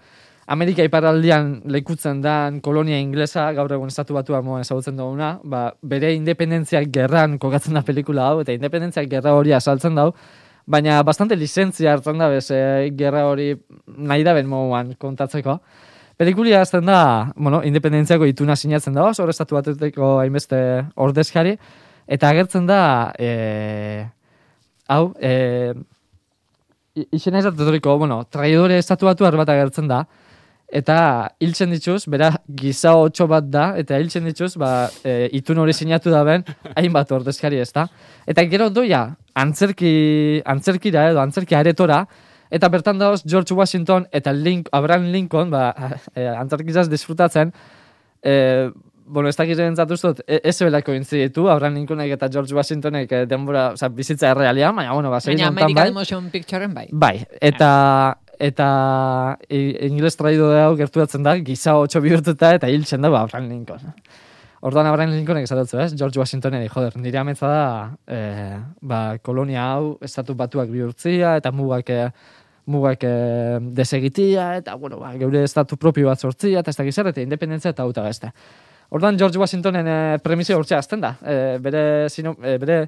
Amerika 0.52 0.84
iparraldian 0.84 1.62
lekutzen 1.72 2.22
dan 2.22 2.60
kolonia 2.60 2.98
inglesa, 3.00 3.52
gaur 3.56 3.72
egun 3.72 3.88
estatu 3.88 4.14
batua 4.18 4.42
moen 4.44 4.66
ezagutzen 4.66 4.98
duguna, 5.00 5.38
ba, 5.44 5.70
bere 5.82 6.12
independentziak 6.18 6.90
gerran 6.92 7.38
kokatzen 7.40 7.78
da 7.78 7.86
pelikula 7.88 8.28
hau, 8.28 8.42
eta 8.44 8.52
independentziak 8.52 9.08
gerra 9.10 9.32
hori 9.38 9.54
asaltzen 9.56 9.96
dau, 9.96 10.10
baina 10.68 10.98
bastante 11.08 11.38
lizentzia 11.40 11.94
hartzen 11.94 12.20
da 12.20 12.28
bez, 12.30 12.50
eh, 12.52 12.90
gerra 12.98 13.24
hori 13.30 13.54
nahi 13.96 14.28
da 14.28 14.34
ben 14.34 14.50
moduan 14.52 14.92
kontatzeko. 15.00 15.60
Pelikulia 16.18 16.60
azten 16.62 16.86
da, 16.86 17.32
bueno, 17.38 17.64
independentziako 17.64 18.28
ituna 18.28 18.56
sinatzen 18.56 18.94
da, 18.94 19.08
oso 19.08 19.30
estatu 19.30 19.56
batuteko 19.56 20.18
hainbeste 20.20 20.60
ordezkari, 20.96 21.56
eta 22.08 22.30
agertzen 22.30 22.68
da, 22.68 22.82
e, 23.20 24.06
hau, 24.88 25.14
e, 25.22 25.74
izena 27.12 27.40
ez 27.40 27.46
datoriko, 27.48 27.98
bueno, 27.98 28.24
traidore 28.30 28.78
estatu 28.82 29.08
batu 29.08 29.26
bat 29.26 29.50
agertzen 29.50 29.88
da, 29.88 30.04
eta 30.72 30.98
hiltzen 31.44 31.74
dituz, 31.76 32.06
bera 32.12 32.32
giza 32.48 32.94
otxo 32.96 33.28
bat 33.28 33.48
da, 33.52 33.66
eta 33.80 34.00
hiltzen 34.00 34.28
dituz, 34.30 34.54
ba, 34.60 34.88
e, 35.04 35.28
itun 35.38 35.60
hori 35.60 35.76
sinatu 35.76 36.12
da 36.12 36.24
ben, 36.28 36.46
hainbat 36.80 37.12
ordezkari 37.12 37.60
ez 37.60 37.72
da. 37.76 37.88
Eta 38.28 38.46
gero 38.52 38.70
doia, 38.72 39.04
antzerki, 39.36 40.42
antzerkira 40.48 41.10
edo 41.12 41.22
antzerki 41.24 41.58
aretora, 41.60 42.06
eta 42.52 42.68
bertan 42.72 43.00
dauz 43.00 43.22
George 43.24 43.56
Washington 43.56 44.08
eta 44.12 44.34
Link, 44.36 44.72
Abraham 44.76 45.12
Lincoln, 45.12 45.52
ba, 45.52 45.72
e, 46.16 46.28
antzerkizaz 46.32 46.88
disfrutatzen, 46.92 47.52
e, 48.24 48.36
bueno, 49.12 49.28
ez 49.30 49.36
dakit 49.36 49.60
entzatu 49.60 49.98
dut, 50.00 50.22
e, 50.26 50.40
ez 50.48 50.56
belako 50.64 50.94
ditu, 50.96 51.50
Abraham 51.52 51.76
Lincolnek 51.76 52.14
eta 52.16 52.30
George 52.32 52.56
Washingtonek 52.56 53.12
e, 53.12 53.26
denbora, 53.28 53.72
oza, 53.76 53.90
bizitza 53.92 54.30
errealia, 54.32 54.72
baina, 54.72 54.94
bueno, 54.96 55.12
ba, 55.12 55.20
Baina 55.26 55.48
American 55.52 55.76
bai. 55.76 55.92
Motion 55.92 56.30
Pictureen 56.32 56.74
bai. 56.74 56.88
Bai, 56.92 57.26
eta 57.42 58.18
eta 58.42 58.68
i- 59.50 59.76
ingeles 59.86 60.16
traido 60.18 60.48
hau 60.58 60.72
gerturatzen 60.80 61.22
da, 61.28 61.36
giza 61.46 61.76
otxo 61.78 62.00
bihurtuta 62.02 62.56
eta 62.56 62.70
hiltzen 62.72 63.02
da 63.04 63.10
ba, 63.14 63.22
Abraham 63.28 63.50
Lincoln. 63.52 63.92
Orduan 64.62 64.88
Abraham 64.88 65.12
Lincolnek 65.14 65.44
esatutzu, 65.44 65.80
ez? 65.82 65.92
George 65.98 66.20
Washingtoneri, 66.22 66.68
joder, 66.70 66.96
nire 67.02 67.18
ametza 67.22 67.48
da, 67.50 67.62
eh, 68.08 68.58
ba, 68.82 69.18
kolonia 69.22 69.68
hau, 69.74 69.98
estatu 70.02 70.36
batuak 70.38 70.70
bihurtzia, 70.70 71.36
eta 71.42 71.52
mugak, 71.52 71.90
eh, 71.90 72.10
mugak 72.66 73.04
eh, 73.04 73.58
desegitia, 73.78 74.56
eta, 74.62 74.76
bueno, 74.76 75.00
ba, 75.02 75.14
geure 75.18 75.42
estatu 75.44 75.78
propio 75.82 76.08
bat 76.08 76.20
sortzia, 76.22 76.62
eta 76.62 76.70
ez 76.70 76.78
da 76.78 76.86
gizar, 76.86 77.10
eta 77.10 77.22
independentzia 77.26 77.74
eta 77.74 77.84
auta 77.84 78.04
beste. 78.06 78.30
Orduan 78.92 79.18
George 79.18 79.40
Washingtonen 79.40 79.88
eh, 79.88 80.20
premisa 80.24 80.58
hortzea 80.58 80.82
azten 80.84 81.02
da. 81.02 81.16
Eh, 81.24 81.58
bere, 81.64 81.84
sino, 82.10 82.36
eh, 82.44 82.58
bere 82.60 82.82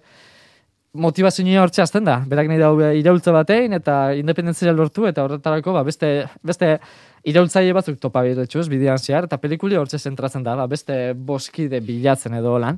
motivazioa 0.94 1.62
hortxe 1.64 1.82
azten 1.82 2.04
da. 2.06 2.20
Berak 2.28 2.50
nahi 2.52 2.60
dau 2.60 2.74
iraultza 3.00 3.32
batein 3.34 3.74
eta 3.74 4.14
independentzia 4.20 4.74
lortu 4.76 5.08
eta 5.10 5.24
horretarako 5.24 5.74
ba, 5.74 5.84
beste, 5.88 6.12
beste 6.44 6.76
iraultzaile 7.24 7.74
batzuk 7.74 8.02
topa 8.04 8.22
biretxuz, 8.28 8.68
bidean 8.70 9.00
zehar, 9.00 9.30
eta 9.30 9.40
pelikuli 9.40 9.80
hortxe 9.80 9.98
zentratzen 9.98 10.44
da, 10.44 10.58
ba, 10.60 10.68
beste 10.68 11.14
boskide 11.16 11.80
bilatzen 11.82 12.36
edo 12.38 12.58
lan. 12.60 12.78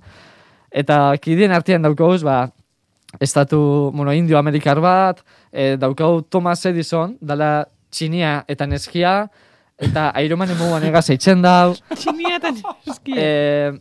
Eta 0.72 1.16
kidien 1.22 1.52
artean 1.56 1.82
daukauz, 1.82 2.22
ba, 2.24 2.44
estatu, 3.20 3.92
bueno, 3.96 4.14
indio 4.14 4.38
amerikar 4.38 4.80
bat, 4.84 5.24
e, 5.52 5.76
daukau 5.82 6.22
Thomas 6.30 6.62
Edison, 6.66 7.18
dala 7.22 7.66
txinia 7.90 8.44
eta 8.48 8.68
neskia, 8.68 9.16
eta 9.78 10.12
Iron 10.24 10.40
Man 10.40 10.52
emuan 10.56 10.84
egaz 10.88 11.10
eitzen 11.14 11.42
dau. 11.44 11.76
Txinia 11.96 12.38
eta 12.40 12.52
neskia. 12.56 13.16
E, 13.16 13.74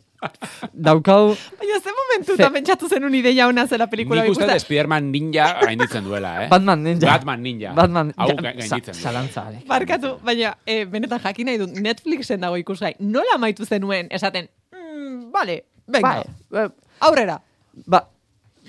daukau, 0.73 1.35
Baina 1.61 1.77
ze 1.85 1.93
momentuta 1.93 2.49
pentsatu 2.55 2.89
zenun 2.89 3.13
ideia 3.15 3.45
ona 3.47 3.67
zela 3.69 3.87
pelikula 3.93 4.23
Nik 4.25 4.33
uste. 4.33 4.47
Spiderman 4.63 5.11
ninja 5.13 5.51
gainditzen 5.61 6.05
duela, 6.07 6.31
eh? 6.45 6.49
Batman 6.49 6.81
ninja. 6.83 7.11
Batman 7.11 7.43
ninja. 7.45 7.75
Batman 7.77 8.13
Hau 8.17 8.29
ja, 8.31 8.39
gainditzen 8.41 8.95
sa- 8.95 9.11
zalantza, 9.11 9.45
eh. 9.53 9.61
Barkatu, 9.69 10.15
baina 10.25 10.55
eh, 10.67 10.85
benetan 10.89 11.21
jakin 11.21 11.47
nahi 11.51 11.59
dut 11.61 11.77
Netflixen 11.77 12.41
dago 12.41 12.57
ikusgai. 12.57 12.95
Nola 13.01 13.37
amaitu 13.37 13.67
zenuen 13.69 14.09
esaten, 14.11 14.49
mm, 14.73 15.31
vale, 15.35 15.65
venga, 15.87 16.25
Bai, 16.51 16.69
aurrera. 17.01 17.39
Ba, 17.87 18.07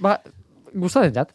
ba, 0.02 0.20
gustatzen 0.74 1.14
jat. 1.16 1.32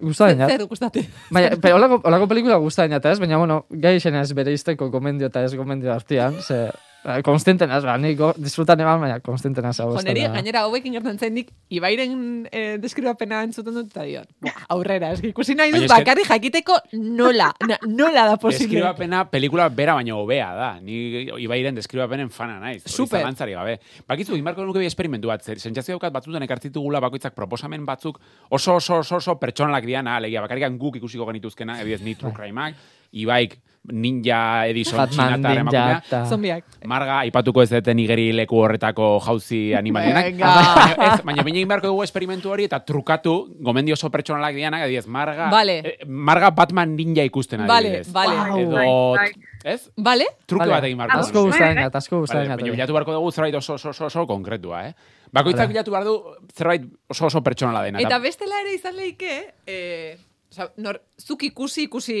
Gustatzen 0.00 0.42
jat. 0.42 0.50
Zer 0.50 0.66
gustate. 0.70 1.04
Baina, 1.34 1.54
pero 1.60 1.76
olako, 1.76 2.00
olako 2.08 2.28
pelikula 2.30 2.58
gustatzen 2.62 2.96
jat, 2.96 3.06
ez? 3.12 3.18
Baina, 3.22 3.38
bueno, 3.40 3.64
gai 3.70 3.96
izan 4.00 4.18
ez 4.20 4.30
bere 4.36 4.54
izteko 4.54 4.90
gomendio 4.90 5.30
eta 5.30 5.44
ez 5.44 5.54
gomendio 5.54 5.92
artean, 5.94 6.40
ze, 6.42 6.66
ba, 6.70 6.93
konstenten 7.22 7.70
az, 7.70 7.84
ba, 7.84 7.96
nik 8.00 8.18
disfrutan 8.40 8.80
eman, 8.80 9.00
baina 9.00 9.18
konstenten 9.20 9.64
az. 9.64 9.78
Joneri, 9.78 10.20
gainera 10.32 10.60
hauekin 10.64 10.92
gertan 10.92 11.18
zen 11.18 11.32
nik, 11.36 11.50
Ibairen 11.68 12.46
eh, 12.50 12.76
deskribapena 12.80 13.42
entzuten 13.44 13.74
dut, 13.74 13.90
eta 13.90 14.04
diot, 14.06 14.28
"Buah, 14.40 14.64
aurrera, 14.68 15.10
eski 15.12 15.28
ikusi 15.28 15.54
nahi 15.54 15.72
dut, 15.72 15.88
bakarri 15.88 16.24
jakiteko 16.24 16.78
nola, 16.92 17.50
na- 17.68 17.78
nola 17.86 18.24
da 18.30 18.36
posible. 18.36 18.66
Deskribapena 18.66 19.24
pelikula 19.30 19.68
bera 19.68 19.94
baino 19.94 20.16
hobea 20.22 20.54
da. 20.54 20.70
Ni 20.80 21.26
Ibairen 21.44 21.74
deskribapenen 21.74 22.30
fana 22.30 22.58
naiz. 22.60 22.82
Super. 22.86 23.20
Zalantzari 23.20 23.52
gabe. 23.52 23.78
Bakizu, 24.08 24.36
inbarko 24.36 24.64
nuke 24.64 24.78
bi 24.78 24.86
esperimentu 24.86 25.28
bat. 25.28 25.42
zer- 25.44 25.58
Sentsazio 25.60 25.94
daukat 25.98 26.12
batzutan 26.12 26.42
ekartzitugula 26.42 27.00
bakoitzak 27.00 27.34
proposamen 27.34 27.84
batzuk 27.86 28.18
oso 28.50 28.74
oso 28.76 28.96
oso 28.98 29.16
oso 29.16 29.38
pertsonalak 29.38 29.84
diana, 29.84 30.16
alegia 30.16 30.40
bakarrikan 30.40 30.78
guk 30.78 30.96
ikusiko 30.96 31.26
genituzkena, 31.26 31.80
ebiez 31.82 32.00
ni 32.02 32.14
true 32.14 32.32
crimeak, 32.32 32.74
Ibaik 33.12 33.58
ninja 33.92 34.66
Edison 34.66 34.96
Batman, 34.98 35.34
txinatar 35.34 35.50
ninja 35.50 35.60
emakumea. 35.60 36.02
eta- 36.06 36.26
Zombiak. 36.26 36.64
Marga, 36.86 37.18
aipatuko 37.20 37.62
ez 37.62 37.68
deten 37.70 37.98
igeri 37.98 38.32
leku 38.32 38.56
horretako 38.64 39.20
jauzi 39.24 39.74
animalienak. 39.76 40.24
Venga. 40.24 40.46
Baina, 40.54 41.14
ez, 41.14 41.22
baina 41.24 41.42
egin 41.42 41.68
beharko 41.68 41.88
dugu 41.92 42.02
esperimentu 42.02 42.50
hori 42.50 42.64
eta 42.64 42.80
trukatu 42.84 43.34
gomendio 43.60 43.94
oso 43.94 44.10
pertsonalak 44.10 44.54
dianak, 44.56 44.82
adibidez, 44.86 45.06
Marga, 45.06 45.50
Vale. 45.50 45.78
eh, 45.84 45.98
Marga 46.06 46.50
Batman 46.50 46.96
ninja 46.96 47.22
ikusten 47.24 47.66
Vale, 47.66 47.88
adibidez. 48.00 48.12
vale. 48.12 48.62
Edo, 48.62 49.14
Bai, 49.16 49.30
ez? 49.64 49.90
Vale? 49.96 50.26
Truke 50.46 50.64
Vale. 50.64 50.72
bat 50.78 50.84
egin 50.84 50.98
beharko 50.98 51.18
Asko 51.18 51.38
dugu. 51.38 51.46
gustatzen 51.52 51.76
jat, 51.84 51.94
asko 51.96 52.20
gustatzen 52.20 52.38
Vale, 52.40 52.48
jat. 52.48 52.60
baina 52.60 52.72
bilatu 52.76 52.92
beharko 52.92 53.12
dugu 53.12 53.32
zerbait 53.32 53.54
oso, 53.54 53.74
oso, 53.74 53.90
oso, 53.90 54.06
oso 54.06 54.26
konkretua, 54.26 54.88
eh? 54.88 54.94
Bakoitzak 55.32 55.66
Vale. 55.66 55.72
bilatu 55.72 55.90
behar 55.90 56.04
du 56.04 56.22
zerbait 56.54 56.82
oso 57.08 57.26
oso 57.26 57.42
pertsonala 57.42 57.82
dena. 57.82 58.00
Eta 58.00 58.18
bestela 58.18 58.60
ere 58.62 58.74
izan 58.74 58.96
leike, 58.96 59.54
eh, 59.66 60.16
oza, 60.54 60.70
nor, 60.78 61.00
zuk 61.18 61.42
ikusi, 61.50 61.88
ikusi 61.90 62.18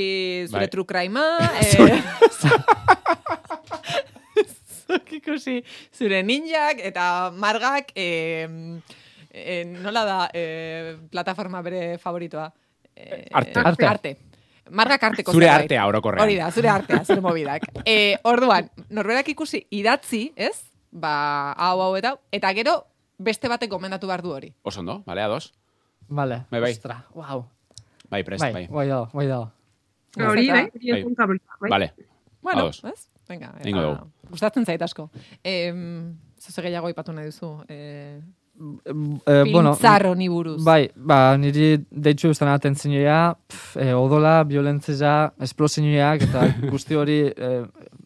zure 0.50 0.66
Bai. 0.66 0.70
true 0.72 0.84
crime-a, 0.84 1.38
eh, 1.62 2.02
zuk 4.88 5.12
ikusi 5.18 5.60
zure 5.94 6.22
ninjak, 6.26 6.80
eta 6.84 7.30
margak, 7.34 7.92
eh, 7.96 8.48
eh, 9.30 9.64
nola 9.66 10.04
da 10.04 10.18
eh, 10.34 10.96
plataforma 11.10 11.62
bere 11.62 11.96
favoritoa? 11.98 12.50
Eh, 12.96 13.26
Arte. 13.32 13.60
Arte. 13.64 13.86
arte. 13.86 14.16
Margak 14.70 15.02
arteko 15.02 15.32
Zure 15.34 15.44
zerbait. 15.44 15.64
artea, 15.66 15.86
orokorrean. 15.86 16.22
Hori 16.24 16.36
da, 16.40 16.46
zure 16.50 16.70
artea, 16.72 17.02
zure 17.04 17.20
mobidak. 17.20 17.66
Eh, 17.84 18.16
orduan, 18.24 18.70
norberak 18.88 19.28
ikusi 19.28 19.66
idatzi, 19.76 20.30
ez? 20.36 20.70
Ba, 20.90 21.52
hau, 21.52 21.80
hau 21.84 21.90
eta, 21.98 22.14
eta 22.32 22.52
gero 22.56 22.78
beste 23.18 23.48
batek 23.50 23.68
gomendatu 23.70 24.06
behar 24.08 24.22
du 24.24 24.32
hori. 24.32 24.54
Oso 24.62 24.80
ondo, 24.80 25.02
bale, 25.04 25.20
ados? 25.20 25.52
Vale, 26.08 26.44
Bai, 26.50 26.60
bai. 26.62 26.70
ostra, 26.72 27.02
wow. 27.12 27.44
Bai, 28.10 28.22
prest, 28.24 28.42
Bai, 28.42 28.52
bai. 28.52 28.66
guai 28.66 28.88
dago, 28.88 29.08
guai 29.12 29.26
dago. 29.26 29.50
Hori, 30.20 30.46
bai, 30.50 30.70
Bai. 30.70 31.02
bai. 31.02 31.70
Vale, 31.70 31.92
Bueno, 32.42 32.60
ados. 32.60 32.82
ez? 32.84 33.08
Venga, 33.28 33.54
eta 33.60 33.70
dugu. 33.80 34.10
gustatzen 34.30 34.64
zait 34.66 34.82
asko. 34.82 35.08
Em, 35.42 36.14
zoze 36.38 36.62
gehiago 36.62 36.88
ipatu 36.92 37.12
nahi 37.12 37.26
duzu. 37.32 37.64
Eh, 37.68 38.20
Eh, 38.54 39.42
Film 39.42 39.66
txar 39.74 40.04
honi 40.06 40.28
buruz. 40.30 40.62
Bai, 40.62 40.88
ba, 40.94 41.36
niri 41.36 41.72
deitzu 41.90 42.28
ustan 42.30 42.52
atentzioa, 42.52 43.34
eh, 43.82 43.92
odola, 43.98 44.44
violentzia, 44.46 45.32
esplosiñoak, 45.42 46.22
eta 46.22 46.44
guzti 46.70 46.94
hori 46.94 47.16
eh, 47.34 47.64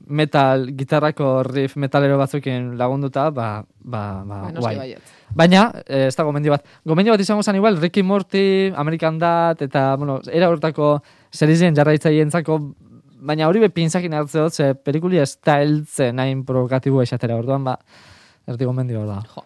metal, 0.08 0.72
gitarrako 0.76 1.42
riff 1.44 1.76
metalero 1.76 2.18
batzukin 2.18 2.72
lagunduta, 2.80 3.28
ba, 3.30 3.64
ba, 3.78 4.24
ba, 4.24 4.40
Ba, 4.48 4.52
guai. 4.56 4.96
Baina, 5.34 5.68
eh, 5.86 6.06
ez 6.08 6.16
da 6.16 6.24
gomendio 6.24 6.54
bat. 6.56 6.64
Gomendio 6.84 7.12
bat 7.12 7.20
izango 7.20 7.42
zen 7.42 7.60
igual, 7.60 7.76
Ricky 7.80 8.02
Morty, 8.02 8.72
American 8.74 9.18
Dad, 9.18 9.60
eta, 9.62 9.94
bueno, 9.96 10.20
era 10.32 10.48
hortako 10.48 10.98
serizien 11.30 11.76
jarraitzaientzako, 11.76 12.58
baina 13.20 13.48
hori 13.48 13.60
be 13.60 13.70
pinzakin 13.74 14.16
hartze 14.16 14.40
dut, 14.40 14.56
ze 14.56 14.72
pelikuli 14.74 15.20
ez 15.20 15.36
da 15.44 15.58
heltzen 15.60 16.18
hain 16.18 16.44
provokatiboa 16.48 17.04
esatera, 17.04 17.36
orduan, 17.36 17.64
ba, 17.64 17.78
erdi 18.48 18.64
gomendio 18.64 19.04
da. 19.06 19.20
Jo. 19.34 19.44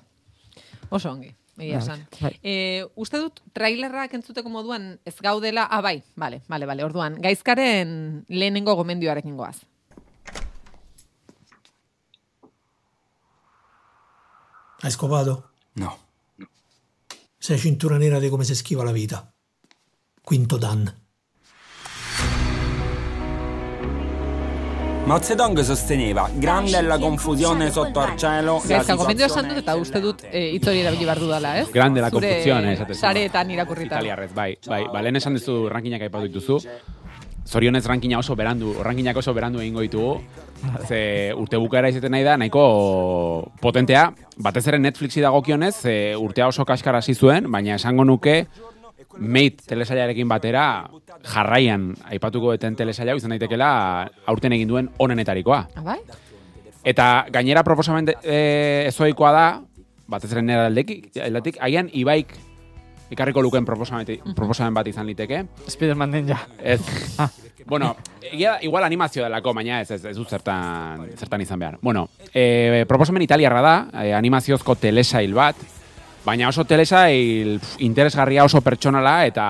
Oso 0.91 1.11
ongi. 1.11 1.33
Egia 1.59 1.79
Bai, 1.79 1.83
esan. 1.85 2.39
E, 2.41 2.55
uste 2.97 3.19
dut 3.21 3.43
trailerrak 3.53 4.15
entzuteko 4.17 4.49
moduan 4.49 4.95
ez 5.05 5.15
gaudela, 5.21 5.67
ah 5.69 5.83
bai, 5.85 5.99
bale, 6.17 6.41
bale, 6.49 6.69
bale, 6.69 6.85
orduan, 6.87 7.19
gaizkaren 7.21 8.25
lehenengo 8.29 8.75
gomendioarekin 8.79 9.37
goaz. 9.37 9.59
Hai 14.85 14.91
scopato? 14.91 15.51
No. 15.75 15.97
Sei 17.39 17.57
cintura 17.57 17.97
nera 17.99 18.19
di 18.19 18.29
come 18.29 18.43
si 18.43 18.53
schiva 18.53 18.83
la 18.83 18.91
vita. 18.91 19.33
Quinto 20.21 20.57
Dan. 20.57 20.93
Mao 25.05 25.23
Zedong 25.23 25.61
sosteneva, 25.61 26.29
grande 26.35 26.79
è 26.79 26.83
la 26.83 26.99
confusione 26.99 27.71
sotto 27.71 28.01
al 28.01 28.17
cielo. 28.17 28.61
situazione 28.61 29.49
dut 29.49 29.57
eta 29.59 29.75
uste 29.75 30.01
dut 30.01 30.27
e, 30.29 30.55
hitz 30.55 30.67
hori 30.67 30.81
erabili 30.81 31.05
behar 31.05 31.19
dudala, 31.19 31.57
ez? 31.59 31.71
Grande 31.71 32.01
la 32.01 32.09
eh, 32.09 32.73
esaten. 32.73 32.95
Sareetan 32.95 33.51
irakurrita. 33.51 33.97
Italiarrez, 33.97 34.33
bai, 34.33 34.59
bai, 34.67 34.89
ba, 34.91 35.01
lehen 35.01 35.17
esan 35.17 35.35
duzu 35.35 35.69
rankinak 35.69 36.03
aipatu 36.03 36.27
dituzu. 36.27 36.59
Zorionez 37.47 37.85
rankina 37.87 38.19
oso 38.19 38.37
berandu, 38.37 38.75
rankinak 38.83 39.17
oso 39.17 39.35
berandu 39.35 39.61
egingo 39.61 39.83
ditugu. 39.83 40.21
Ze 40.87 41.33
urte 41.35 41.59
bukaera 41.59 41.91
izaten 41.91 42.13
nahi 42.15 42.23
da, 42.23 42.37
nahiko 42.39 43.53
potentea, 43.61 44.13
batez 44.39 44.67
ere 44.71 44.79
Netflixi 44.79 45.21
dagokionez, 45.25 45.75
ze 45.75 45.95
urtea 46.17 46.47
oso 46.49 46.65
kaskar 46.65 46.97
hasi 46.97 47.15
zuen, 47.15 47.51
baina 47.51 47.75
esango 47.81 48.05
nuke 48.05 48.47
Mate 49.19 49.67
telesailarekin 49.69 50.29
batera 50.29 50.89
jarraian 51.29 51.91
aipatuko 52.09 52.55
eten 52.57 52.77
telesaila 52.79 53.17
izan 53.19 53.35
daitekela 53.35 53.69
aurten 54.31 54.55
egin 54.57 54.71
duen 54.71 54.89
onenetarikoa. 55.03 55.59
Ah, 55.77 55.83
bai? 55.85 55.99
Eta 56.85 57.27
gainera 57.35 57.63
proposamen 57.67 58.09
e, 58.09 58.39
ezoikoa 58.89 59.33
da, 59.35 59.45
batez 60.09 60.33
ere 60.33 60.43
nera 60.47 60.67
aldetik, 60.71 61.11
aldetik, 61.21 61.61
agian 61.61 61.91
ibaik 61.93 62.33
ikarriko 63.13 63.43
luken 63.45 63.67
proposamen, 63.69 64.33
proposamen 64.37 64.75
bat 64.75 64.89
izan 64.89 65.07
liteke. 65.09 65.43
Spiderman 65.69 66.11
Ninja. 66.11 66.39
Ez. 66.59 66.81
bueno, 67.71 67.93
egia, 68.23 68.57
da, 68.57 68.63
igual 68.65 68.85
animazio 68.85 69.25
delako, 69.25 69.55
baina 69.55 69.83
ez, 69.83 69.91
ez, 69.93 70.03
ez 70.11 70.17
du 70.17 70.25
zertan, 70.25 71.07
zertan 71.17 71.45
izan 71.45 71.61
behar. 71.61 71.79
Bueno, 71.83 72.09
e, 72.33 72.85
proposamen 72.89 73.23
italiarra 73.25 73.63
da, 73.63 73.77
e, 74.03 74.13
animaziozko 74.17 74.77
telesail 74.81 75.37
bat, 75.37 75.61
baina 76.25 76.49
oso 76.49 76.65
telesail 76.65 77.59
pf, 77.61 77.81
interesgarria 77.85 78.45
oso 78.47 78.63
pertsonala 78.63 79.17
eta 79.27 79.47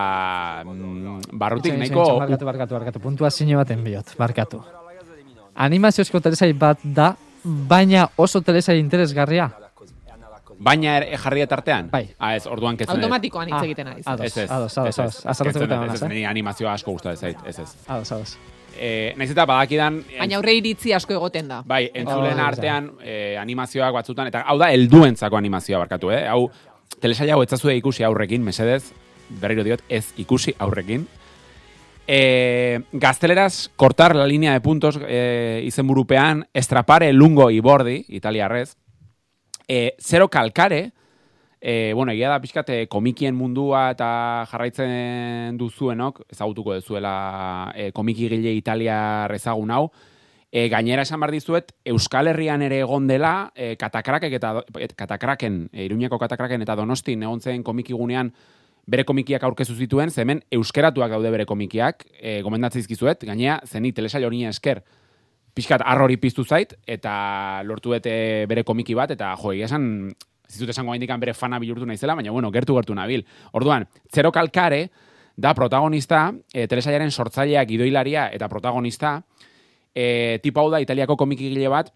mm, 0.67 1.33
barrutik 1.39 1.77
nahiko... 1.79 2.07
Barkatu, 2.19 2.49
barkatu, 2.49 2.79
barkatu. 2.81 3.03
Puntua 3.05 3.31
zine 3.31 3.57
baten 3.57 3.85
biot, 3.85 4.17
barkatu. 4.19 4.63
Animaziozko 5.63 6.21
telesai 6.25 6.53
bat 6.57 6.81
da, 6.83 7.13
baina 7.45 8.09
oso 8.17 8.41
telesai 8.41 8.79
interesgarria. 8.81 9.51
Baina 10.63 10.97
ere 11.01 11.17
jarri 11.19 11.43
tartean? 11.51 11.89
Bai. 11.91 12.05
Ah, 12.23 12.37
ez, 12.37 12.47
orduan 12.47 12.77
ketzen. 12.79 12.95
Automatikoan 12.95 13.49
hitz 13.51 13.57
Ah, 13.59 13.65
egiten 13.67 13.89
ari. 13.89 14.03
ados, 14.07 14.27
Ez, 14.27 14.37
ez, 14.45 14.51
ados, 14.51 14.79
ados, 14.79 14.99
ados. 14.99 15.17
Azaltzen 15.27 15.61
Ketzen, 15.63 15.69
dute 15.81 15.87
ez, 15.93 15.95
ez, 15.99 16.03
eh? 16.03 16.09
niri 16.13 16.25
animazioa 16.25 16.73
asko 16.79 16.93
gustatzen 16.95 17.19
zait, 17.33 17.39
ez, 17.49 17.59
ez. 17.59 17.73
Ados, 17.89 18.13
ados. 18.13 18.37
Eh, 18.79 19.13
naiz 19.19 19.31
eta 19.35 19.45
badakidan... 19.45 19.99
Baina 20.19 20.37
aurre 20.39 20.55
iritzi 20.57 20.93
asko 20.97 21.13
egoten 21.17 21.49
da. 21.49 21.63
Bai, 21.67 21.91
entzulen 21.93 22.39
Oh, 22.39 22.45
artean 22.47 22.93
eh, 23.03 23.37
animazioak 23.41 23.93
batzutan, 23.93 24.31
eta 24.31 24.45
hau 24.47 24.57
da, 24.59 24.71
helduentzako 24.73 25.37
animazioa 25.37 25.79
barkatu, 25.83 26.11
eh? 26.15 26.23
Hau, 26.29 26.47
telesaila 27.01 27.35
hau 27.35 27.43
etzazue 27.43 27.75
ikusi 27.77 28.05
aurrekin, 28.07 28.43
mesedez, 28.47 28.93
berriro 29.43 29.65
diot, 29.67 29.83
ez 29.89 30.13
ikusi 30.17 30.55
aurrekin. 30.59 31.09
Eh, 32.07 32.81
gazteleraz, 32.93 33.69
cortar 33.77 34.15
la 34.17 34.27
línea 34.27 34.53
de 34.53 34.61
puntos 34.61 34.99
eh, 35.07 35.63
izenburupean, 35.65 36.47
estrapare 36.53 37.13
lungo 37.13 37.51
y 37.51 37.61
bordi, 37.61 38.05
italiarrez, 38.09 38.77
eh, 39.69 39.95
zero 40.01 40.29
kalkare, 40.29 40.93
eh, 41.61 41.93
bueno, 41.95 42.13
egia 42.13 42.29
da 42.29 42.41
pixkat 42.41 42.71
eh, 42.71 42.87
komikien 42.89 43.35
mundua 43.35 43.91
eta 43.95 44.47
jarraitzen 44.51 45.59
duzuenok, 45.59 46.25
ezagutuko 46.31 46.75
duzuela 46.75 47.73
eh, 47.75 47.93
komikigile 47.93 48.55
italiar 48.55 49.33
ezagun 49.35 49.71
hau, 49.71 49.87
E, 50.53 50.67
gainera 50.69 51.07
esan 51.07 51.17
behar 51.23 51.33
dizuet, 51.33 51.71
Euskal 51.89 52.29
Herrian 52.29 52.61
ere 52.61 52.83
egon 52.85 53.07
dela, 53.09 53.49
e, 53.57 53.71
katakrakek 53.81 54.35
eta 54.37 54.51
et, 54.85 54.93
katakraken, 54.93 55.63
e, 55.73 55.87
Iruñeko 55.87 56.19
katakraken 56.21 56.61
eta 56.67 56.77
Donostin 56.77 57.23
egon 57.25 57.41
zen 57.41 57.63
komikigunean 57.65 58.35
bere 58.85 59.07
komikiak 59.09 59.47
aurkezu 59.49 59.73
zituen, 59.73 60.11
ze 60.11 60.21
hemen 60.21 60.43
euskeratuak 60.53 61.15
daude 61.15 61.31
bere 61.33 61.47
komikiak, 61.49 62.05
e, 62.21 62.43
gomendatzen 62.45 62.85
izkizuet, 62.85 63.25
gainera, 63.25 63.63
zeni 63.65 63.95
telesail 63.97 64.29
hori 64.29 64.45
esker, 64.45 64.83
pixkat 65.55 65.83
arrori 65.85 66.17
piztu 66.17 66.45
zait, 66.45 66.75
eta 66.87 67.63
lortu 67.65 67.93
dute 67.93 68.13
bere 68.49 68.65
komiki 68.65 68.95
bat, 68.97 69.11
eta 69.13 69.35
jo, 69.41 69.53
esan, 69.53 69.85
dut 70.59 70.73
esango 70.73 70.95
indikan 70.97 71.21
bere 71.21 71.35
fana 71.35 71.61
bihurtu 71.61 71.87
naizela, 71.87 72.17
baina 72.17 72.33
bueno, 72.33 72.51
gertu 72.53 72.77
gertu 72.77 72.95
nabil. 72.95 73.25
Orduan, 73.53 73.87
Zero 74.13 74.33
Kalkare 74.33 74.87
da 75.37 75.55
protagonista, 75.55 76.31
e, 76.53 76.67
telesailaren 76.69 77.11
sortzaileak 77.11 77.69
gidoilaria 77.69 78.29
eta 78.33 78.49
protagonista, 78.49 79.19
e, 79.95 80.39
tipo 80.43 80.61
hau 80.61 80.71
da 80.71 80.81
italiako 80.81 81.17
komikigile 81.17 81.69
bat, 81.73 81.93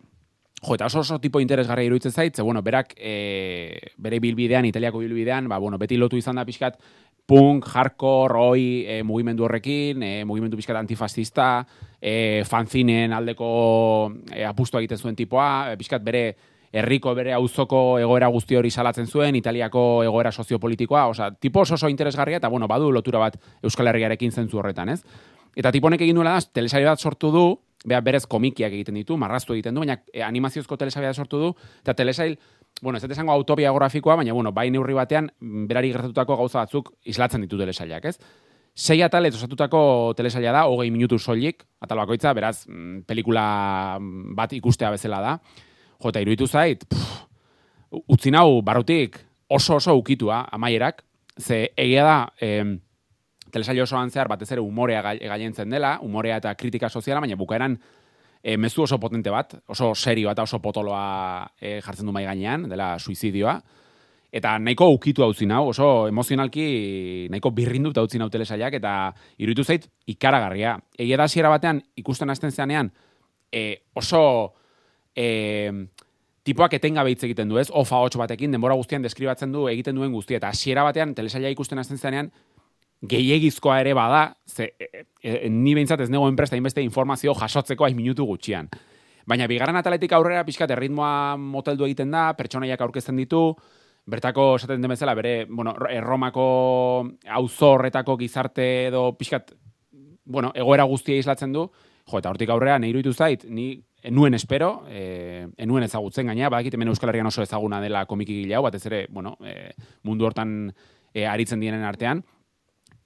jo, 0.62 0.74
eta 0.74 0.86
oso 0.88 1.00
oso 1.00 1.18
tipo 1.20 1.40
interesgarria 1.40 1.86
iruditzen 1.88 2.12
zait, 2.12 2.36
ze, 2.36 2.42
bueno, 2.42 2.62
berak 2.62 2.94
e, 2.96 3.78
bere 3.96 4.20
bilbidean, 4.20 4.64
italiako 4.64 5.04
bilbidean, 5.04 5.48
ba, 5.48 5.58
bueno, 5.58 5.78
beti 5.78 5.96
lotu 5.96 6.16
izan 6.16 6.36
da 6.36 6.44
pixkat, 6.44 6.80
punk, 7.26 7.66
hardcore, 7.74 8.38
oi, 8.38 8.66
e, 8.86 9.02
mugimendu 9.02 9.44
horrekin, 9.44 10.02
e, 10.02 10.24
mugimendu 10.24 10.56
pixkat 10.56 10.78
antifascista, 10.78 11.66
e, 12.00 12.44
fanzinen 12.46 13.12
aldeko 13.12 13.48
e, 14.30 14.44
apustu 14.46 14.78
egiten 14.78 14.98
zuen 15.02 15.18
tipoa, 15.18 15.72
e, 15.72 15.80
pixkat 15.80 16.04
bere 16.06 16.26
herriko 16.76 17.14
bere 17.16 17.32
auzoko 17.34 17.98
egoera 17.98 18.28
guzti 18.32 18.56
hori 18.58 18.70
salatzen 18.70 19.06
zuen, 19.06 19.36
Italiako 19.38 20.04
egoera 20.04 20.32
soziopolitikoa, 20.32 21.06
osea, 21.12 21.30
tipo 21.40 21.60
oso 21.60 21.74
oso 21.74 21.88
interesgarria, 21.88 22.38
eta 22.38 22.48
bueno, 22.48 22.68
badu 22.68 22.90
lotura 22.92 23.22
bat 23.22 23.38
Euskal 23.62 23.90
Herriarekin 23.90 24.32
zentzu 24.32 24.60
horretan, 24.60 24.90
ez? 24.94 25.00
Eta 25.56 25.72
tiponek 25.72 26.02
egin 26.04 26.18
duela 26.18 26.36
da, 26.36 26.44
telesail 26.52 26.84
bat 26.84 27.00
sortu 27.00 27.30
du, 27.32 27.46
beha 27.86 28.02
berez 28.04 28.24
komikiak 28.26 28.74
egiten 28.74 28.98
ditu, 28.98 29.16
marraztu 29.16 29.54
egiten 29.54 29.74
du, 29.74 29.84
baina 29.84 29.96
animaziozko 30.26 30.76
telesail 30.76 31.06
bat 31.08 31.16
sortu 31.16 31.40
du, 31.40 31.50
eta 31.84 31.94
telesail, 31.96 32.36
bueno, 32.82 32.96
ez 32.98 33.02
dut 33.02 33.12
esango 33.12 33.32
autobiografikoa, 33.32 34.16
baina 34.16 34.32
bueno, 34.36 34.52
bai 34.52 34.70
neurri 34.70 34.94
batean, 34.94 35.30
berari 35.40 35.92
gertatutako 35.92 36.36
gauza 36.36 36.58
batzuk 36.64 36.92
islatzen 37.04 37.40
ditu 37.46 37.58
telesailak, 37.58 38.04
ez? 38.04 38.18
Sei 38.76 38.98
atalez 39.02 39.34
osatutako 39.34 40.12
telesaila 40.16 40.52
da, 40.52 40.64
hogei 40.68 40.90
minutu 40.92 41.18
soilik, 41.18 41.62
atal 41.80 41.96
bakoitza, 42.02 42.34
beraz, 42.36 42.66
mm, 42.68 43.02
pelikula 43.08 43.96
mm, 43.98 44.34
bat 44.36 44.52
ikustea 44.52 44.90
bezala 44.92 45.20
da. 45.24 45.38
Jo, 46.02 46.10
eta 46.12 46.20
iruditu 46.20 46.46
zait, 46.46 46.84
pff, 46.84 47.22
utzi 48.12 48.30
nau 48.30 48.60
barrutik 48.62 49.16
oso 49.48 49.76
oso 49.78 49.94
ukitua 49.96 50.42
amaierak, 50.52 51.02
ze 51.40 51.70
egia 51.76 52.04
da, 52.04 52.18
em, 52.40 52.78
telesail 53.50 53.80
osoan 53.80 54.10
zehar 54.10 54.28
batez 54.28 54.50
ere 54.52 54.60
umorea 54.60 55.00
gai- 55.02 55.20
gailentzen 55.24 55.70
dela, 55.70 55.98
umorea 56.02 56.36
eta 56.42 56.52
kritika 56.54 56.90
soziala, 56.90 57.20
baina 57.24 57.36
bukaeran 57.36 57.78
e, 58.46 58.56
mezu 58.56 58.84
oso 58.84 59.00
potente 59.00 59.30
bat, 59.30 59.56
oso 59.66 59.90
serio 59.98 60.30
eta 60.30 60.44
oso 60.46 60.60
potoloa 60.62 61.50
e, 61.58 61.80
jartzen 61.82 62.06
du 62.06 62.12
mai 62.14 62.22
gainean, 62.28 62.68
dela 62.70 62.92
suizidioa. 62.96 63.56
Eta 64.30 64.52
nahiko 64.62 64.86
ukitu 64.94 65.24
hau 65.24 65.32
nau, 65.50 65.64
oso 65.72 66.06
emozionalki 66.06 67.26
nahiko 67.30 67.50
birrinduta 67.50 68.04
utzi 68.06 68.20
nau 68.22 68.28
telesailak, 68.30 68.78
eta 68.78 68.92
iruditu 69.38 69.64
zait 69.64 69.88
ikaragarria. 70.06 70.76
Egia 70.96 71.16
da 71.16 71.50
batean 71.50 71.82
ikusten 71.96 72.30
hasten 72.30 72.52
zeanean, 72.52 72.92
e, 73.50 73.82
oso 73.94 74.54
e, 75.12 75.72
tipoak 76.44 76.74
etengabe 76.78 77.10
hitz 77.10 77.24
egiten 77.24 77.48
du, 77.48 77.58
ez? 77.58 77.68
Ofa 77.72 77.96
hots 77.96 78.16
batekin 78.16 78.52
denbora 78.52 78.74
guztian 78.74 79.02
deskribatzen 79.02 79.50
du 79.50 79.66
egiten 79.66 79.96
duen 79.96 80.12
guztia 80.12 80.36
eta 80.36 80.48
hasiera 80.54 80.84
batean 80.84 81.16
telesaila 81.16 81.50
ikusten 81.50 81.78
hasten 81.78 81.98
zenean 81.98 82.30
gehiegizkoa 83.02 83.80
ere 83.80 83.94
bada, 83.94 84.36
ze 84.46 84.72
e, 84.78 85.04
e, 85.22 85.48
ni 85.50 85.74
behintzat 85.74 86.00
ez 86.00 86.10
negoen 86.10 86.36
presta 86.36 86.56
inbeste 86.56 86.82
informazio 86.82 87.34
jasotzeko 87.34 87.84
aiz 87.84 87.94
minutu 87.94 88.24
gutxian. 88.24 88.68
Baina 89.26 89.48
bigarren 89.50 89.76
ataletik 89.76 90.12
aurrera 90.14 90.44
pixkat 90.46 90.70
erritmoa 90.70 91.36
moteldu 91.36 91.84
egiten 91.84 92.12
da, 92.14 92.30
pertsonaiak 92.38 92.80
aurkezten 92.80 93.16
ditu, 93.18 93.50
bertako 94.06 94.54
esaten 94.56 94.82
den 94.82 94.92
bezala 94.92 95.16
bere, 95.18 95.46
bueno, 95.50 95.74
erromako 95.90 96.46
auzo 97.38 97.72
horretako 97.74 98.16
gizarte 98.20 98.86
edo 98.86 99.10
pixkat, 99.18 99.50
bueno, 100.24 100.52
egoera 100.54 100.86
guztia 100.86 101.18
islatzen 101.18 101.52
du, 101.52 101.66
jo, 102.06 102.18
eta 102.20 102.30
hortik 102.30 102.50
aurrera 102.54 102.78
nahi 102.78 102.94
iruditu 102.94 103.12
zait, 103.12 103.44
ni 103.50 103.72
enuen 104.06 104.38
espero, 104.38 104.84
e, 104.86 105.48
enuen 105.58 105.82
ezagutzen 105.82 106.30
gaina, 106.30 106.48
badakit 106.48 106.76
hemen 106.78 106.92
Euskal 106.92 107.10
Herrian 107.10 107.26
oso 107.26 107.42
ezaguna 107.42 107.80
dela 107.82 108.04
komikigile 108.06 108.54
hau, 108.54 108.62
batez 108.62 108.84
ere, 108.86 109.06
bueno, 109.10 109.34
e, 109.42 109.72
mundu 110.06 110.28
hortan 110.28 110.70
e, 111.12 111.26
aritzen 111.26 111.58
dienen 111.60 111.82
artean, 111.82 112.22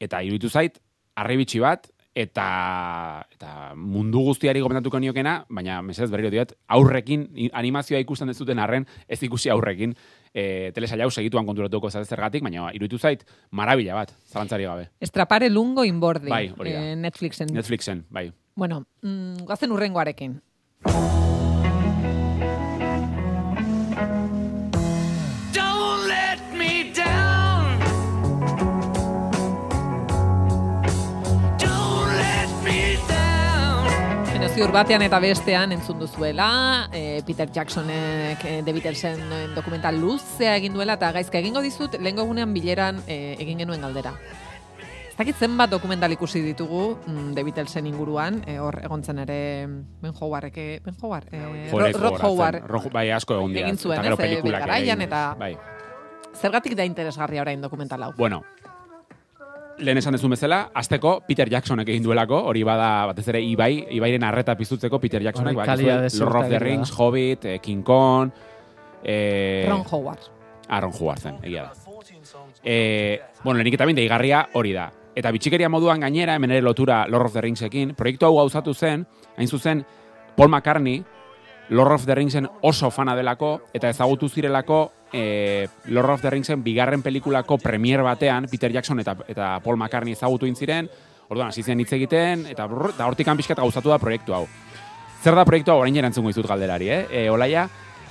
eta 0.01 0.23
iruditu 0.25 0.49
zait, 0.51 0.81
arrebitxi 1.21 1.61
bat, 1.61 1.91
eta 2.15 3.25
eta 3.31 3.51
mundu 3.79 4.25
guztiari 4.27 4.61
gomendatuko 4.61 4.99
niokena, 4.99 5.45
baina 5.49 5.81
mesedez 5.83 6.11
berriro 6.11 6.31
diot, 6.33 6.57
aurrekin 6.69 7.29
animazioa 7.53 8.01
ikusten 8.03 8.33
dezuten 8.33 8.59
arren, 8.59 8.87
ez 9.09 9.21
ikusi 9.23 9.51
aurrekin, 9.53 9.95
e, 10.35 10.73
telesaila 10.75 11.07
hau 11.07 11.15
segituan 11.15 11.47
konturatuko 11.47 11.89
ez 11.89 12.07
zergatik, 12.09 12.43
baina 12.43 12.73
iruditu 12.75 12.99
zait, 12.99 13.25
marabila 13.51 13.95
bat, 14.03 14.13
zalantzari 14.27 14.65
gabe. 14.65 14.91
Estrapare 15.01 15.51
lungo 15.51 15.85
inbordi. 15.85 16.31
Bai, 16.31 16.49
hori 16.57 16.73
da. 16.73 16.85
eh, 16.91 16.97
Netflixen. 16.97 17.55
Netflixen, 17.55 18.05
bai. 18.11 18.31
Bueno, 18.57 18.85
mm, 19.03 19.47
goazen 19.47 19.73
urrengoarekin. 19.73 20.41
Ziur 34.61 34.73
batean 34.75 35.01
eta 35.01 35.17
bestean 35.23 35.73
entzun 35.73 35.99
duzuela, 36.03 36.89
eh, 36.93 37.23
Peter 37.25 37.49
Jacksonek 37.51 38.43
eh, 38.45 38.61
The 38.65 38.73
Beatlesen 38.77 39.21
eh, 39.33 39.47
dokumental 39.57 39.97
luzea 39.97 40.57
egin 40.59 40.75
duela, 40.77 40.99
eta 40.99 41.13
gaizka 41.17 41.39
egingo 41.41 41.63
dizut, 41.65 41.95
lehengo 41.97 42.27
egunean 42.27 42.53
bileran 42.53 42.99
eh, 43.07 43.37
egin 43.41 43.63
genuen 43.63 43.81
galdera. 43.81 44.13
Ez 45.09 45.17
dakit 45.17 45.37
zenbat 45.41 45.71
dokumental 45.73 46.13
ikusi 46.13 46.43
ditugu 46.45 46.99
mm, 47.07 47.33
The 47.39 47.45
Beatlesen 47.47 47.89
inguruan, 47.89 48.43
eh, 48.47 48.59
hor 48.61 48.83
egontzen 48.85 49.23
ere 49.25 49.39
Ben 50.03 50.13
Howardek, 50.13 50.59
eh, 50.61 50.81
Ben 50.85 50.97
Howard, 51.01 51.33
Howard, 51.33 51.97
Ro- 51.97 52.03
Rock 52.11 52.23
Howard, 52.29 52.61
Rock, 52.69 52.93
bai, 52.93 53.09
asko 53.17 53.39
egon 53.41 53.55
dira. 53.57 53.65
egin 53.67 53.79
zuen, 53.81 54.01
eta 54.05 54.13
ez, 54.13 54.19
pelikulak 54.21 54.67
garaian, 54.67 55.01
egin. 55.01 55.09
eta- 55.09 55.37
Bai. 55.41 55.55
zergatik 56.37 56.77
da 56.77 56.85
interesgarria 56.85 57.41
orain 57.43 57.61
dokumental 57.61 58.03
hau. 58.03 58.13
Bueno, 58.17 58.45
lehen 59.81 59.99
esan 59.99 60.15
dezun 60.17 60.31
bezala, 60.35 60.61
azteko 60.75 61.21
Peter 61.27 61.49
Jacksonek 61.51 61.89
egin 61.89 62.05
duelako, 62.05 62.39
hori 62.51 62.63
bada 62.67 63.07
batez 63.11 63.27
ere 63.33 63.43
Ibai, 63.45 63.87
Ibairen 63.97 64.25
arreta 64.29 64.57
piztutzeko 64.59 65.01
Peter 65.01 65.23
Jacksonek, 65.23 65.57
ba, 65.57 65.67
Lord 65.67 66.37
of 66.37 66.49
the. 66.49 66.59
Rings, 66.59 66.93
Hobbit, 66.97 67.45
eh, 67.45 67.59
King 67.59 67.83
Kong, 67.83 68.31
eh, 69.03 69.67
Ron 69.69 69.85
Howard. 69.91 70.31
Ah, 70.69 70.81
Ron 70.81 70.93
Howard 70.93 71.21
zen, 71.21 71.39
egia 71.43 71.65
da. 71.65 71.73
Eh, 72.63 73.21
bueno, 73.43 73.59
lehenik 73.59 73.75
eta 73.75 73.87
deigarria 73.87 74.49
hori 74.55 74.73
da. 74.73 74.91
Eta 75.15 75.33
bitxikeria 75.33 75.69
moduan 75.69 76.01
gainera, 76.01 76.37
hemen 76.37 76.51
ere 76.51 76.63
lotura 76.63 77.07
Lord 77.09 77.27
of 77.27 77.33
the 77.33 77.41
Ringsekin, 77.41 77.95
proiektu 77.95 78.27
hau 78.27 78.37
gauzatu 78.37 78.75
zen, 78.75 79.07
hain 79.37 79.49
zuzen, 79.49 79.85
Paul 80.37 80.49
McCartney, 80.49 81.03
Lord 81.71 81.93
of 81.93 82.05
the 82.05 82.15
Ringsen 82.15 82.49
oso 82.63 82.91
fana 82.91 83.15
delako, 83.15 83.61
eta 83.73 83.89
ezagutu 83.89 84.29
zirelako 84.29 84.81
eh, 85.13 85.69
Lord 85.87 86.11
of 86.11 86.23
the 86.23 86.31
Ringsen 86.31 86.65
bigarren 86.65 87.03
pelikulako 87.03 87.59
premier 87.59 88.03
batean, 88.03 88.49
Peter 88.51 88.73
Jackson 88.73 88.99
eta, 89.01 89.15
eta 89.29 89.53
Paul 89.63 89.77
McCartney 89.77 90.13
ezagutu 90.19 90.51
intziren, 90.51 90.91
orduan 91.31 91.49
hasi 91.49 91.63
zen 91.63 91.79
hitz 91.81 91.93
egiten, 91.95 92.45
eta, 92.51 92.67
brr, 92.67 92.91
eta 92.97 93.07
hortik 93.07 93.31
pixkat 93.39 93.63
gauzatu 93.63 93.89
da 93.89 93.99
proiektu 94.03 94.35
hau. 94.35 94.47
Zer 95.23 95.37
da 95.39 95.45
proiektu 95.47 95.71
hau 95.71 95.79
orain 95.79 95.97
erantzungo 95.97 96.33
dizut 96.33 96.49
galderari, 96.49 96.89
eh? 96.91 97.05
E, 97.11 97.29
olaia, 97.31 97.69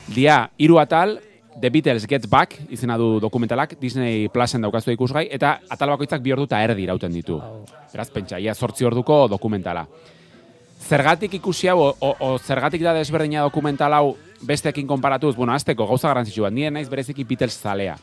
dia 0.08 0.46
hiru 0.58 0.80
atal, 0.80 1.20
The 1.60 1.70
Beatles 1.70 2.06
Get 2.08 2.30
Back 2.30 2.56
izena 2.72 2.96
du 2.98 3.20
dokumentalak, 3.20 3.76
Disney 3.82 4.30
Plusen 4.30 4.62
daukazu 4.64 4.94
ikusgai, 4.94 5.26
eta 5.36 5.58
atal 5.70 5.92
bakoitzak 5.92 6.24
bi 6.24 6.32
ordu 6.32 6.48
eta 6.48 6.62
erdi 6.64 6.86
irauten 6.86 7.12
ditu. 7.12 7.42
Beraz, 7.92 8.08
pentsa, 8.14 8.40
ia 8.40 8.56
sortzi 8.56 8.88
orduko 8.88 9.26
dokumentala. 9.28 9.84
Zergatik 10.80 11.34
ikusi 11.36 11.68
hau, 11.68 11.82
o, 11.92 12.16
o, 12.20 12.38
zergatik 12.40 12.82
da 12.82 12.94
desberdina 12.96 13.44
dokumental 13.44 13.94
hau 13.94 14.16
besteekin 14.48 14.88
konparatuz, 14.88 15.36
bueno, 15.36 15.54
azteko 15.54 15.86
gauza 15.86 16.08
garrantzitsu 16.08 16.46
bat, 16.46 16.56
nire 16.56 16.72
naiz 16.72 16.88
bereziki 16.90 17.26
Beatles 17.28 17.58
zalea. 17.60 17.98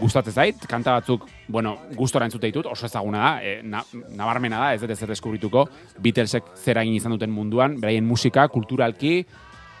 Gustatzen 0.00 0.32
zait, 0.32 0.62
kanta 0.66 0.94
batzuk, 0.96 1.26
bueno, 1.52 1.74
gustora 1.92 2.24
entzute 2.24 2.48
ditut, 2.48 2.66
oso 2.70 2.88
ezaguna 2.88 3.18
da, 3.20 3.32
e, 3.44 3.58
na, 3.62 3.82
nabarmena 4.16 4.62
da, 4.62 4.70
ez 4.72 4.80
dut 4.80 4.94
ezer 4.94 5.12
deskubrituko, 5.12 5.66
Beatlesek 6.00 6.48
zer 6.56 6.80
egin 6.80 6.96
izan 6.96 7.12
duten 7.12 7.30
munduan, 7.30 7.76
beraien 7.80 8.06
musika, 8.08 8.46
kulturalki, 8.48 9.18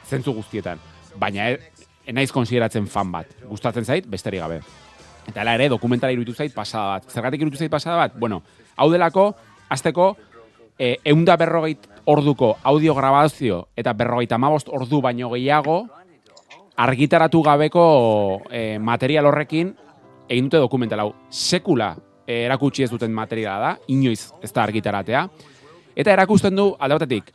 zentzu 0.04 0.34
guztietan. 0.36 0.82
Baina 1.16 1.48
e, 1.48 1.86
e 2.04 2.12
naiz 2.12 2.28
konsideratzen 2.32 2.90
fan 2.92 3.08
bat. 3.14 3.32
Gustatzen 3.48 3.88
zait, 3.88 4.06
besterik 4.10 4.44
gabe. 4.44 4.60
Eta 5.30 5.46
ere, 5.54 5.70
dokumentala 5.72 6.12
iruditu 6.12 6.36
zait 6.36 6.52
pasada 6.52 6.98
bat. 6.98 7.08
Zergatik 7.08 7.40
iruditu 7.40 7.64
zait 7.64 7.72
pasada 7.72 7.96
bat? 8.04 8.18
Bueno, 8.18 8.42
hau 8.76 8.90
delako, 8.92 9.30
azteko, 9.72 10.12
e, 10.82 10.98
eunda 11.04 11.36
berrogeit 11.38 11.86
orduko 12.10 12.56
audio 12.64 12.94
grabazio 12.94 13.68
eta 13.78 13.92
berrogeita 13.94 14.34
amabost 14.34 14.66
ordu 14.68 14.98
baino 15.00 15.30
gehiago 15.30 15.84
argitaratu 16.76 17.42
gabeko 17.46 17.84
e, 18.50 18.78
material 18.82 19.28
horrekin 19.30 19.70
egin 20.28 20.48
dute 20.48 20.58
dokumental 20.58 21.04
hau. 21.04 21.12
Sekula 21.30 21.92
e, 22.26 22.42
erakutsi 22.48 22.82
ez 22.82 22.90
duten 22.90 23.14
materiala 23.14 23.60
da, 23.62 23.72
inoiz 23.94 24.32
ez 24.42 24.50
da 24.50 24.64
argitaratea. 24.64 25.22
Eta 25.94 26.14
erakusten 26.16 26.56
du, 26.56 26.70
alde 26.80 26.98
batetik, 26.98 27.30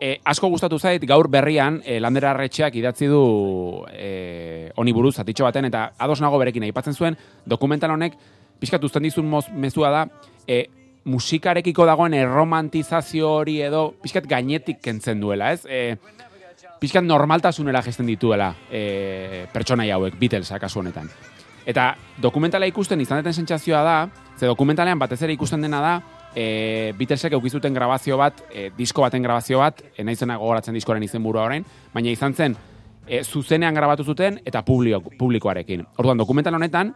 e, 0.00 0.16
asko 0.24 0.48
gustatu 0.50 0.80
zait, 0.80 1.04
gaur 1.06 1.28
berrian, 1.30 1.82
e, 1.84 2.00
Lander 2.00 2.30
Arretxeak 2.32 2.74
idatzi 2.80 3.06
du 3.06 3.22
e, 3.92 4.72
honi 4.74 4.94
buruz, 4.96 5.18
zatitxo 5.20 5.44
baten, 5.44 5.68
eta 5.68 5.90
ados 5.98 6.22
nago 6.24 6.40
berekin 6.40 6.64
aipatzen 6.66 6.96
zuen, 6.96 7.18
dokumental 7.46 7.92
honek, 7.94 8.16
pixkat 8.58 8.88
uzten 8.88 9.04
dizun 9.06 9.28
mezua 9.60 9.92
da, 9.92 10.06
e, 10.48 10.64
musikarekiko 11.04 11.86
dagoen 11.86 12.14
erromantizazio 12.14 13.28
hori 13.40 13.60
edo, 13.64 13.90
pixkat 14.02 14.26
gainetik 14.30 14.80
kentzen 14.82 15.20
duela, 15.20 15.52
ez? 15.52 15.66
E, 15.66 15.96
pixkat 16.82 17.04
normaltasunera 17.06 17.82
gesten 17.82 18.08
dituela 18.10 18.52
e, 18.70 19.46
pertsonai 19.52 19.90
hauek, 19.94 20.18
Beatlesa 20.18 20.58
kasu 20.62 20.80
honetan. 20.82 21.10
Eta 21.66 21.92
dokumentala 22.22 22.66
ikusten 22.66 23.00
izan 23.00 23.20
deten 23.20 23.36
sentsazioa 23.42 23.82
da, 23.86 23.96
ze 24.38 24.48
dokumentalean 24.50 24.98
batez 24.98 25.20
ere 25.22 25.34
ikusten 25.36 25.62
dena 25.62 25.80
da, 25.82 25.92
e, 26.34 26.92
Beatlesek 26.98 27.36
eukizuten 27.38 27.74
grabazio 27.74 28.18
bat, 28.18 28.42
e, 28.50 28.70
disko 28.76 29.04
baten 29.06 29.22
grabazio 29.22 29.62
bat, 29.62 29.82
e, 29.96 30.02
naizena 30.04 30.38
gogoratzen 30.40 30.74
diskoaren 30.74 31.06
izenburua 31.06 31.46
orain, 31.50 31.66
baina 31.94 32.10
izan 32.10 32.34
zen 32.34 32.56
e, 33.06 33.22
zuzenean 33.22 33.74
grabatu 33.74 34.04
zuten 34.04 34.40
eta 34.44 34.64
publiko, 34.66 35.12
publikoarekin. 35.18 35.86
Orduan, 35.98 36.18
dokumental 36.18 36.54
honetan, 36.58 36.94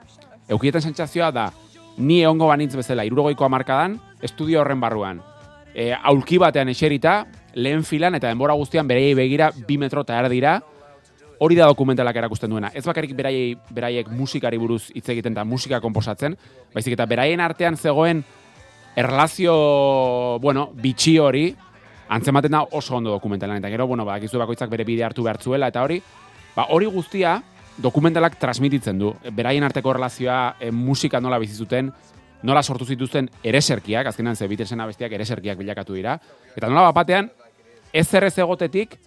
eukieten 0.49 0.83
sentsazioa 0.83 1.31
da, 1.35 1.51
ni 1.99 2.21
egongo 2.23 2.49
banitz 2.51 2.75
bezala, 2.77 3.05
irurogoiko 3.05 3.45
amarkadan, 3.47 3.99
estudio 4.23 4.61
horren 4.61 4.81
barruan. 4.81 5.21
E, 5.75 5.93
aulki 5.93 6.39
batean 6.41 6.71
eserita, 6.73 7.27
lehen 7.55 7.85
filan 7.85 8.17
eta 8.17 8.29
denbora 8.29 8.57
guztian 8.57 8.89
beraiei 8.89 9.15
begira 9.17 9.51
bi 9.69 9.79
metro 9.79 10.05
eta 10.05 10.19
erdira, 10.21 10.59
hori 11.39 11.57
da 11.57 11.69
dokumentalak 11.69 12.17
erakusten 12.17 12.51
duena. 12.51 12.71
Ez 12.75 12.85
bakarrik 12.87 13.13
beraiei, 13.17 13.57
beraiek 13.71 14.09
musikari 14.13 14.59
buruz 14.59 14.87
hitz 14.95 15.09
egiten 15.13 15.37
eta 15.37 15.45
musika 15.45 15.81
konposatzen, 15.85 16.37
baizik 16.75 16.97
eta 16.97 17.07
beraien 17.09 17.41
artean 17.41 17.77
zegoen 17.77 18.25
erlazio, 18.97 20.39
bueno, 20.41 20.71
bitxi 20.73 21.19
hori, 21.21 21.51
antzematen 22.09 22.55
da 22.57 22.63
oso 22.79 22.97
ondo 22.97 23.13
dokumentalan. 23.13 23.61
Eta 23.61 23.73
gero, 23.73 23.87
bueno, 23.87 24.07
badakizu 24.09 24.41
bakoitzak 24.41 24.73
bere 24.73 24.87
bide 24.89 25.05
hartu 25.05 25.27
behar 25.27 25.43
zuela, 25.43 25.69
eta 25.69 25.83
hori, 25.85 26.01
ba, 26.57 26.69
hori 26.73 26.89
guztia 26.89 27.43
dokumentalak 27.83 28.39
transmititzen 28.41 28.99
du. 28.99 29.13
Beraien 29.37 29.65
arteko 29.65 29.93
erlazioa, 29.93 30.57
e, 30.61 30.71
musika 30.73 31.21
nola 31.21 31.39
bizi 31.39 31.57
zuten, 31.57 31.91
nola 32.47 32.63
sortu 32.63 32.85
zituzten 32.85 33.29
ereserkiak, 33.45 34.07
azkenan 34.07 34.37
ze 34.37 34.49
Beatlesen 34.49 34.81
abestiak 34.81 35.13
ereserkiak 35.13 35.59
bilakatu 35.59 35.97
dira, 35.97 36.19
eta 36.57 36.69
nola 36.69 36.89
bapatean, 36.91 37.31
ez 37.93 38.07
errez 38.15 38.37
egotetik, 38.39 38.99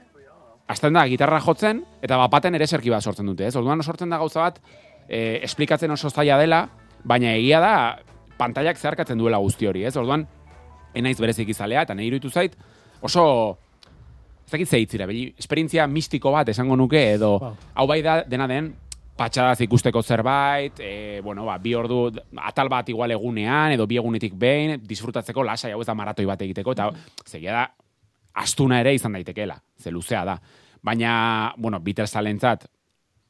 hasten 0.70 0.94
da 0.94 1.06
gitarra 1.10 1.40
jotzen, 1.42 1.82
eta 2.02 2.18
bapaten 2.18 2.56
ereserki 2.56 2.92
bat 2.94 3.04
sortzen 3.04 3.26
dute, 3.26 3.48
ez? 3.48 3.56
Orduan 3.58 3.82
sortzen 3.84 4.10
da 4.10 4.20
gauza 4.22 4.46
bat, 4.46 4.60
e, 5.08 5.40
esplikatzen 5.44 5.92
oso 5.92 6.10
zaila 6.10 6.38
dela, 6.38 6.68
baina 7.04 7.34
egia 7.38 7.62
da, 7.64 7.74
pantailak 8.38 8.78
zeharkatzen 8.78 9.18
duela 9.18 9.40
guzti 9.42 9.68
hori, 9.68 9.86
ez? 9.86 9.96
Orduan, 9.98 10.28
enaiz 10.94 11.18
berezik 11.20 11.50
izalea, 11.50 11.88
eta 11.88 11.98
nahi 11.98 12.10
iruditu 12.12 12.30
zait, 12.30 12.56
oso, 13.02 13.58
ez 14.50 14.56
dakit 14.58 14.70
zeitzira, 14.70 15.06
beli, 15.06 15.28
esperientzia 15.38 15.86
mistiko 15.88 16.32
bat 16.34 16.50
esango 16.50 16.76
nuke, 16.76 17.02
edo, 17.14 17.36
hau 17.78 17.86
bai 17.88 18.00
da, 18.02 18.24
dena 18.26 18.47
den, 18.50 18.72
patxadaz 19.20 19.60
ikusteko 19.62 20.02
zerbait, 20.02 20.80
e, 20.82 21.20
bueno, 21.22 21.45
ba, 21.45 21.60
bi 21.62 21.76
ordu, 21.78 22.08
atal 22.50 22.72
bat 22.72 22.89
igual 22.89 23.14
egunean, 23.14 23.76
edo 23.76 23.86
bi 23.86 24.00
egunetik 24.02 24.34
behin, 24.39 24.80
disfrutatzeko 24.89 25.43
lasai 25.45 25.76
hau 25.76 25.84
ez 25.84 25.88
da 25.88 25.93
maratoi 25.93 26.26
bat 26.26 26.41
egiteko, 26.41 26.74
eta 26.74 26.89
zegia 27.28 27.60
da, 27.60 27.68
astuna 28.41 28.80
ere 28.82 28.95
izan 28.97 29.20
daitekeela, 29.20 29.60
ze 29.78 29.93
luzea 29.93 30.24
da. 30.26 30.39
Baina, 30.82 31.54
bueno, 31.58 31.82
Beatles 31.86 32.10
talentzat, 32.16 32.66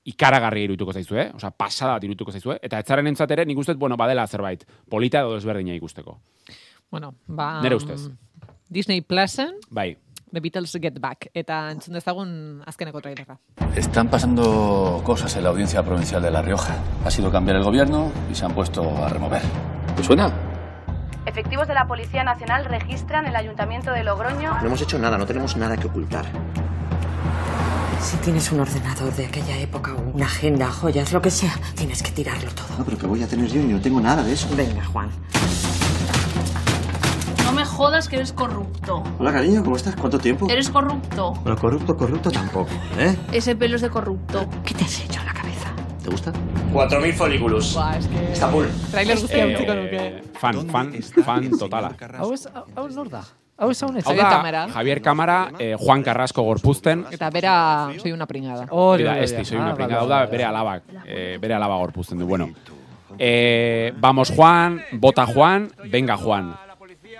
ikaragarri 0.07 0.63
irutuko 0.69 0.95
zaizue, 0.95 1.21
eh? 1.25 1.29
Osa, 1.35 1.51
pasada 1.51 1.97
bat 1.97 2.07
irutuko 2.07 2.31
zaizue, 2.31 2.61
eta 2.63 2.79
etzaren 2.79 3.11
entzat 3.11 3.35
ere, 3.35 3.43
nik 3.49 3.59
ustez, 3.59 3.75
bueno, 3.75 3.99
badela 3.99 4.27
zerbait, 4.27 4.63
polita 4.87 5.25
edo 5.25 5.35
desberdina 5.35 5.75
ikusteko. 5.75 6.15
Bueno, 6.89 7.11
ba... 7.27 7.57
Nere 7.65 7.75
ustez. 7.75 8.05
Disney 8.69 9.01
Plusen, 9.01 9.55
Bai. 9.73 9.97
The 10.31 10.39
Beatles 10.39 10.77
Get 10.81 10.99
Back, 10.99 11.29
eta 11.33 11.71
entzun 11.71 11.95
dezagun 11.97 12.61
azkeneko 12.67 13.01
trailerra. 13.01 13.39
Están 13.75 14.09
pasando 14.09 15.01
cosas 15.03 15.35
en 15.35 15.43
la 15.43 15.49
audiencia 15.49 15.83
provincial 15.83 16.21
de 16.21 16.31
La 16.31 16.41
Rioja. 16.41 16.75
Ha 17.05 17.11
sido 17.11 17.31
cambiar 17.31 17.57
el 17.57 17.63
gobierno 17.63 18.11
y 18.31 18.35
se 18.35 18.45
han 18.45 18.53
puesto 18.53 18.83
a 19.03 19.09
remover. 19.09 19.41
¿Te 19.95 20.03
suena? 20.03 20.31
Efectivos 21.25 21.67
de 21.67 21.73
la 21.73 21.87
Policía 21.87 22.23
Nacional 22.23 22.65
registran 22.65 23.25
el 23.25 23.35
Ayuntamiento 23.35 23.91
de 23.91 24.03
Logroño. 24.03 24.59
No 24.61 24.67
hemos 24.67 24.81
hecho 24.81 24.97
nada, 24.97 25.17
no 25.17 25.25
tenemos 25.25 25.57
nada 25.57 25.77
que 25.77 25.87
ocultar. 25.87 26.25
Si 28.01 28.17
tienes 28.17 28.51
un 28.51 28.61
ordenador 28.61 29.13
de 29.13 29.25
aquella 29.25 29.57
época 29.57 29.93
una 29.93 30.25
agenda, 30.25 30.71
joyas, 30.71 31.11
lo 31.11 31.21
que 31.21 31.29
sea, 31.29 31.53
tienes 31.75 32.01
que 32.01 32.11
tirarlo 32.11 32.49
todo. 32.51 32.67
No, 32.77 32.85
pero 32.85 32.97
que 32.97 33.05
voy 33.05 33.21
a 33.23 33.27
tener 33.27 33.47
yo 33.47 33.59
y 33.59 33.65
no 33.65 33.81
tengo 33.81 33.99
nada 33.99 34.23
de 34.23 34.33
eso. 34.33 34.47
Venga, 34.55 34.85
Juan. 34.85 35.09
No 37.49 37.55
me 37.55 37.65
jodas 37.65 38.07
que 38.07 38.17
eres 38.17 38.31
corrupto. 38.31 39.01
Hola, 39.17 39.31
cariño, 39.33 39.63
¿cómo 39.63 39.75
estás? 39.75 39.95
¿Cuánto 39.95 40.19
tiempo? 40.19 40.47
Eres 40.51 40.69
corrupto. 40.69 41.31
Bueno, 41.41 41.57
corrupto, 41.57 41.97
corrupto 41.97 42.29
tampoco, 42.29 42.69
¿eh? 42.99 43.15
Ese 43.31 43.55
pelo 43.55 43.75
es 43.75 43.81
de 43.81 43.89
corrupto. 43.89 44.47
¿Qué 44.63 44.75
te 44.75 44.83
has 44.83 45.03
hecho 45.03 45.19
en 45.19 45.25
la 45.25 45.33
cabeza? 45.33 45.69
¿Te 46.03 46.11
gusta? 46.11 46.31
4.000 46.71 47.13
folículos. 47.13 47.73
Ba, 47.75 47.97
eske... 47.97 48.33
Estambul. 48.33 48.67
Trailer 48.91 49.17
guztia 49.19 49.45
Eh, 49.45 49.55
utziko 49.55 49.73
nuke. 49.73 50.21
fan, 50.33 50.69
fan, 50.69 50.93
fan 51.25 51.49
totala. 51.57 51.95
Hau 52.19 52.33
ez, 52.33 52.47
hau 52.75 52.85
ez 52.87 52.95
nor 52.95 53.09
da? 53.09 53.23
Hau 53.57 53.71
ez 53.71 53.79
Javier 53.81 54.27
Kamara. 54.29 54.67
Javier 54.69 55.01
Kamara, 55.01 55.51
eh, 55.57 55.75
Juan 55.79 56.03
Carrasco 56.03 56.43
gorpuzten. 56.43 57.07
Eta 57.09 57.31
bera, 57.31 57.89
soy 57.97 58.11
una 58.11 58.27
pringada. 58.27 58.67
Hori, 58.69 59.07
esti, 59.07 59.43
soy 59.43 59.57
Ah, 59.57 59.61
una 59.61 59.71
vale, 59.71 59.75
pringada, 59.75 60.01
hau 60.03 60.07
da, 60.07 60.25
bere 60.27 60.43
alabak, 60.45 60.83
eh, 61.07 61.37
bere 61.41 61.55
alaba 61.55 61.77
gorpuzten 61.77 62.19
du. 62.19 62.27
Bueno, 62.27 62.51
eh, 63.17 63.91
vamos 63.97 64.29
Juan, 64.29 64.83
bota 64.91 65.25
Juan, 65.25 65.71
venga 65.85 66.15
Juan. 66.15 66.55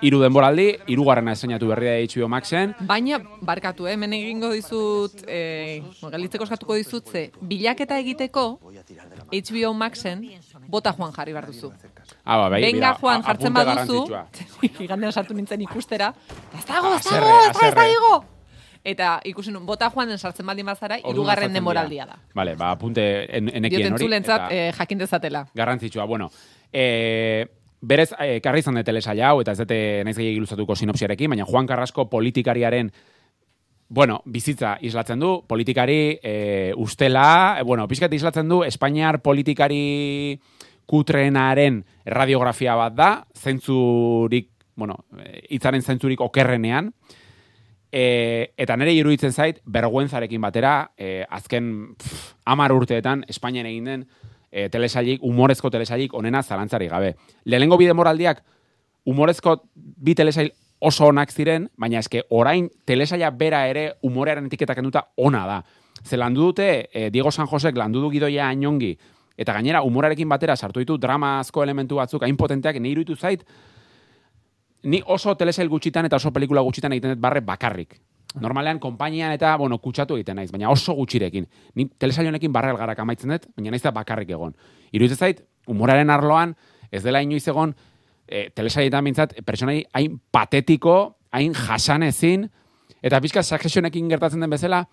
Hiru 0.01 0.21
denboraldi, 0.23 0.65
hirugarrena 0.87 1.33
esainatu 1.35 1.67
berria 1.67 1.91
da 1.97 2.03
HBO 2.07 2.29
Maxen. 2.31 2.71
Baina, 2.87 3.17
barkatu, 3.43 3.85
eh, 3.87 3.97
egingo 3.99 4.51
dizut, 4.53 5.25
eh, 5.27 5.83
galitzeko 6.01 6.45
eskatuko 6.45 6.75
dizut, 6.75 7.05
ze, 7.11 7.31
bilaketa 7.41 7.97
egiteko, 7.99 8.59
HBO 9.31 9.73
Maxen, 9.73 10.23
bota 10.67 10.93
Juan 10.93 11.11
jarri 11.11 11.33
behar 11.33 11.47
duzu. 11.47 11.73
Ah, 12.23 12.37
ba, 12.37 12.49
bai, 12.49 12.71
bira, 12.71 12.95
Juan, 13.01 13.19
a- 13.21 13.23
jartzen 13.27 13.53
baduzu, 13.53 14.05
igandean 14.79 15.11
sartu 15.11 15.33
nintzen 15.33 15.61
ikustera, 15.61 16.13
ez 16.57 16.65
dago, 16.65 16.95
ez 16.95 17.03
dago, 17.03 17.27
ez 17.27 17.43
da, 17.43 17.49
ez 17.49 17.53
da 17.53 17.67
haserre. 17.67 17.91
igo! 17.91 18.25
Eta 18.81 19.19
ikusi 19.25 19.51
nun, 19.51 19.65
bota 19.65 19.89
Juanen 19.91 20.17
sartzen 20.17 20.45
baldin 20.47 20.65
bazara, 20.65 20.97
hirugarren 21.03 21.51
denboraldia 21.53 22.05
da. 22.05 22.15
Vale, 22.33 22.55
ba, 22.55 22.71
apunte 22.71 23.03
en, 23.35 23.49
enekien 23.49 23.81
Dioten 23.81 23.93
hori. 23.95 24.05
zulentzat, 24.05 24.45
eta- 24.47 24.55
eh, 24.55 24.71
jakin 24.71 24.97
dezatela. 24.97 25.45
garrantzitsua. 25.53 26.05
Bueno, 26.05 26.31
e, 26.71 27.45
berez, 27.81 28.11
e, 28.19 28.39
karri 28.41 28.63
izan 28.63 28.75
de 28.79 28.83
telesaila 28.83 29.31
hau, 29.31 29.39
eta 29.41 29.53
ez 29.55 29.61
dute 29.61 29.79
naiz 30.05 30.17
gehiagik 30.17 30.43
luzatuko 30.43 30.75
sinopsiarekin, 30.75 31.31
baina 31.35 31.47
Juan 31.47 31.67
Carrasco 31.67 32.09
politikariaren 32.09 32.91
Bueno, 33.91 34.21
bizitza 34.25 34.75
islatzen 34.85 35.17
du, 35.17 35.31
politikari 35.49 36.19
e, 36.21 36.73
ustela, 36.77 37.57
e, 37.57 37.63
bueno, 37.65 37.87
pixkat 37.89 38.13
islatzen 38.13 38.45
du, 38.45 38.59
Espainiar 38.61 39.17
politikari 39.25 40.37
kutreenaren 40.85 41.79
radiografia 42.05 42.75
bat 42.77 42.93
da, 42.93 43.09
zentzurik, 43.33 44.51
bueno, 44.77 44.99
hitzaren 45.49 45.81
zentzurik 45.81 46.21
okerrenean, 46.21 46.91
e, 47.89 48.53
eta 48.61 48.77
nire 48.77 48.93
iruditzen 48.93 49.33
zait, 49.33 49.57
bergüenzarekin 49.65 50.45
batera, 50.45 50.91
e, 50.93 51.23
azken 51.25 51.95
pff, 51.97 52.35
amar 52.45 52.77
urteetan, 52.77 53.25
Espainian 53.27 53.65
egin 53.73 53.89
den 53.89 54.05
e, 54.51 54.69
telesailik, 54.69 55.21
humorezko 55.23 55.69
telesailik 55.69 56.13
onena 56.13 56.43
zalantzari 56.43 56.87
gabe. 56.87 57.15
Lehenengo 57.45 57.77
bide 57.77 57.93
moraldiak, 57.93 58.43
humorezko 59.05 59.61
bi 59.75 60.15
telesail 60.15 60.51
oso 60.79 61.09
onak 61.11 61.31
ziren, 61.31 61.67
baina 61.77 61.99
eske 61.99 62.23
orain 62.29 62.69
telesaila 62.87 63.31
bera 63.35 63.65
ere 63.67 63.85
humorearen 64.03 64.47
etiketak 64.47 64.79
kenduta 64.79 65.07
ona 65.17 65.45
da. 65.47 65.61
Ze 66.03 66.17
landu 66.17 66.41
dute, 66.49 66.89
e, 66.93 67.09
Diego 67.11 67.31
San 67.31 67.47
Josek 67.47 67.77
landu 67.77 68.01
du 68.01 68.11
gidoia 68.11 68.47
ainongi, 68.47 68.93
eta 69.37 69.53
gainera 69.53 69.81
humorarekin 69.83 70.29
batera 70.29 70.55
sartu 70.55 70.79
ditu 70.79 70.97
dramazko 70.97 71.63
elementu 71.63 71.99
batzuk 71.99 72.23
hain 72.23 72.37
potenteak, 72.37 72.79
ni 72.79 72.91
iruditu 72.91 73.15
zait, 73.15 73.43
ni 74.83 75.01
oso 75.05 75.35
telesail 75.35 75.69
gutxitan 75.69 76.05
eta 76.07 76.15
oso 76.15 76.31
pelikula 76.31 76.61
gutxitan 76.61 76.93
egiten 76.95 77.15
dut 77.15 77.21
barre 77.23 77.41
bakarrik. 77.41 77.99
Normalean, 78.37 78.77
konpainian 78.79 79.31
eta, 79.33 79.55
bueno, 79.57 79.79
kutsatu 79.81 80.13
egiten 80.19 80.37
naiz, 80.37 80.51
baina 80.53 80.69
oso 80.69 80.93
gutxirekin. 80.93 81.47
Ni 81.75 81.87
telesail 81.97 82.27
honekin 82.29 82.53
barre 82.53 82.69
algarak 82.69 82.99
amaitzen 83.01 83.33
dut, 83.33 83.47
baina 83.57 83.73
naiz 83.73 83.81
da 83.81 83.91
bakarrik 83.95 84.29
egon. 84.29 84.53
Iruditzen 84.93 85.17
zait, 85.17 85.41
humoraren 85.67 86.09
arloan, 86.13 86.53
ez 86.91 87.01
dela 87.03 87.23
inoiz 87.25 87.47
egon, 87.49 87.73
e, 88.27 88.49
telesailetan 88.53 89.07
bintzat, 89.09 89.33
pertsonai 89.45 89.81
hain 89.97 90.19
patetiko, 90.31 90.97
hain 91.33 91.55
jasanezin, 91.57 92.45
eta 93.01 93.21
pixkat 93.23 93.47
successionekin 93.47 94.11
gertatzen 94.11 94.45
den 94.45 94.53
bezala, 94.53 94.83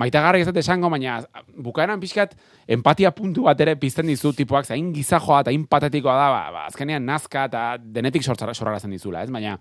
maitagarri 0.00 0.40
ez 0.40 0.48
dut 0.48 0.60
esango, 0.60 0.88
baina 0.92 1.18
bukaeran 1.66 2.00
pixkat 2.00 2.32
empatia 2.78 3.12
puntu 3.16 3.44
bat 3.48 3.60
ere 3.60 3.76
pizten 3.80 4.08
dizu 4.08 4.32
tipoak, 4.36 4.70
hain 4.72 4.88
gizajoa 4.94 5.42
eta 5.44 5.52
hain 5.52 5.66
patetikoa 5.68 6.16
da, 6.16 6.30
ba, 6.32 6.40
ba, 6.54 6.64
azkenean 6.72 7.04
nazka 7.04 7.44
eta 7.50 7.66
denetik 7.80 8.24
sortzara- 8.24 8.56
sorrarazten 8.56 8.96
dizula, 8.96 9.24
ez? 9.24 9.30
Baina, 9.32 9.58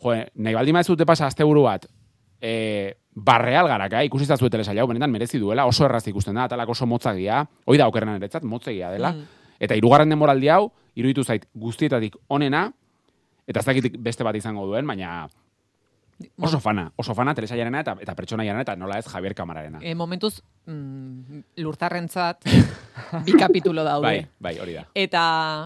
jo, 0.00 0.16
nahi 0.16 0.56
baldin 0.56 0.80
ez 0.80 0.86
dute 0.88 1.04
pasa 1.08 1.28
asteburu 1.28 1.64
bat, 1.68 1.88
e, 2.44 2.96
barreal 3.14 3.68
garak, 3.70 3.92
eh? 3.96 4.04
ikusi 4.10 4.26
zazu 4.28 4.50
telesaila 4.52 4.82
hau, 4.82 4.88
benetan 4.90 5.12
merezi 5.12 5.38
duela, 5.40 5.64
oso 5.70 5.86
erraz 5.86 6.02
ikusten 6.10 6.36
da, 6.36 6.44
atalak 6.48 6.68
oso 6.74 6.86
motzak 6.90 7.16
dira, 7.16 7.44
hoi 7.64 7.78
da 7.80 7.86
okerrenan 7.88 8.20
eretzat, 8.20 8.44
motzegia 8.44 8.90
dela, 8.92 9.12
Mm. 9.14 9.24
eta 9.64 9.78
hirugarren 9.78 10.10
denboraldi 10.12 10.50
hau, 10.52 10.66
iruditu 10.94 11.24
zait 11.24 11.46
guztietatik 11.54 12.16
onena, 12.28 12.66
eta 13.46 13.60
ez 13.60 13.66
dakit 13.66 13.96
beste 14.02 14.24
bat 14.26 14.36
izango 14.36 14.66
duen, 14.66 14.86
baina 14.86 15.28
oso 16.38 16.60
fana, 16.60 16.92
oso 16.96 17.14
fana 17.14 17.34
telesailaren 17.34 17.74
eta, 17.74 17.96
eta 18.00 18.14
pertsonaiaren 18.14 18.60
eta 18.60 18.76
nola 18.78 18.98
ez 18.98 19.06
Javier 19.10 19.34
Kamararena. 19.34 19.80
E, 19.82 19.94
momentuz, 19.94 20.40
mm, 20.66 21.40
lurtarrentzat, 21.62 22.44
bi 23.26 23.34
kapitulo 23.38 23.84
daude. 23.84 24.06
Bai, 24.06 24.26
bai, 24.38 24.54
hori 24.62 24.76
da. 24.78 24.86
Eta, 24.94 25.24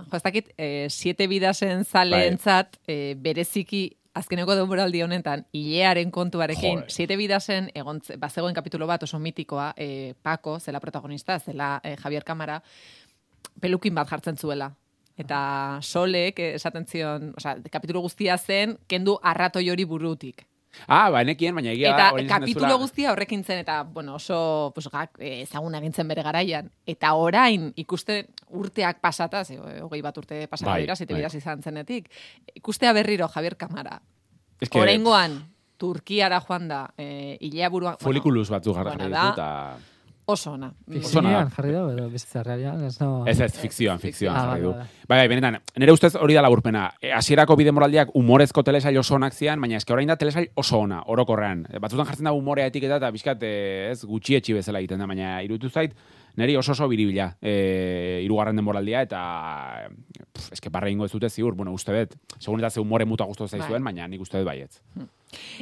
jo, 0.08 0.16
ez 0.16 0.22
dakit, 0.24 0.52
e, 0.56 0.88
siete 0.90 1.28
bidasen 1.28 1.84
zaleentzat, 1.84 2.78
e, 2.88 3.14
bereziki 3.20 3.97
azkeneko 4.14 4.54
denboraldi 4.58 5.02
honetan, 5.02 5.44
hilearen 5.52 6.10
kontuarekin, 6.10 6.80
Joder. 6.80 6.90
siete 6.90 7.16
bidasen, 7.16 7.70
egon, 7.74 8.00
bazegoen 8.18 8.54
kapitulo 8.54 8.86
bat 8.86 9.02
oso 9.02 9.18
mitikoa, 9.18 9.72
e, 9.76 10.14
Paco, 10.22 10.58
zela 10.60 10.80
protagonista, 10.80 11.38
zela 11.38 11.80
e, 11.84 11.96
Javier 11.96 12.24
Kamara, 12.24 12.60
pelukin 13.60 13.94
bat 13.94 14.08
jartzen 14.10 14.36
zuela. 14.36 14.72
Eta 15.18 15.38
solek 15.82 16.38
eh, 16.38 16.52
esaten 16.54 16.86
zion, 16.86 17.32
osea, 17.36 17.56
kapitulo 17.72 18.04
guztia 18.04 18.38
zen, 18.38 18.76
kendu 18.86 19.16
arratoi 19.22 19.66
hori 19.70 19.84
burutik. 19.84 20.46
Ah, 20.86 21.10
ba, 21.10 21.24
nekien, 21.24 21.54
baina 21.54 21.72
egia 21.72 21.90
Eta 21.90 22.10
da, 22.12 22.20
esan 22.20 22.28
kapitulo 22.28 22.66
dezula- 22.66 22.78
guztia 22.78 23.12
horrekin 23.12 23.44
zen, 23.44 23.58
eta, 23.58 23.82
bueno, 23.82 24.14
oso 24.14 24.70
pues, 24.74 24.88
gak, 24.88 25.16
eh, 25.18 25.42
ezaguna 25.42 25.78
egintzen 25.78 26.08
bere 26.08 26.22
garaian. 26.22 26.70
Eta 26.86 27.14
orain, 27.14 27.72
ikuste 27.76 28.28
urteak 28.48 29.00
pasata, 29.00 29.44
ze, 29.44 29.58
hogei 29.82 30.00
bat 30.02 30.16
urte 30.18 30.46
pasata 30.48 30.70
Bai, 30.70 30.82
dira, 30.82 30.96
zite 30.96 31.14
bai. 31.14 31.24
izan 31.26 31.62
zenetik, 31.62 32.10
ikustea 32.54 32.92
berriro 32.92 33.28
Javier 33.28 33.56
Kamara. 33.56 34.00
Ez 34.60 34.68
que- 34.68 34.80
Oraingoan, 34.80 35.48
Turkiara 35.78 36.40
joan 36.40 36.66
da, 36.68 36.90
eh, 36.98 37.36
hilea 37.40 37.68
buruan... 37.70 37.96
Folikulus 38.00 38.48
batzuk 38.50 38.74
jarri 38.74 38.90
bueno, 38.96 39.04
ditu, 39.04 39.14
da, 39.14 39.28
eta... 39.32 39.78
Oso 40.28 40.50
ona. 40.52 40.66
Fikzioan 40.92 41.48
jarri 41.54 41.70
da, 41.72 41.82
edo 41.94 42.08
bizitza 42.12 42.42
realian, 42.44 42.82
ez 42.84 42.98
no... 43.00 43.22
Ez 43.26 43.38
ez, 43.40 43.52
fikzioan, 43.62 43.96
fikzioan 44.02 44.36
Ah, 44.36 44.42
jarri 44.50 44.66
du. 44.66 44.72
vale. 44.74 44.84
Bai, 45.08 45.16
bai, 45.22 45.28
benetan, 45.32 45.56
nire 45.80 45.92
ustez 45.94 46.10
hori 46.20 46.34
da 46.36 46.42
laburpena. 46.44 46.82
E, 47.00 47.14
hasierako 47.16 47.56
bide 47.56 47.72
moraldiak 47.72 48.10
humorezko 48.14 48.60
telesail 48.66 48.98
oso 49.00 49.14
onak 49.16 49.32
zian, 49.32 49.56
baina 49.64 49.78
eske 49.80 49.94
orain 49.96 50.08
da 50.12 50.18
telesail 50.20 50.50
oso 50.60 50.82
ona, 50.84 50.98
orokorrean. 51.08 51.64
E, 51.72 51.80
batzutan 51.80 52.04
jartzen 52.10 52.28
da 52.28 52.34
humorea 52.36 52.66
etiketa 52.68 52.98
eta 53.00 53.10
bizkat 53.14 53.42
e, 53.48 53.54
ez 53.94 54.02
gutxietxi 54.04 54.52
bezala 54.58 54.82
egiten 54.84 55.00
da, 55.00 55.06
baina 55.08 55.38
iruditu 55.46 55.70
zait, 55.72 55.96
niri 56.36 56.58
oso 56.60 56.72
oso 56.76 56.90
biribila 56.92 57.30
e, 57.40 58.20
irugarren 58.26 58.60
denboraldia 58.60 59.00
eta 59.08 59.22
pff, 59.88 60.52
eske 60.58 60.68
barre 60.70 60.92
ingo 60.92 61.08
ez 61.08 61.12
dute 61.16 61.32
ziur, 61.32 61.56
bueno, 61.56 61.72
uste 61.72 61.96
dut, 61.96 62.14
segun 62.38 62.60
eta 62.60 62.68
ze 62.70 62.84
humore 62.84 63.08
muta 63.08 63.24
guztu 63.24 63.48
zaizuen, 63.48 63.82
baina 63.82 64.06
nik 64.06 64.20
uste 64.20 64.38
dut 64.44 64.46
baietz. 64.52 64.76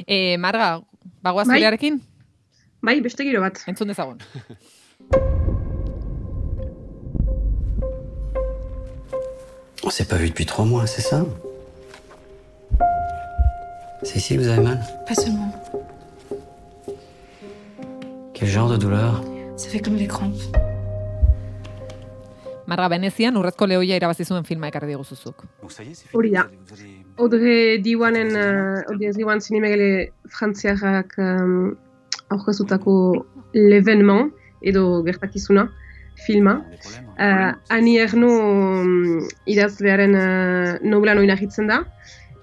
Eh, 0.05 0.35
Marga, 0.37 0.81
bagoaz 1.23 1.47
Bai. 1.47 1.63
Bai, 2.81 3.01
beste 3.01 3.23
giro 3.23 3.41
bat. 3.41 3.63
Entzun 3.67 3.87
dezagun. 3.87 4.17
On 9.83 9.89
s'est 9.89 10.05
pas 10.05 10.17
vu 10.17 10.29
depuis 10.29 10.45
trois 10.45 10.65
mois, 10.65 10.85
c'est 10.85 11.01
ça 11.01 11.25
C'est 14.03 14.17
ici 14.17 14.35
que 14.35 14.41
vous 14.41 14.47
avez 14.47 14.63
mal 14.63 14.79
Pas 15.07 15.15
seulement. 15.15 15.51
Quel 18.33 18.47
genre 18.49 18.69
de 18.69 18.77
douleur 18.77 19.23
Ça 19.55 19.69
fait 19.69 19.79
comme 19.79 19.97
des 19.97 20.07
crampes. 20.07 20.35
Marga, 22.67 22.89
Venezian 22.89 23.37
urrezko 23.39 23.65
lehoia 23.65 23.95
irabazi 23.95 24.25
zuen 24.27 24.43
filma 24.43 24.67
ekarri 24.67 24.91
diguzuzuk. 24.91 25.45
Hori 26.13 26.31
da. 26.33 26.43
Audrey 27.17 27.79
Diwanen, 27.79 28.33
uh, 28.35 28.91
Audrey 28.91 29.13
Diwan 29.15 29.39
zinemegele 29.39 30.11
frantziarrak 30.27 31.15
um, 31.17 31.77
aurkezutako 32.33 33.25
L'Evenement, 33.53 34.31
edo 34.61 35.03
gertakizuna, 35.05 35.67
filma. 36.25 36.61
Uh, 37.17 37.53
Ani 37.73 37.97
Erno 38.01 38.29
um, 38.29 39.27
idazlearen 39.49 40.15
uh, 40.17 40.73
nobelan 40.85 41.21
oinahitzen 41.21 41.69
da, 41.69 41.83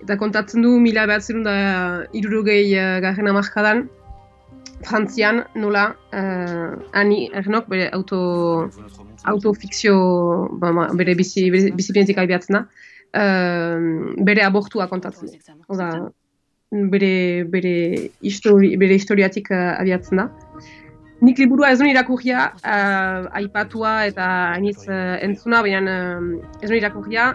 eta 0.03 0.17
kontatzen 0.21 0.65
du 0.65 0.77
mila 0.83 1.07
behatzerun 1.11 1.45
da 1.47 1.57
irurogei 2.17 2.73
uh, 2.77 2.99
garren 3.05 3.31
amarkadan, 3.33 3.87
Frantzian 4.85 5.45
nola 5.57 5.85
uh, 6.13 6.75
Ani 6.93 7.29
Ernok 7.33 7.71
bere 7.73 7.89
auto 7.97 8.19
autofikzio 9.25 9.95
ba, 10.61 10.73
ma, 10.77 10.89
bere 10.93 11.15
bizi, 11.17 11.47
bere 11.51 12.19
abiatzen 12.21 12.59
da, 12.59 12.65
uh, 13.17 13.87
bere 14.27 14.45
abortua 14.45 14.89
kontatzen 14.91 15.31
du. 15.31 15.55
Oda, 15.69 15.89
bere, 16.91 17.45
bere, 17.51 17.75
histori, 18.23 18.75
bere 18.81 18.97
historiatik 18.99 19.51
uh, 19.53 19.75
abiatzen 19.81 20.23
da. 20.23 20.29
Nik 21.25 21.39
liburua 21.41 21.71
ez 21.73 21.79
duen 21.81 21.93
irakurria, 21.93 22.49
uh, 22.61 23.29
aipatua 23.39 23.95
eta 24.11 24.29
hainitz 24.55 24.85
uh, 24.89 25.17
entzuna, 25.25 25.63
baina 25.65 25.83
uh, 25.83 26.33
ez 26.61 26.69
duen 26.69 26.81
irakurria, 26.81 27.29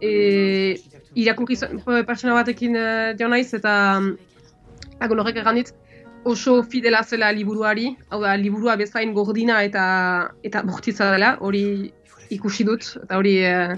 e, 0.00 0.78
irakurri 1.18 1.58
pertsona 2.06 2.38
batekin 2.38 2.78
uh, 2.78 3.12
jo 3.18 3.28
naiz, 3.28 3.52
eta 3.54 3.74
agon 5.04 5.22
horrek 5.22 5.42
egan 5.42 5.60
dit, 5.60 5.70
oso 6.28 6.62
fidela 6.66 7.04
zela 7.04 7.30
liburuari, 7.32 7.92
hau 8.10 8.22
da, 8.24 8.34
liburua 8.36 8.76
bezain 8.80 9.12
gordina 9.14 9.60
eta 9.66 9.84
eta 10.44 10.64
bortitza 10.66 11.12
dela, 11.12 11.36
hori 11.40 11.92
ikusi 12.34 12.66
dut, 12.66 12.94
eta 13.04 13.20
hori 13.20 13.36
uh, 13.46 13.76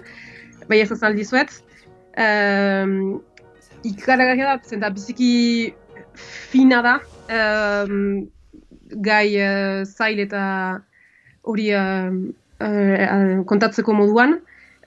bai 0.70 0.80
ez 0.84 0.90
azaldi 0.94 1.26
zuet. 1.26 1.58
Um, 2.20 3.20
Ikaragarria 3.86 4.44
da, 4.44 4.58
zenta 4.66 4.90
biziki 4.92 5.72
fina 6.50 6.82
da, 6.84 6.98
um, 7.32 8.28
gai 9.04 9.28
uh, 9.40 9.84
zail 9.86 10.20
eta 10.26 10.42
hori 11.48 11.70
uh, 11.72 12.10
uh, 12.60 13.40
kontatzeko 13.48 13.94
moduan. 13.96 14.40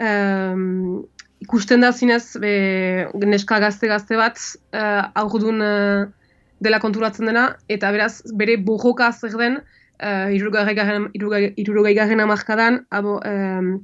Um, 0.03 1.05
ikusten 1.43 1.83
da 1.83 1.91
zinez, 1.91 2.35
be, 2.39 2.53
neska 3.27 3.59
gazte-gazte 3.63 4.19
bat, 4.19 4.39
uh, 4.75 5.09
aurdun 5.19 5.63
uh, 5.63 6.05
dela 6.63 6.79
konturatzen 6.83 7.27
dena, 7.29 7.47
eta 7.71 7.91
beraz, 7.95 8.21
bere 8.39 8.59
bojoka 8.61 9.09
zer 9.11 9.35
den, 9.39 9.59
uh, 10.03 10.29
irurogei 10.31 11.95
garren 11.97 12.23
amarkadan, 12.23 12.83
abo, 12.93 13.19
um, 13.25 13.75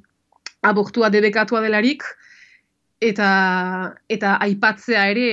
abortua 0.69 1.09
debekatua 1.09 1.61
delarik, 1.65 2.05
eta 3.01 3.95
eta 4.11 4.37
aipatzea 4.43 5.05
ere 5.13 5.29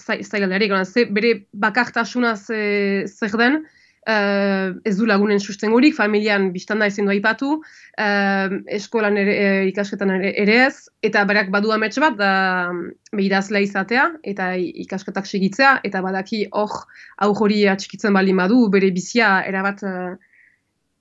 zailadarik, 0.00 0.72
ze 0.84 1.04
bere 1.04 1.46
bakartasunaz 1.52 2.50
e, 2.50 3.06
zer 3.06 3.36
den, 3.36 3.60
uh, 4.08 4.72
ez 4.84 4.96
du 4.96 5.06
lagunen 5.06 5.40
sustengorik, 5.40 5.94
familian 5.94 6.50
biztanda 6.52 6.86
ezin 6.86 7.06
du 7.06 7.12
aipatu, 7.12 7.50
uh, 7.60 8.54
eskolan 8.66 9.18
ere, 9.20 9.34
e, 9.34 9.66
ikasketan 9.70 10.14
ere, 10.16 10.32
ere 10.40 10.56
ez, 10.66 10.88
eta 11.02 11.24
berak 11.28 11.50
badu 11.52 11.72
amets 11.74 11.98
bat, 12.00 12.16
da 12.16 12.70
behirazlea 13.12 13.66
izatea, 13.66 14.06
eta 14.24 14.54
ikasketak 14.56 15.26
segitzea, 15.26 15.78
eta 15.84 16.02
badaki 16.04 16.46
hor 16.52 16.86
hau 17.18 17.32
hori 17.34 17.66
atxikitzen 17.68 18.16
bali 18.16 18.34
badu, 18.36 18.68
bere 18.72 18.90
bizia 18.90 19.40
erabat 19.46 19.84
uh, 19.84 20.14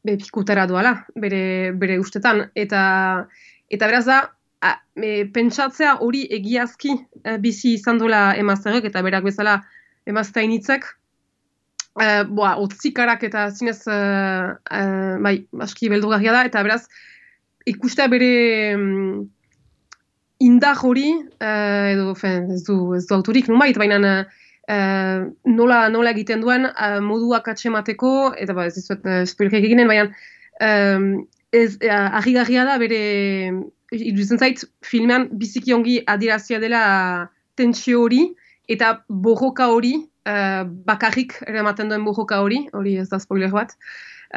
be, 0.04 0.18
pikutera 0.18 0.68
doala, 0.68 1.00
bere, 1.16 1.72
bere 1.72 2.00
ustetan, 2.00 2.50
eta 2.56 2.84
eta 3.70 3.86
beraz 3.86 4.06
da, 4.08 4.24
a, 4.62 4.76
e, 4.96 5.26
pentsatzea 5.34 5.98
hori 6.04 6.26
egiazki 6.36 6.94
e, 7.24 7.38
bizi 7.44 7.76
izan 7.78 8.00
dola 8.02 8.34
emazterek, 8.40 8.90
eta 8.92 9.04
berak 9.06 9.26
bezala 9.28 9.60
emaztainitzek, 10.10 10.88
e, 12.00 12.08
boa, 12.28 12.56
otzikarak 12.64 13.24
eta 13.30 13.48
zinez, 13.56 13.82
e, 13.88 14.00
e, 14.80 14.82
bai, 15.26 15.36
aski 15.68 15.92
beldurgarria 15.94 16.36
da, 16.36 16.44
eta 16.50 16.64
beraz, 16.68 16.84
ikustea 17.70 18.10
bere 18.12 18.34
mm, 18.76 19.24
indar 20.50 20.84
hori, 20.84 21.14
e, 21.40 21.54
edo, 21.96 22.14
fen, 22.20 22.52
ez 22.56 22.64
du, 22.68 22.82
ez 23.00 23.06
du 23.08 23.16
autorik, 23.16 23.48
numait, 23.52 23.80
baina 23.80 24.00
e, 24.04 24.78
nola, 25.56 25.82
nola 25.94 26.16
egiten 26.16 26.44
duen, 26.44 26.68
e, 26.68 26.94
moduak 27.06 27.48
atxemateko, 27.54 28.14
eta 28.36 28.56
ba, 28.58 28.68
ez 28.68 28.76
dizuet, 28.76 29.08
e, 29.08 29.64
eginen, 29.64 29.88
baina, 29.88 30.10
e, 30.60 30.72
ez, 31.56 31.78
e, 31.80 32.56
da 32.60 32.78
bere 32.78 33.04
iruditzen 33.96 34.40
zait 34.40 34.64
filmean 34.86 35.28
biziki 35.40 35.74
ongi 35.74 36.00
adierazia 36.08 36.60
dela 36.62 36.84
tentsio 37.58 38.04
hori 38.06 38.22
eta 38.70 39.00
borroka 39.10 39.68
hori 39.74 39.96
uh, 40.30 40.64
bakarrik 40.86 41.40
eramaten 41.48 41.90
duen 41.90 42.06
borroka 42.06 42.40
hori, 42.44 42.64
hori 42.74 42.98
ez 43.02 43.10
da 43.10 43.20
spoiler 43.22 43.52
bat, 43.54 43.74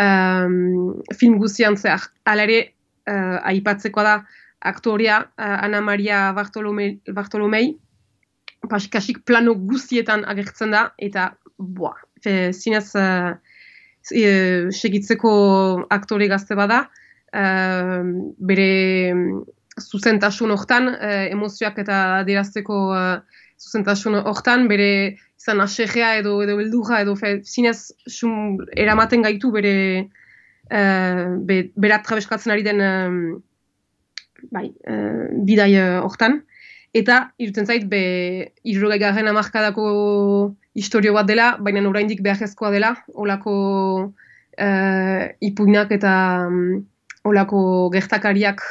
um, 0.00 1.02
film 1.18 1.38
guztian 1.42 1.76
zehar. 1.76 2.08
Hala 2.28 2.46
ere, 2.48 2.60
uh, 3.10 3.38
aipatzeko 3.52 4.04
da 4.06 4.16
aktoria 4.72 5.20
uh, 5.26 5.56
Ana 5.66 5.82
Maria 5.84 6.30
Bartolomei, 6.36 6.96
Bartolomei 7.12 7.74
pasikasik 8.70 9.24
plano 9.26 9.56
guztietan 9.58 10.24
agertzen 10.28 10.72
da, 10.74 10.86
eta 11.02 11.32
boa, 11.58 11.96
fe, 12.22 12.52
zinez 12.54 12.92
uh, 12.96 13.34
segitzeko 14.02 15.32
aktore 15.94 16.28
gazte 16.30 16.56
bada, 16.58 16.86
uh, 17.34 18.02
bere 18.38 19.14
zuzentasun 19.80 20.52
hortan, 20.54 20.88
uh, 20.94 21.24
emozioak 21.32 21.78
eta 21.82 22.00
adierazteko 22.20 22.78
uh, 22.92 23.20
zuzentasun 23.60 24.18
hortan, 24.20 24.66
bere 24.68 25.18
izan 25.40 25.62
aserrea 25.64 26.16
edo 26.20 26.40
edo 26.44 26.58
beldurra 26.60 27.00
edo 27.02 27.16
fe, 27.18 27.40
zinez 27.42 27.92
sum, 28.06 28.58
eramaten 28.76 29.24
gaitu 29.26 29.50
bere 29.54 29.74
uh, 30.70 31.38
be, 31.48 31.64
berat 31.76 32.06
trabeskatzen 32.06 32.54
ari 32.54 32.66
den 32.66 32.82
um, 32.86 33.20
bai, 34.54 34.68
uh, 34.88 35.28
bidai 35.48 35.72
hortan. 36.02 36.42
Eta, 36.92 37.30
irutzen 37.40 37.64
zait, 37.64 37.86
be, 37.88 38.52
irrogai 38.68 38.98
garen 39.00 39.30
amarkadako 39.30 39.84
historio 40.76 41.14
bat 41.16 41.28
dela, 41.28 41.54
baina 41.60 41.80
oraindik 41.88 42.20
beharrezkoa 42.24 42.70
dela, 42.74 42.92
olako 43.16 43.54
uh, 44.12 45.22
ipuinak 45.40 45.92
eta 45.96 46.12
um, 46.48 46.82
olako 47.28 47.90
gertakariak 47.94 48.62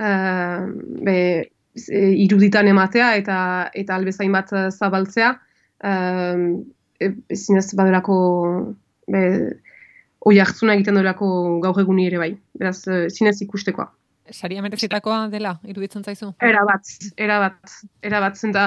uh, 0.00 0.66
be, 1.04 1.18
iruditan 2.24 2.68
ematea 2.68 3.12
eta 3.20 3.38
eta 3.74 3.94
albezain 3.94 4.32
bat 4.34 4.50
zabaltzea 4.70 5.30
uh, 5.84 6.42
zinez 7.34 7.68
badelako 7.78 8.18
be, 9.08 9.22
oi 10.26 10.38
hartzuna 10.42 10.74
egiten 10.76 10.98
delako 10.98 11.28
gaur 11.62 11.78
eguni 11.80 12.08
ere 12.08 12.18
bai. 12.20 12.32
Beraz, 12.58 12.80
zinez 13.14 13.38
ikustekoa. 13.44 13.88
Saria 14.32 14.62
merezitakoa 14.64 15.28
dela, 15.32 15.54
iruditzen 15.64 16.04
zaizu? 16.04 16.32
Era 16.44 16.64
bat, 16.68 16.90
era 17.16 17.38
bat, 17.40 17.76
era 18.04 18.20
bat, 18.20 18.36
zenta, 18.36 18.66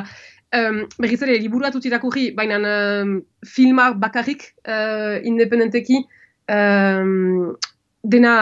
um, 0.58 0.80
berriz 0.98 1.20
ere, 1.22 1.38
liburu 1.44 1.68
bat 1.68 1.86
irakurri, 1.86 2.32
baina 2.38 2.58
um, 2.58 3.20
filmak 3.46 4.00
bakarrik, 4.02 4.48
uh, 4.66 5.20
independenteki, 5.28 6.02
um, 6.50 7.52
dena, 8.02 8.34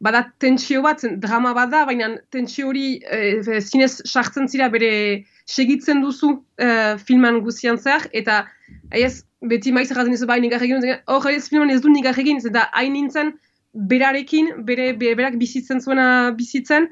bada 0.00 0.26
tentsio 0.42 0.82
bat, 0.84 1.02
drama 1.22 1.52
bat 1.56 1.70
da, 1.72 1.84
baina 1.88 2.10
tentsio 2.32 2.68
hori 2.70 2.98
e, 3.00 3.60
zinez 3.60 4.02
sartzen 4.04 4.48
zira 4.48 4.68
bere 4.72 5.24
segitzen 5.46 6.02
duzu 6.04 6.34
e, 6.58 6.68
filman 7.08 7.40
guzian 7.44 7.78
zehar, 7.78 8.08
eta 8.12 8.44
ez, 8.90 9.24
beti 9.40 9.72
maiz 9.72 9.90
erraten 9.90 10.16
izu 10.16 10.28
bai 10.28 10.40
nigar 10.42 10.62
egin, 10.62 10.84
hor 11.06 11.28
ez 11.30 11.48
filman 11.48 11.72
ez 11.72 11.80
du 11.84 11.92
nigar 11.92 12.18
egin, 12.18 12.42
eta 12.44 12.68
hain 12.76 12.92
nintzen 12.96 13.34
berarekin, 13.76 14.52
bere, 14.68 14.92
berak 14.96 15.36
bizitzen 15.40 15.80
zuena 15.80 16.32
bizitzen, 16.36 16.88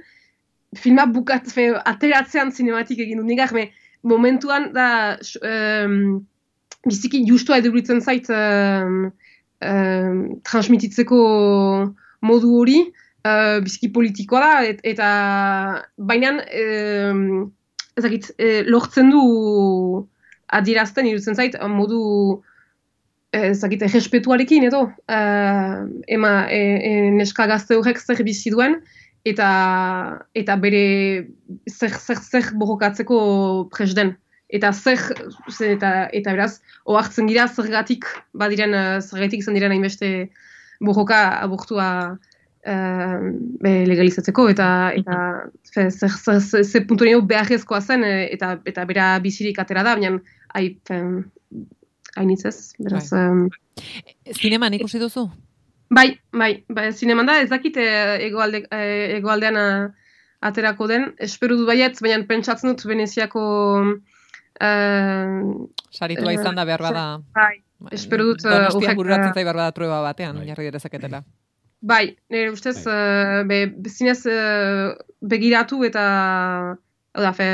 filma 0.76 1.06
bukat, 1.06 1.48
fe, 1.52 1.70
ateratzean 1.86 2.52
zinematik 2.52 3.00
egin 3.04 3.20
du. 3.20 3.26
Nigar, 3.26 3.52
me, 3.56 3.70
momentuan 4.04 4.70
da 4.74 5.16
um, 5.40 6.24
biziki 6.84 7.22
justua 7.28 7.58
eduritzen 7.62 8.02
zait 8.04 8.28
um, 8.28 9.06
um, 9.64 10.18
transmititzeko 10.44 11.20
modu 12.24 12.54
hori, 12.58 12.78
uh, 13.26 13.60
biziki 13.64 13.90
politikoa 13.94 14.40
da, 14.40 14.54
et, 14.70 14.80
eta 14.94 15.10
baina 15.96 16.36
um, 16.40 17.52
ezakit, 17.98 18.32
e, 18.38 18.64
lortzen 18.66 19.12
du 19.12 19.22
adierazten 20.54 21.06
irutzen 21.06 21.38
zait, 21.38 21.54
modu 21.70 22.42
ezakit, 23.34 23.84
errespetuarekin 23.86 24.66
edo, 24.68 24.84
uh, 25.10 25.78
ema 26.16 26.34
e, 26.50 26.60
e, 26.90 26.92
neska 27.14 27.46
gazte 27.50 27.78
horrek 27.78 28.02
zer 28.02 28.22
bizi 28.26 28.52
duen, 28.54 28.78
eta, 29.26 29.48
eta 30.36 30.58
bere 30.60 30.84
zer, 31.70 31.94
zer, 31.94 32.20
zer 32.20 32.52
borrokatzeko 32.60 33.18
presden. 33.74 34.14
Eta 34.54 34.70
zer, 34.76 35.00
eta, 35.66 35.92
eta 36.14 36.34
beraz, 36.34 36.60
ohartzen 36.86 37.26
gira 37.30 37.48
zergatik, 37.48 38.06
badiren, 38.38 38.76
zergatik 39.02 39.42
izan 39.42 39.56
diren 39.56 39.72
hainbeste 39.74 40.10
borroka 40.80 41.20
abortua 41.42 41.88
uh, 42.66 43.18
legalizatzeko 43.62 44.48
eta 44.52 44.68
eta 44.96 45.18
ze 45.62 45.90
ze 45.90 46.08
ze, 46.40 46.64
ze 46.64 46.80
puntu 46.80 47.04
beharrezkoa 47.22 47.80
zen 47.80 48.04
eta 48.04 48.58
eta 48.64 48.84
bera 48.84 49.18
bizirik 49.18 49.58
atera 49.58 49.82
da 49.82 49.94
baina 49.94 50.18
ai 50.54 50.78
hainitzez 52.16 52.74
beraz 52.78 53.12
um, 53.12 53.50
zineman 54.32 54.74
ikusi 54.74 54.98
duzu? 54.98 55.28
Bai 55.90 56.18
bai 56.32 56.64
bai 56.68 56.92
zineman 56.92 57.26
da 57.26 57.40
ez 57.42 57.50
dakit 57.50 57.76
egoalde 57.76 58.66
egoaldean 58.70 59.92
aterako 60.40 60.86
den 60.86 61.12
espero 61.18 61.56
dut 61.56 61.66
baietz 61.66 62.00
baina 62.00 62.24
pentsatzen 62.26 62.70
dut 62.70 62.84
Veneziako 62.84 63.44
Uh, 64.54 65.66
Saritua 65.90 66.30
izan 66.30 66.54
da 66.54 66.62
behar 66.62 66.82
bada. 66.84 67.04
Bai, 67.34 67.58
espero 67.92 68.24
dut... 68.30 68.44
Donostia 68.44 68.92
uh, 68.92 68.98
bururatzen 68.98 69.34
zai 69.34 69.44
bada 69.44 69.70
prueba 69.76 70.00
batean, 70.04 70.40
bai. 70.40 70.48
jarri 70.52 70.70
deketela. 70.74 71.24
Bai, 71.84 72.16
nire 72.32 72.50
ustez, 72.54 72.78
bai. 72.84 72.94
uh, 72.94 73.44
be, 73.48 73.60
zinez 73.92 74.20
uh, 74.26 74.94
begiratu 75.20 75.82
eta, 75.84 76.04
oda, 77.14 77.32
fe, 77.36 77.48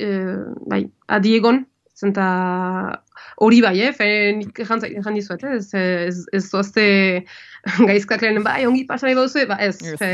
uh, 0.00 0.36
bai, 0.70 0.84
adiegon, 1.18 1.64
zenta 1.96 3.02
hori 3.36 3.60
bai, 3.64 3.74
eh, 3.80 3.92
fe, 3.92 4.08
nik 4.36 4.58
jan 4.64 5.14
dizuet, 5.16 5.42
eh, 5.44 5.56
ez, 5.56 5.68
ez, 5.74 6.24
ez 6.32 6.42
zoazte 6.44 6.84
gaizkak 7.88 8.22
lehen, 8.22 8.42
bai, 8.44 8.64
ongi 8.68 8.84
bauzu, 8.86 9.46
ba, 9.48 9.56
ez, 9.60 9.76
fe, 10.00 10.10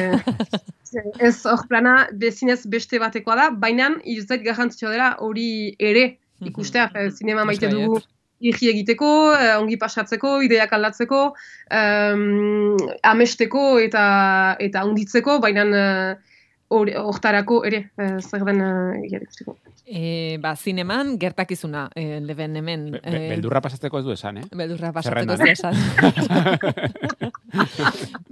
ez 1.27 1.37
hor 1.47 1.67
plana 1.69 2.09
bezinez 2.13 2.63
beste 2.67 2.99
batekoa 2.99 3.37
da, 3.37 3.51
baina 3.51 3.97
izuzet 4.05 4.43
garrantzitsua 4.45 4.91
dela 4.91 5.17
hori 5.19 5.75
ere 5.79 6.19
ikustea, 6.43 6.91
eh, 6.95 7.11
zinema 7.11 7.45
maite 7.45 7.69
dugu 7.69 8.01
irri 8.43 8.69
egiteko, 8.73 9.09
eh, 9.39 9.53
ongi 9.57 9.77
pasatzeko, 9.79 10.41
ideak 10.43 10.73
aldatzeko, 10.75 11.21
um, 11.79 12.77
amesteko 13.07 13.79
eta 13.81 14.57
eta 14.61 14.83
unditzeko, 14.89 15.39
baina 15.45 15.63
eh, 15.71 16.17
hortarako 16.73 17.61
ere, 17.69 17.83
eh, 18.01 18.17
zer 18.25 18.45
den 18.49 18.61
uh, 18.65 18.97
ikusteko. 19.05 19.59
E, 19.93 20.39
ba, 20.41 20.55
zineman 20.57 21.19
gertakizuna, 21.21 21.83
e, 21.95 22.21
leben 22.25 22.55
hemen. 22.57 22.87
Be- 22.95 23.01
be- 23.03 23.11
eh, 23.19 23.29
beldurra 23.35 23.61
pasatzeko 23.61 23.99
ez 23.99 24.05
du 24.07 24.13
esan, 24.15 24.39
eh? 24.41 24.45
Beldurra 24.57 24.93
pasatzeko 24.95 25.35
ez 25.35 25.41
esan. 25.59 25.75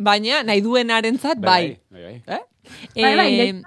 Baina, 0.08 0.42
nahi 0.46 0.60
duenarentzat, 0.64 1.38
bai. 1.42 1.76
Bai, 1.90 2.02
bai. 2.06 2.14
Eh? 2.26 2.40
Bai, 2.94 3.02
bai, 3.02 3.04
Eh, 3.04 3.16
nahi- 3.52 3.62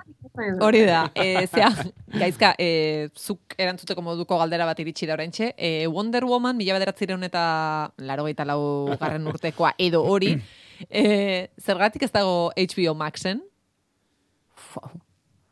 hori 0.61 0.81
da, 0.85 1.11
e, 1.15 1.45
zea, 1.47 1.69
gaizka, 2.13 2.53
e, 2.57 3.09
zuk 3.17 3.55
erantzuteko 3.57 4.01
moduko 4.01 4.37
galdera 4.41 4.65
bat 4.65 4.79
iritsi 4.81 5.07
da 5.09 5.13
oraintxe, 5.17 5.53
e, 5.57 5.87
Wonder 5.87 6.25
Woman, 6.25 6.57
mila 6.57 6.77
bederatzireun 6.77 7.23
eta 7.27 7.93
laro 7.97 8.25
lau 8.45 8.97
garren 8.99 9.27
urtekoa, 9.27 9.73
edo 9.77 10.03
hori, 10.03 10.33
e, 10.89 11.49
zergatik 11.61 12.03
ez 12.03 12.11
dago 12.11 12.51
HBO 12.55 12.95
Maxen? 12.95 13.43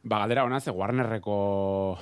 Ba, 0.03 0.23
galdera 0.23 0.45
hona, 0.45 0.59
ze 0.59 0.71
Warnerreko... 0.71 1.97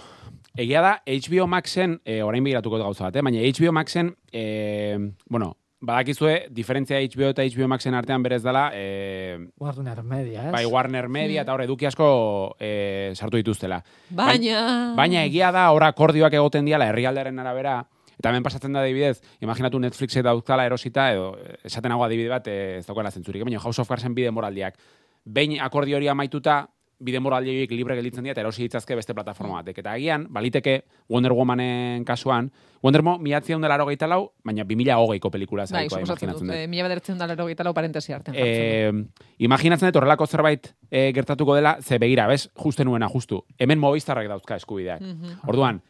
Egia 0.60 0.82
da, 0.82 0.94
HBO 1.06 1.46
Maxen, 1.48 2.00
e, 2.04 2.22
orain 2.24 2.44
begiratuko 2.44 2.80
gauza 2.82 3.06
bat, 3.06 3.16
eh? 3.16 3.22
baina 3.24 3.40
HBO 3.40 3.72
Maxen, 3.72 4.16
e, 4.34 4.98
bueno, 5.30 5.54
badakizue, 5.80 6.48
diferentzia 6.52 7.00
HBO 7.00 7.30
eta 7.32 7.44
HBO 7.44 7.68
Maxen 7.72 7.96
artean 7.96 8.24
berez 8.24 8.42
dela, 8.44 8.70
e, 8.74 9.48
Warner 9.60 10.04
Media, 10.04 10.48
ez? 10.48 10.52
bai 10.52 10.66
Warner 10.66 11.08
Media 11.10 11.46
eta 11.46 11.54
hor 11.54 11.64
eduki 11.64 11.88
asko 11.88 12.56
e, 12.60 13.14
sartu 13.16 13.40
dituztela. 13.40 13.80
Baina... 14.10 14.94
Baina 14.98 15.24
egia 15.24 15.54
da, 15.56 15.70
ora 15.72 15.92
akordioak 15.94 16.36
egoten 16.36 16.68
diala 16.68 16.90
herrialdearen 16.92 17.40
arabera, 17.40 17.78
eta 18.18 18.34
hemen 18.34 18.44
pasatzen 18.44 18.76
da 18.76 18.84
adibidez, 18.84 19.22
imaginatu 19.40 19.80
Netflixet 19.80 20.26
dauzkala 20.28 20.66
erosita, 20.68 21.12
edo 21.14 21.32
esaten 21.64 21.96
hau 21.96 22.04
adibide 22.04 22.34
bat, 22.34 22.52
e, 22.52 22.80
ez 22.82 22.86
daukala 22.88 23.12
zentzurik, 23.12 23.46
baina 23.48 23.64
House 23.64 23.80
of 23.80 23.88
Cardsen 23.88 24.18
bide 24.18 24.36
moraldiak. 24.36 24.76
Behin 25.24 25.60
akordio 25.64 25.98
hori 26.00 26.12
amaituta, 26.12 26.66
bide 27.00 27.20
moraldi 27.24 27.52
horiek 27.54 27.72
libre 27.72 27.95
gelditzen 27.95 28.26
dira 28.26 28.34
eta 28.36 28.43
erosi 28.43 28.66
ditzazke 28.66 28.95
beste 28.97 29.14
plataforma 29.16 29.62
batek. 29.62 29.80
Eta 29.82 29.93
agian, 29.95 30.26
baliteke 30.30 30.84
Wonder 31.10 31.34
Womanen 31.34 32.04
kasuan, 32.06 32.52
Wonder 32.84 33.04
Woman 33.04 33.24
miatzi 33.24 33.56
dela 33.56 33.78
gehieta 33.84 34.08
lau, 34.08 34.34
baina 34.43 34.66
2008ko 34.68 35.32
pelikula 35.32 35.64
Bai, 35.64 35.88
zaikoa 35.88 36.02
imaginatzen 36.04 36.34
dut, 36.34 36.47
dut. 36.47 36.56
e, 36.56 36.68
mila 36.68 36.88
bedertzen 36.88 37.18
da 37.18 37.28
laro 37.28 37.47
lau 37.47 37.74
parentesi 37.74 38.12
jartzen 38.12 38.34
dut. 38.34 38.43
Eh, 38.43 38.91
imaginatzen 39.39 39.89
dut 39.89 40.02
horrelako 40.02 40.28
zerbait 40.28 40.74
eh, 40.91 41.12
gertatuko 41.16 41.56
dela, 41.56 41.78
ze 41.82 41.97
begira, 41.97 42.28
bez, 42.28 42.50
justen 42.56 42.86
nuena, 42.88 43.10
justu. 43.10 43.45
Hemen 43.58 43.80
Movistarrek 43.80 44.28
dauzka 44.28 44.56
eskubideak. 44.56 45.02
Mhm. 45.02 45.39
Orduan, 45.47 45.82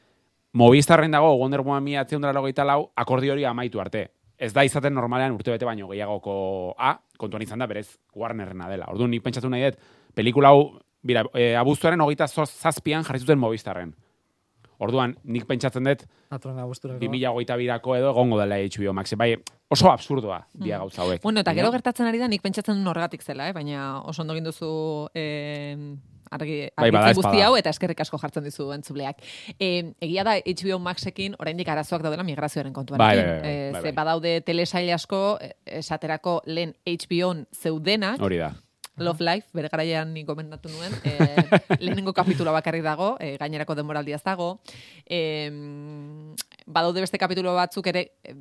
Movistarren 0.54 1.12
dago 1.12 1.34
Wonder 1.36 1.62
Woman 1.62 1.84
mila 1.84 2.06
lau 2.66 2.92
akordio 2.96 3.34
hori 3.34 3.46
amaitu 3.46 3.80
arte. 3.80 4.12
Ez 4.38 4.54
da 4.54 4.64
izaten 4.64 4.94
normalean 4.94 5.34
urte 5.34 5.52
bete 5.52 5.66
baino 5.66 5.90
gehiagoko 5.90 6.74
A, 6.78 6.98
kontuan 7.18 7.42
izan 7.44 7.60
da 7.60 7.68
berez 7.68 8.00
Warnerrena 8.16 8.70
dela. 8.70 8.86
Orduan, 8.88 9.12
nik 9.12 9.22
pentsatu 9.22 9.50
nahi 9.50 9.66
dut, 9.66 9.80
pelikula 10.16 10.48
hau, 10.48 10.80
bira, 11.02 11.24
e, 11.34 11.56
abuztuaren 11.56 12.02
hogeita 12.02 12.28
zazpian 12.28 13.04
jarri 13.04 13.20
zuten 13.20 13.40
Movistarren. 13.40 13.96
Orduan, 14.80 15.18
nik 15.28 15.44
pentsatzen 15.46 15.84
dut, 15.84 16.06
Atrona 16.32 16.64
gusturako. 16.64 17.02
2008 17.04 17.58
birako 17.60 17.96
edo 17.98 18.12
egongo 18.14 18.38
dela 18.40 18.56
HBO 18.64 18.94
Max. 18.96 19.12
Bai, 19.20 19.34
oso 19.68 19.90
absurdoa 19.92 20.48
dia 20.54 20.78
Mm. 20.78 20.80
gauza 20.80 21.02
hauek. 21.02 21.22
Bueno, 21.22 21.42
eta 21.42 21.54
gero 21.54 21.72
gertatzen 21.72 22.08
ari 22.08 22.18
da, 22.18 22.28
nik 22.30 22.42
pentsatzen 22.42 22.76
duen 22.76 22.88
horregatik 22.88 23.22
zela, 23.22 23.50
eh? 23.50 23.54
baina 23.54 24.00
oso 24.08 24.22
ondo 24.22 24.34
duzu 24.40 25.10
eh, 25.14 25.76
argi, 26.32 26.70
Bai, 26.78 26.92
guzti 27.14 27.42
hau, 27.42 27.58
eta 27.58 27.70
eskerrik 27.72 28.00
asko 28.00 28.18
jartzen 28.22 28.44
dizu 28.44 28.72
entzubleak. 28.72 29.18
Eh, 29.60 29.92
egia 30.00 30.24
da, 30.24 30.38
HBO 30.38 30.80
Maxekin 30.80 31.36
oraindik 31.40 31.68
arazoak 31.68 32.02
daudela 32.02 32.24
migrazioaren 32.24 32.72
kontuan. 32.72 33.00
Bai, 33.00 33.18
bai, 33.18 33.26
bai, 33.26 33.42
bai, 33.42 33.50
Eh, 33.52 33.72
bai, 33.74 33.82
ze 33.82 33.88
bai. 33.90 33.92
badaude 33.92 34.42
telesail 34.42 34.94
asko, 34.94 35.40
eh, 35.42 35.56
esaterako 35.66 36.42
lehen 36.46 36.74
HBO-n 36.86 37.48
zeudenak, 37.52 38.22
Hori 38.22 38.38
da. 38.38 38.54
Love 39.00 39.24
Life, 39.24 39.48
bere 39.54 39.70
garaian 39.72 40.14
ni 40.14 40.24
gomendatu 40.24 40.70
nuen, 40.70 40.94
eh, 41.04 41.44
lehenengo 41.84 42.14
kapitula 42.14 42.52
bakarrik 42.52 42.84
dago, 42.84 43.16
eh, 43.20 43.38
gainerako 43.40 43.76
denboraldia 43.76 44.16
ez 44.20 44.24
dago. 44.24 44.60
Eh, 45.06 45.50
badaude 46.70 47.02
beste 47.02 47.18
kapitulo 47.18 47.56
batzuk 47.56 47.88
ere, 47.88 48.12
eh, 48.24 48.36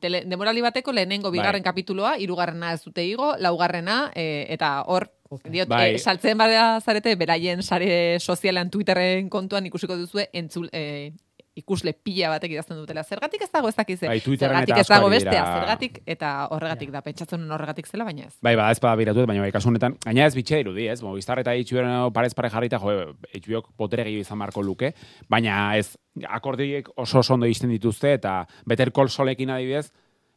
tele, 0.00 0.24
denboraldi 0.24 0.62
bateko 0.64 0.92
lehenengo 0.92 1.30
Bai. 1.30 1.38
bigarren 1.38 1.62
kapituloa, 1.62 2.16
hirugarrena 2.18 2.72
ez 2.72 2.82
dute 2.84 3.04
igo, 3.04 3.34
laugarrena, 3.38 4.10
eh, 4.14 4.46
eta 4.48 4.82
hor, 4.86 5.10
diot, 5.44 5.68
Bai. 5.68 5.94
eh, 5.94 5.98
saltzen 5.98 6.38
bada 6.38 6.80
zarete, 6.80 7.14
beraien 7.16 7.62
sare 7.62 8.18
sozialean 8.20 8.70
Twitterren 8.70 9.28
kontuan 9.28 9.66
ikusiko 9.66 9.96
duzue, 9.96 10.30
entzul, 10.32 10.70
eh, 10.72 11.12
ikusle 11.56 11.94
pila 12.04 12.28
batek 12.34 12.52
idazten 12.52 12.76
dutela. 12.76 13.02
Zergatik 13.04 13.42
ez 13.46 13.48
dago 13.52 13.70
ez 13.70 13.76
dakize. 13.76 14.06
Bai, 14.10 14.18
zergatik 14.20 14.76
ez 14.76 14.86
dago 14.90 15.08
bestea, 15.08 15.32
dira. 15.32 15.54
zergatik 15.60 16.00
eta 16.04 16.32
horregatik 16.52 16.92
da. 16.92 17.00
Pentsatzen 17.04 17.46
horregatik 17.56 17.88
zela, 17.88 18.04
baina 18.04 18.26
ez. 18.28 18.34
Bai, 18.44 18.54
bada 18.58 18.74
ez 18.74 18.80
bada 18.82 18.96
biratu, 19.00 19.24
baina 19.26 19.44
bai, 19.44 19.52
kasu 19.54 19.70
honetan, 19.72 19.96
gaina 20.04 20.26
ez 20.28 20.34
bitxe 20.36 20.60
dirudi, 20.60 20.86
ez? 20.92 21.00
Movistar 21.04 21.40
eta 21.40 21.54
HBO 21.56 22.10
parez 22.16 22.34
pare 22.36 22.50
jarrita, 22.52 22.80
jo, 22.82 23.14
HBOk 23.40 23.72
potere 23.80 24.04
gehiago 24.04 24.26
izan 24.26 24.40
marko 24.42 24.62
luke, 24.62 24.92
baina 25.32 25.76
ez, 25.80 25.96
akordiek 26.28 26.92
oso 26.94 27.22
oso 27.24 27.34
ondo 27.34 27.48
izten 27.48 27.72
dituzte, 27.72 28.12
eta 28.20 28.42
Better 28.66 28.92
Call 28.92 29.08
Saulekin 29.08 29.54
adibidez, 29.56 29.88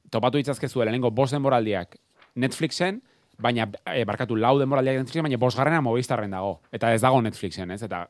topatu 0.10 0.40
ditzazkezu 0.40 0.84
lehenengo 0.84 1.12
bost 1.12 1.36
denboraldiak 1.36 2.00
Netflixen, 2.40 3.02
baina 3.40 3.68
e, 3.88 4.04
barkatu 4.08 4.38
lau 4.40 4.56
denboraldiak 4.60 5.02
Netflixen, 5.02 5.28
baina 5.28 5.40
bosgarrena 5.42 5.82
Movistarren 5.84 6.32
dago. 6.32 6.60
Eta 6.72 6.94
ez 6.94 7.02
dago 7.04 7.22
Netflixen, 7.24 7.72
ez? 7.72 7.82
Eta 7.84 8.06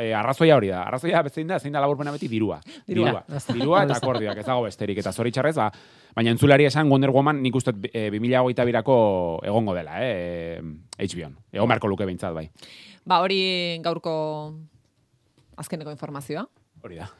e, 0.00 0.12
arrazoia 0.16 0.56
hori 0.56 0.70
da. 0.72 0.82
Arrazoia 0.88 1.22
zein 1.28 1.48
da, 1.50 1.58
zein 1.60 1.74
da 1.74 1.82
laburpena 1.82 2.12
beti 2.14 2.28
dirua. 2.28 2.60
Dirua. 2.88 3.22
Dirua, 3.22 3.42
dirua 3.52 3.82
eta 3.84 3.98
akordioak, 4.00 4.40
ez 4.40 4.46
dago 4.46 4.64
besterik. 4.66 4.98
Eta 5.02 5.12
zoritxarrez, 5.12 5.54
ba, 5.58 5.70
baina 6.16 6.34
entzulari 6.34 6.66
esan 6.68 6.90
Wonder 6.90 7.12
Woman 7.14 7.42
nik 7.44 7.56
uste 7.60 7.74
e, 7.92 8.08
2008 8.10 8.66
birako 8.68 8.96
egongo 9.46 9.76
dela, 9.76 10.00
eh? 10.02 10.58
E, 10.98 11.06
HBO-n. 11.06 11.36
Egon 11.52 11.70
beharko 11.70 11.92
luke 11.92 12.08
behintzat, 12.08 12.34
bai. 12.36 12.48
Ba, 13.04 13.20
hori 13.24 13.40
gaurko 13.84 14.12
azkeneko 15.60 15.92
informazioa. 15.92 16.46
Hori 16.84 17.00
da. 17.02 17.10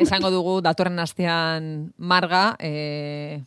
Esango 0.00 0.30
dugu 0.32 0.60
datorren 0.64 0.98
astean 1.02 1.92
marga, 1.98 2.54
e, 2.58 3.42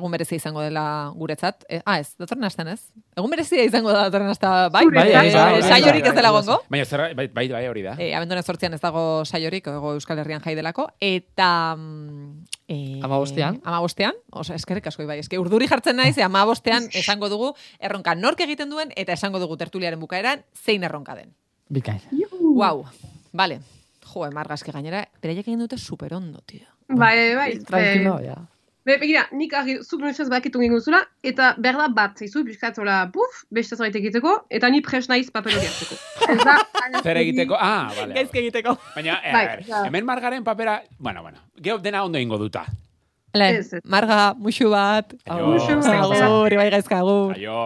egun 0.00 0.10
berezia 0.16 0.40
izango 0.40 0.62
dela 0.64 0.84
guretzat. 1.14 1.64
E, 1.68 1.78
ah, 1.84 1.98
ez, 2.00 2.14
datorren 2.18 2.44
astean 2.48 2.72
ez? 2.72 2.80
Egun 3.16 3.30
berezia 3.30 3.62
izango 3.68 3.92
da 3.92 4.06
datorren 4.08 4.32
astea, 4.32 4.68
bai? 4.72 4.86
Bai, 4.90 5.06
E, 5.10 5.14
bai, 5.14 5.30
bai, 5.32 5.60
bai, 5.60 5.62
saiorik 5.68 6.02
bai, 6.02 6.10
ez 6.10 6.16
dela 6.16 6.30
bai, 6.32 6.40
gongo? 6.42 6.58
Baina 6.72 6.84
zer, 6.88 7.04
bai, 7.14 7.26
bai, 7.28 7.46
bai, 7.52 7.64
hori 7.68 7.84
da. 7.86 7.94
E, 8.00 8.10
abenduaren 8.16 8.44
sortzian 8.46 8.74
ez 8.74 8.80
dago 8.82 9.24
saiorik, 9.24 9.68
ego 9.70 9.94
Euskal 9.98 10.18
Herrian 10.24 10.42
jai 10.44 10.56
delako, 10.58 10.88
eta... 11.00 11.50
mm, 11.76 12.46
E, 12.70 13.00
Amabostean? 13.02 13.56
Amabostean, 13.66 14.14
osa, 14.30 14.54
eskerrik 14.54 14.86
asko, 14.86 15.02
bai, 15.02 15.16
eske 15.18 15.40
urduri 15.42 15.66
jartzen 15.66 15.96
naiz, 15.98 16.14
e, 16.18 16.22
amabostean 16.22 16.84
esango 16.94 17.26
dugu 17.28 17.48
erronka 17.82 18.14
nork 18.14 18.38
egiten 18.46 18.70
duen, 18.70 18.92
eta 18.94 19.16
esango 19.16 19.40
dugu 19.42 19.56
tertuliaren 19.58 19.98
bukaeran 19.98 20.44
zein 20.54 20.84
erronka 20.86 21.16
den. 21.18 21.32
Bikain. 21.68 21.98
Wow, 22.38 22.84
vale. 23.34 23.58
Jo, 24.06 24.22
margazki 24.30 24.70
gainera, 24.70 25.02
beraiek 25.22 25.48
egin 25.48 25.58
dute 25.64 25.78
super 25.78 26.14
ondo, 26.14 26.38
tio. 26.46 26.62
Bai, 26.86 27.34
bai. 27.34 27.50
Tranquilo, 27.66 28.20
eh, 28.20 28.30
ja. 28.30 28.36
Be, 28.90 28.96
begira, 28.98 29.20
nik 29.30 29.52
argi, 29.54 29.76
zuk 29.86 30.00
noiz 30.02 30.24
bakitu 30.32 30.58
gingo 30.58 30.80
zula, 30.82 31.04
eta 31.22 31.52
berda 31.62 31.84
bat, 31.94 32.16
zaizu, 32.18 32.40
biskat, 32.42 32.78
hola, 32.82 33.04
buf, 33.14 33.44
beste 33.54 33.76
zerbait 33.76 33.94
egiteko, 34.00 34.32
eta 34.50 34.66
ni 34.72 34.80
pres 34.82 35.06
naiz 35.06 35.28
papel 35.30 35.54
hori 35.54 35.68
hartzeko. 35.68 35.98
Zer 37.04 37.20
egiteko? 37.20 37.54
Ah, 37.54 37.92
vale. 37.94 38.16
Gaizke 38.18 38.40
egiteko. 38.42 38.74
Baina, 38.96 39.20
eh, 39.22 39.32
Bai, 39.36 39.44
a 39.44 39.52
ver, 39.52 39.62
ja. 39.68 39.84
hemen 39.86 40.08
margaren 40.08 40.42
papera, 40.42 40.80
bueno, 40.98 41.22
bueno, 41.22 41.38
geho 41.62 41.78
dena 41.78 42.02
ondo 42.02 42.18
ingo 42.18 42.38
duta. 42.42 42.64
Le, 43.38 43.52
Ez, 43.60 43.72
ez. 43.78 43.84
marga, 43.84 44.34
muxu 44.34 44.72
bat. 44.74 45.14
Aio. 45.30 45.54
Agur, 45.54 46.22
agur, 46.24 46.56
bai 46.58 46.70
gaizka, 46.74 46.98
agur. 46.98 47.36
Aio. 47.38 47.60